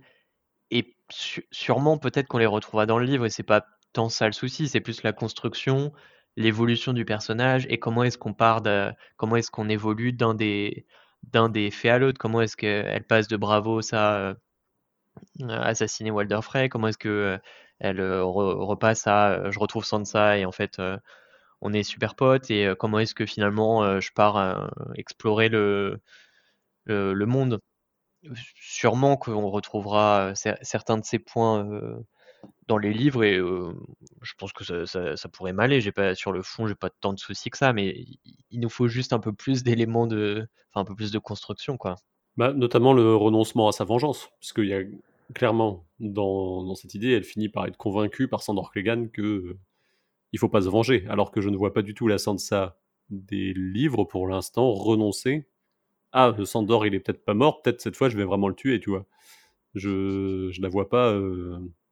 [0.71, 4.27] Et su- sûrement peut-être qu'on les retrouvera dans le livre, et c'est pas tant ça
[4.27, 5.93] le souci, c'est plus la construction,
[6.37, 10.85] l'évolution du personnage, et comment est-ce qu'on part de, comment est-ce qu'on évolue d'un des,
[11.23, 14.35] d'un des faits à l'autre, comment est-ce qu'elle passe de Bravo ça euh,
[15.49, 17.37] assassiner Walder Frey, comment est-ce que euh,
[17.79, 20.97] elle euh, re- repasse à euh, je retrouve Sansa et en fait euh,
[21.61, 22.51] on est super potes?
[22.51, 26.01] Et euh, comment est-ce que finalement euh, je pars euh, explorer le,
[26.85, 27.59] le, monde?
[28.55, 31.97] Sûrement qu'on retrouvera euh, cer- certains de ces points euh,
[32.67, 35.81] dans les livres et je pense que ça, pourrait m'aller.
[35.81, 38.05] J'ai pas sur le fond, j'ai pas tant de soucis que ça, mais
[38.51, 41.77] il, nous faut juste un peu plus d'éléments de, enfin un peu plus de construction
[41.77, 41.95] quoi.
[42.35, 44.83] Bah, notamment le renoncement à sa vengeance, parce qu'il y a
[45.33, 49.59] clairement dans, cette idée, elle finit par être convaincue par Sandor Clegane que euh,
[50.33, 52.77] il faut pas se venger, alors que je ne vois pas du tout la Sansa
[53.09, 55.47] des livres pour l'instant renoncer.
[56.11, 58.55] Ah, le Sandor, il est peut-être pas mort, peut-être cette fois je vais vraiment le
[58.55, 59.05] tuer, tu vois.
[59.73, 61.13] Je, je la vois pas.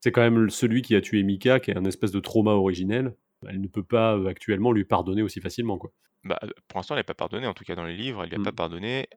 [0.06, 3.16] C'est quand même celui qui a tué Mika, qui est un espèce de trauma originel.
[3.50, 5.92] Elle ne peut pas euh, actuellement lui pardonner aussi facilement, quoi.
[6.24, 8.30] Bah, euh, pour l'instant, elle n'est pas pardonnée, en tout cas dans les livres, elle
[8.30, 8.44] lui a Mm.
[8.44, 9.08] pas pardonné.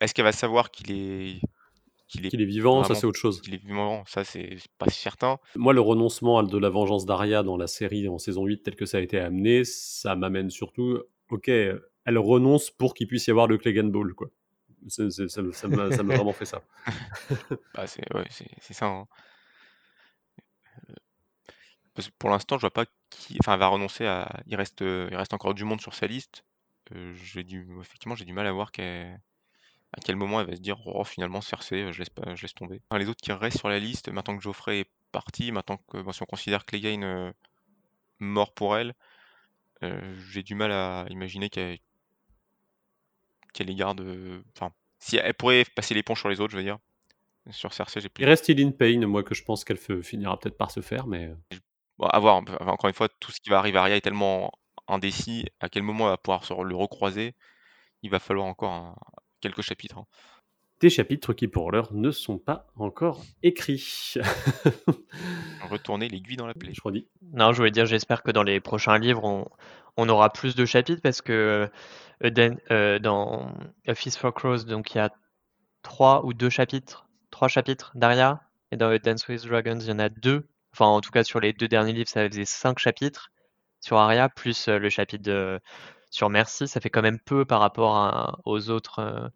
[0.00, 1.40] Est-ce qu'elle va savoir qu'il est
[2.06, 3.40] qu'il est vivant, ça c'est autre chose.
[3.40, 5.38] qu'il est vivant Ça, c'est pas certain.
[5.56, 8.86] Moi, le renoncement de la vengeance d'Arya dans la série en saison 8, tel que
[8.86, 11.00] ça a été amené, ça m'amène surtout,
[11.30, 14.28] ok, elle renonce pour qu'il puisse y avoir le Clegane Ball, quoi.
[14.86, 16.62] C'est- ça m'a vraiment fait ça.
[17.74, 18.24] Bah, c'est ouais,
[18.60, 18.86] ça.
[18.86, 19.06] hein.
[21.98, 23.36] Parce que pour l'instant, je vois pas qui.
[23.40, 24.42] Enfin, elle va renoncer à.
[24.46, 26.44] Il reste, il reste encore du monde sur sa liste.
[26.94, 27.68] Euh, j'ai du...
[27.80, 29.20] Effectivement, j'ai du mal à voir qu'elle-
[29.94, 32.34] à quel moment elle va se dire oh, finalement Cersei, je laisse, pas...
[32.36, 32.82] je laisse tomber.
[32.90, 35.98] Enfin, les autres qui restent sur la liste, maintenant que Geoffrey est parti, maintenant que
[36.02, 37.32] bon, si on considère Clegane euh,
[38.20, 38.94] mort pour elle,
[39.84, 41.78] euh, j'ai du mal à imaginer qu'elle
[43.52, 44.00] qu'elle les garde.
[44.00, 46.78] euh, Enfin, si elle pourrait passer l'éponge sur les autres, je veux dire.
[47.50, 48.22] Sur Cersei, j'ai plus.
[48.22, 51.32] Il reste Eileen Payne, moi, que je pense qu'elle finira peut-être par se faire, mais
[51.98, 52.36] Bon, à voir.
[52.36, 54.50] Enfin, Encore une fois, tout ce qui va arriver à Arya est tellement
[54.86, 55.46] indécis.
[55.60, 57.34] À quel moment elle va pouvoir se re- le recroiser
[58.02, 58.96] Il va falloir encore un-
[59.40, 59.98] quelques chapitres.
[59.98, 60.06] hein.
[60.80, 64.14] des chapitres qui, pour l'heure, ne sont pas encore écrits.
[65.70, 66.72] Retourner l'aiguille dans la plaie.
[66.72, 67.06] je redis.
[67.32, 69.46] Non, je voulais dire, j'espère que dans les prochains livres, on,
[69.96, 71.68] on aura plus de chapitres parce que
[72.24, 73.52] euh, euh, dans
[73.86, 75.10] A Feast for Crows, donc il y a
[75.82, 79.92] trois ou deux chapitres, trois chapitres d'Aria, et dans A Dance with Dragons, il y
[79.92, 80.46] en a deux.
[80.78, 83.30] Enfin, en tout cas, sur les deux derniers livres, ça faisait cinq chapitres
[83.80, 85.60] sur Aria, plus euh, le chapitre
[86.10, 86.68] sur Mercy.
[86.68, 89.28] Ça fait quand même peu par rapport à- aux autres, euh,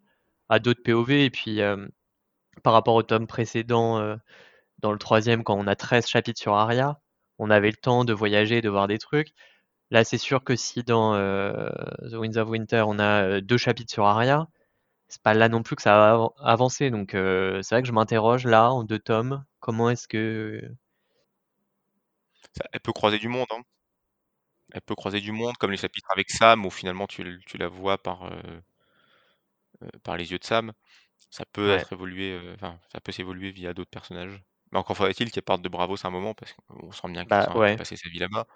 [0.49, 1.25] à d'autres POV.
[1.25, 1.87] Et puis, euh,
[2.63, 4.17] par rapport au tome précédent,
[4.79, 6.99] dans le troisième, quand on a 13 chapitres sur Aria,
[7.39, 9.33] on avait le temps de voyager, de voir des trucs.
[9.91, 14.05] Là, c'est sûr que si dans The Winds of Winter, on a deux chapitres sur
[14.05, 14.47] Aria,
[15.09, 16.91] c'est pas là non plus que ça va av- avancer.
[16.91, 20.61] Donc, c'est vrai que je m'interroge là, en deux tomes, comment est-ce que.
[22.57, 23.47] Ça- elle peut croiser du monde.
[23.51, 23.61] hein.
[24.71, 27.57] Elle peut croiser du monde, comme les chapitres avec Sam, où finalement tu, l- tu
[27.57, 28.59] la vois par, euh,
[29.83, 30.71] euh, par les yeux de Sam.
[31.29, 31.73] Ça peut Ouais.
[31.73, 34.43] être évolué, euh, enfin, ça peut s'évoluer via d'autres personnages.
[34.71, 37.51] Mais encore faudrait-il qu'elle parte de Bravos un moment, parce qu'on sent bien qu'elle Bah,
[37.51, 37.73] qu'elle ouais.
[37.73, 38.47] a passé sa vie là-bas.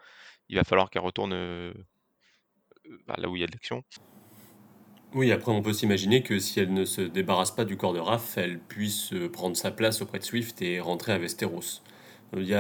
[0.50, 1.74] Il va falloir qu'elle retourne euh,
[3.08, 3.84] bah, là où il y a de l'action.
[5.14, 8.00] Oui, après on peut s'imaginer que si elle ne se débarrasse pas du corps de
[8.00, 11.82] Raph, elle puisse euh, prendre sa place auprès de Swift et rentrer à Westeros.
[12.36, 12.54] Euh, Il y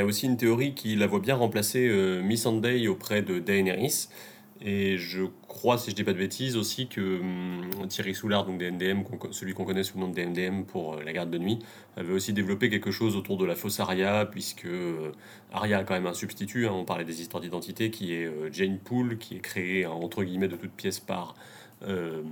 [0.00, 4.08] a, aussi une théorie qui la voit bien remplacer euh, Miss Sunday auprès de Daenerys.
[4.64, 8.58] Et je crois, si je dis pas de bêtises, aussi que hum, Thierry Soulard, donc
[8.58, 11.12] des NDM, qu'on co- celui qu'on connaît sous le nom de DMDM pour euh, la
[11.12, 11.58] garde de nuit,
[11.96, 15.10] avait aussi développé quelque chose autour de la fausse Arya, puisque euh,
[15.52, 18.50] Arya a quand même un substitut, hein, on parlait des histoires d'identité, qui est euh,
[18.52, 21.34] Jane Poole, qui est créée hein, entre guillemets de toutes pièces par
[21.88, 22.22] euh,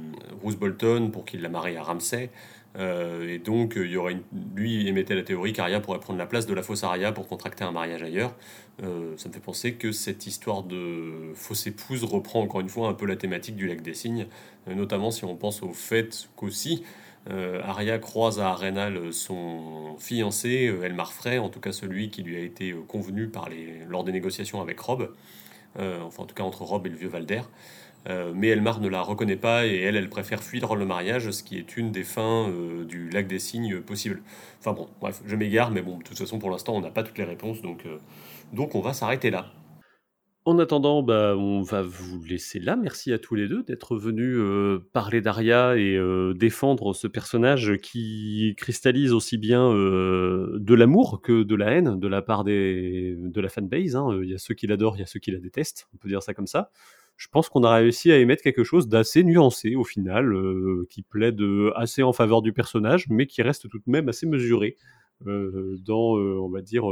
[0.40, 2.31] Bruce Bolton pour qu'il la marie à Ramsay.
[2.76, 4.22] Euh, et donc, euh, il y aurait une...
[4.55, 7.64] lui émettait la théorie qu'Arya pourrait prendre la place de la fausse Arya pour contracter
[7.64, 8.34] un mariage ailleurs.
[8.82, 12.88] Euh, ça me fait penser que cette histoire de fausse épouse reprend encore une fois
[12.88, 14.26] un peu la thématique du lac des signes,
[14.68, 16.84] notamment si on pense au fait qu'aussi
[17.28, 22.36] euh, Arya croise à Arenal son fiancé, Elmar Frey, en tout cas celui qui lui
[22.36, 25.12] a été convenu par les, lors des négociations avec Rob,
[25.78, 27.42] enfin en tout cas entre Rob et le vieux Valder.
[28.09, 31.43] Euh, mais Elmar ne la reconnaît pas et elle, elle préfère fuir le mariage, ce
[31.43, 34.22] qui est une des fins euh, du lac des signes possible.
[34.59, 37.02] Enfin bon, bref, je m'égare, mais bon, de toute façon, pour l'instant, on n'a pas
[37.02, 37.98] toutes les réponses, donc, euh,
[38.55, 39.52] donc on va s'arrêter là.
[40.47, 42.74] En attendant, bah, on va vous laisser là.
[42.74, 44.39] Merci à tous les deux d'être venus
[44.94, 46.01] parler d'Aria et
[46.35, 52.22] défendre ce personnage qui cristallise aussi bien de l'amour que de la haine de la
[52.22, 53.94] part des, de la fanbase.
[53.94, 54.18] hein.
[54.22, 56.09] Il y a ceux qui l'adorent, il y a ceux qui la détestent, on peut
[56.09, 56.70] dire ça comme ça.
[57.20, 61.02] Je pense qu'on a réussi à émettre quelque chose d'assez nuancé au final, euh, qui
[61.02, 64.78] plaide euh, assez en faveur du personnage, mais qui reste tout de même assez mesuré
[65.26, 66.84] euh, dans, euh, on va dire,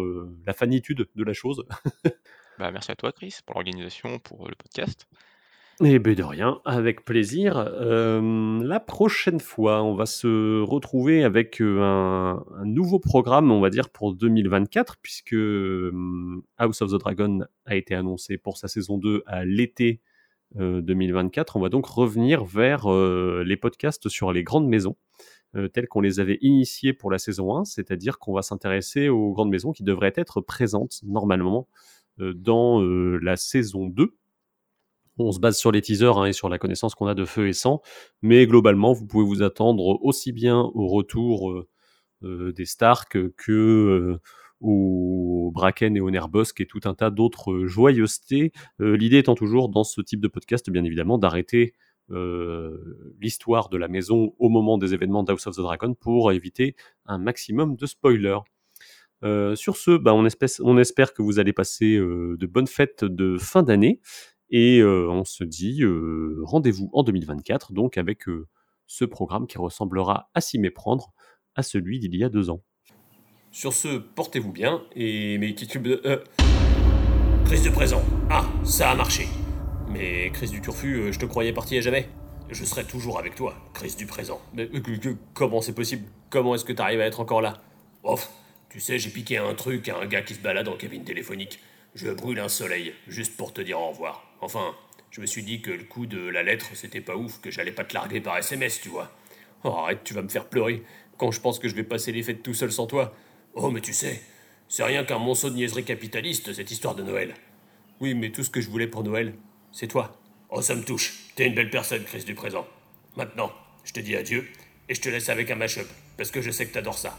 [0.47, 1.65] la fanitude de la chose.
[2.59, 5.07] Bah, merci à toi, Chris, pour l'organisation, pour le podcast.
[5.81, 7.57] Eh ben de rien, avec plaisir.
[7.57, 13.71] Euh, la prochaine fois, on va se retrouver avec un, un nouveau programme, on va
[13.71, 15.37] dire, pour 2024, puisque
[16.59, 20.01] House of the Dragon a été annoncé pour sa saison 2 à l'été
[20.55, 21.57] 2024.
[21.57, 24.97] On va donc revenir vers euh, les podcasts sur les grandes maisons,
[25.57, 29.33] euh, tels qu'on les avait initiés pour la saison 1, c'est-à-dire qu'on va s'intéresser aux
[29.33, 31.69] grandes maisons qui devraient être présentes normalement
[32.21, 34.15] euh, dans euh, la saison 2
[35.19, 37.49] on se base sur les teasers hein, et sur la connaissance qu'on a de Feu
[37.49, 37.83] et Sang,
[38.23, 41.69] mais globalement, vous pouvez vous attendre aussi bien au retour euh,
[42.23, 44.21] euh, des Stark que euh,
[44.61, 48.53] au Bracken et au Nerbosk et tout un tas d'autres joyeusetés.
[48.81, 51.75] Euh, L'idée étant toujours, dans ce type de podcast, bien évidemment, d'arrêter
[52.11, 56.75] euh, l'histoire de la maison au moment des événements d'House of the Dragon pour éviter
[57.07, 58.41] un maximum de spoilers.
[59.25, 63.63] Euh, sur ce, bah, on, espère, que vous allez passer de bonnes fêtes de fin
[63.63, 64.01] d'année
[64.51, 65.83] et on se dit
[66.43, 68.25] rendez-vous en 2024, donc avec
[68.87, 71.13] ce programme qui ressemblera à s'y méprendre
[71.55, 72.63] à celui d'il y a deux ans.
[73.59, 76.23] Sur ce, portez-vous bien et mais qui euh,
[77.45, 78.05] Crise de présent.
[78.31, 79.27] Ah, ça a marché.
[79.89, 82.09] Mais Chris du Turfu, euh, je te croyais parti à jamais.
[82.51, 84.41] Je serai toujours avec toi, Chris du présent.
[84.55, 86.07] mais, euh, comment c'est possible?
[86.31, 87.55] Comment est-ce que tu arrives à être encore là?
[88.05, 88.31] Ouf,
[88.71, 91.59] tu sais, j'ai piqué un truc à un gars qui se balade en cabine téléphonique.
[91.97, 94.23] Je brûle un soleil, juste pour te dire au revoir.
[94.41, 94.77] Enfin,
[95.11, 97.73] je me suis dit que le coup de la lettre, c'était pas ouf, que j'allais
[97.73, 99.11] pas te larguer par SMS, tu vois.
[99.65, 100.85] Oh, arrête, tu vas me faire pleurer
[101.17, 103.13] quand je pense que je vais passer les fêtes tout seul sans toi.
[103.55, 104.23] Oh, mais tu sais,
[104.69, 107.35] c'est rien qu'un monceau de niaiserie capitaliste, cette histoire de Noël.
[108.01, 109.35] Oui, mais tout ce que je voulais pour Noël,
[109.73, 110.21] c'est toi.
[110.51, 111.33] Oh, ça me touche.
[111.35, 112.67] T'es une belle personne, Chris du présent.
[113.17, 113.53] Maintenant,
[113.85, 114.47] je te dis adieu,
[114.89, 117.19] et je te laisse avec un mash-up, parce que je sais que t'adores ça.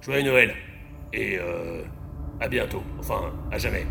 [0.00, 0.54] Joyeux Noël,
[1.12, 1.84] et euh...
[2.40, 2.82] à bientôt.
[2.98, 3.86] Enfin, à jamais.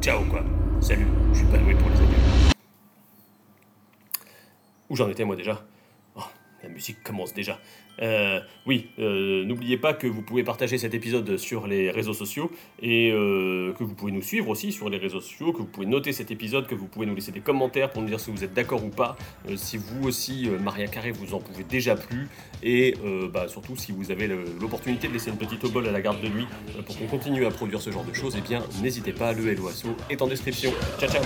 [0.00, 0.44] Ciao, quoi.
[0.80, 2.54] Salut, je suis pas doué pour les adieux.
[4.90, 5.64] Où j'en étais moi déjà?
[6.16, 6.22] Oh,
[6.62, 7.60] La musique commence déjà.
[8.02, 12.50] Euh, oui, euh, n'oubliez pas que vous pouvez partager cet épisode sur les réseaux sociaux
[12.82, 15.86] et euh, que vous pouvez nous suivre aussi sur les réseaux sociaux, que vous pouvez
[15.86, 18.44] noter cet épisode, que vous pouvez nous laisser des commentaires pour nous dire si vous
[18.44, 19.16] êtes d'accord ou pas,
[19.48, 22.28] euh, si vous aussi, Maria Carré, vous en pouvez déjà plus
[22.62, 22.94] et
[23.32, 24.28] bah, surtout si vous avez
[24.60, 26.46] l'opportunité de laisser une petite obole à la garde de nuit
[26.86, 29.68] pour qu'on continue à produire ce genre de choses, eh bien n'hésitez pas, le Hello
[29.68, 30.72] Asso est en description.
[30.98, 31.22] Ciao ciao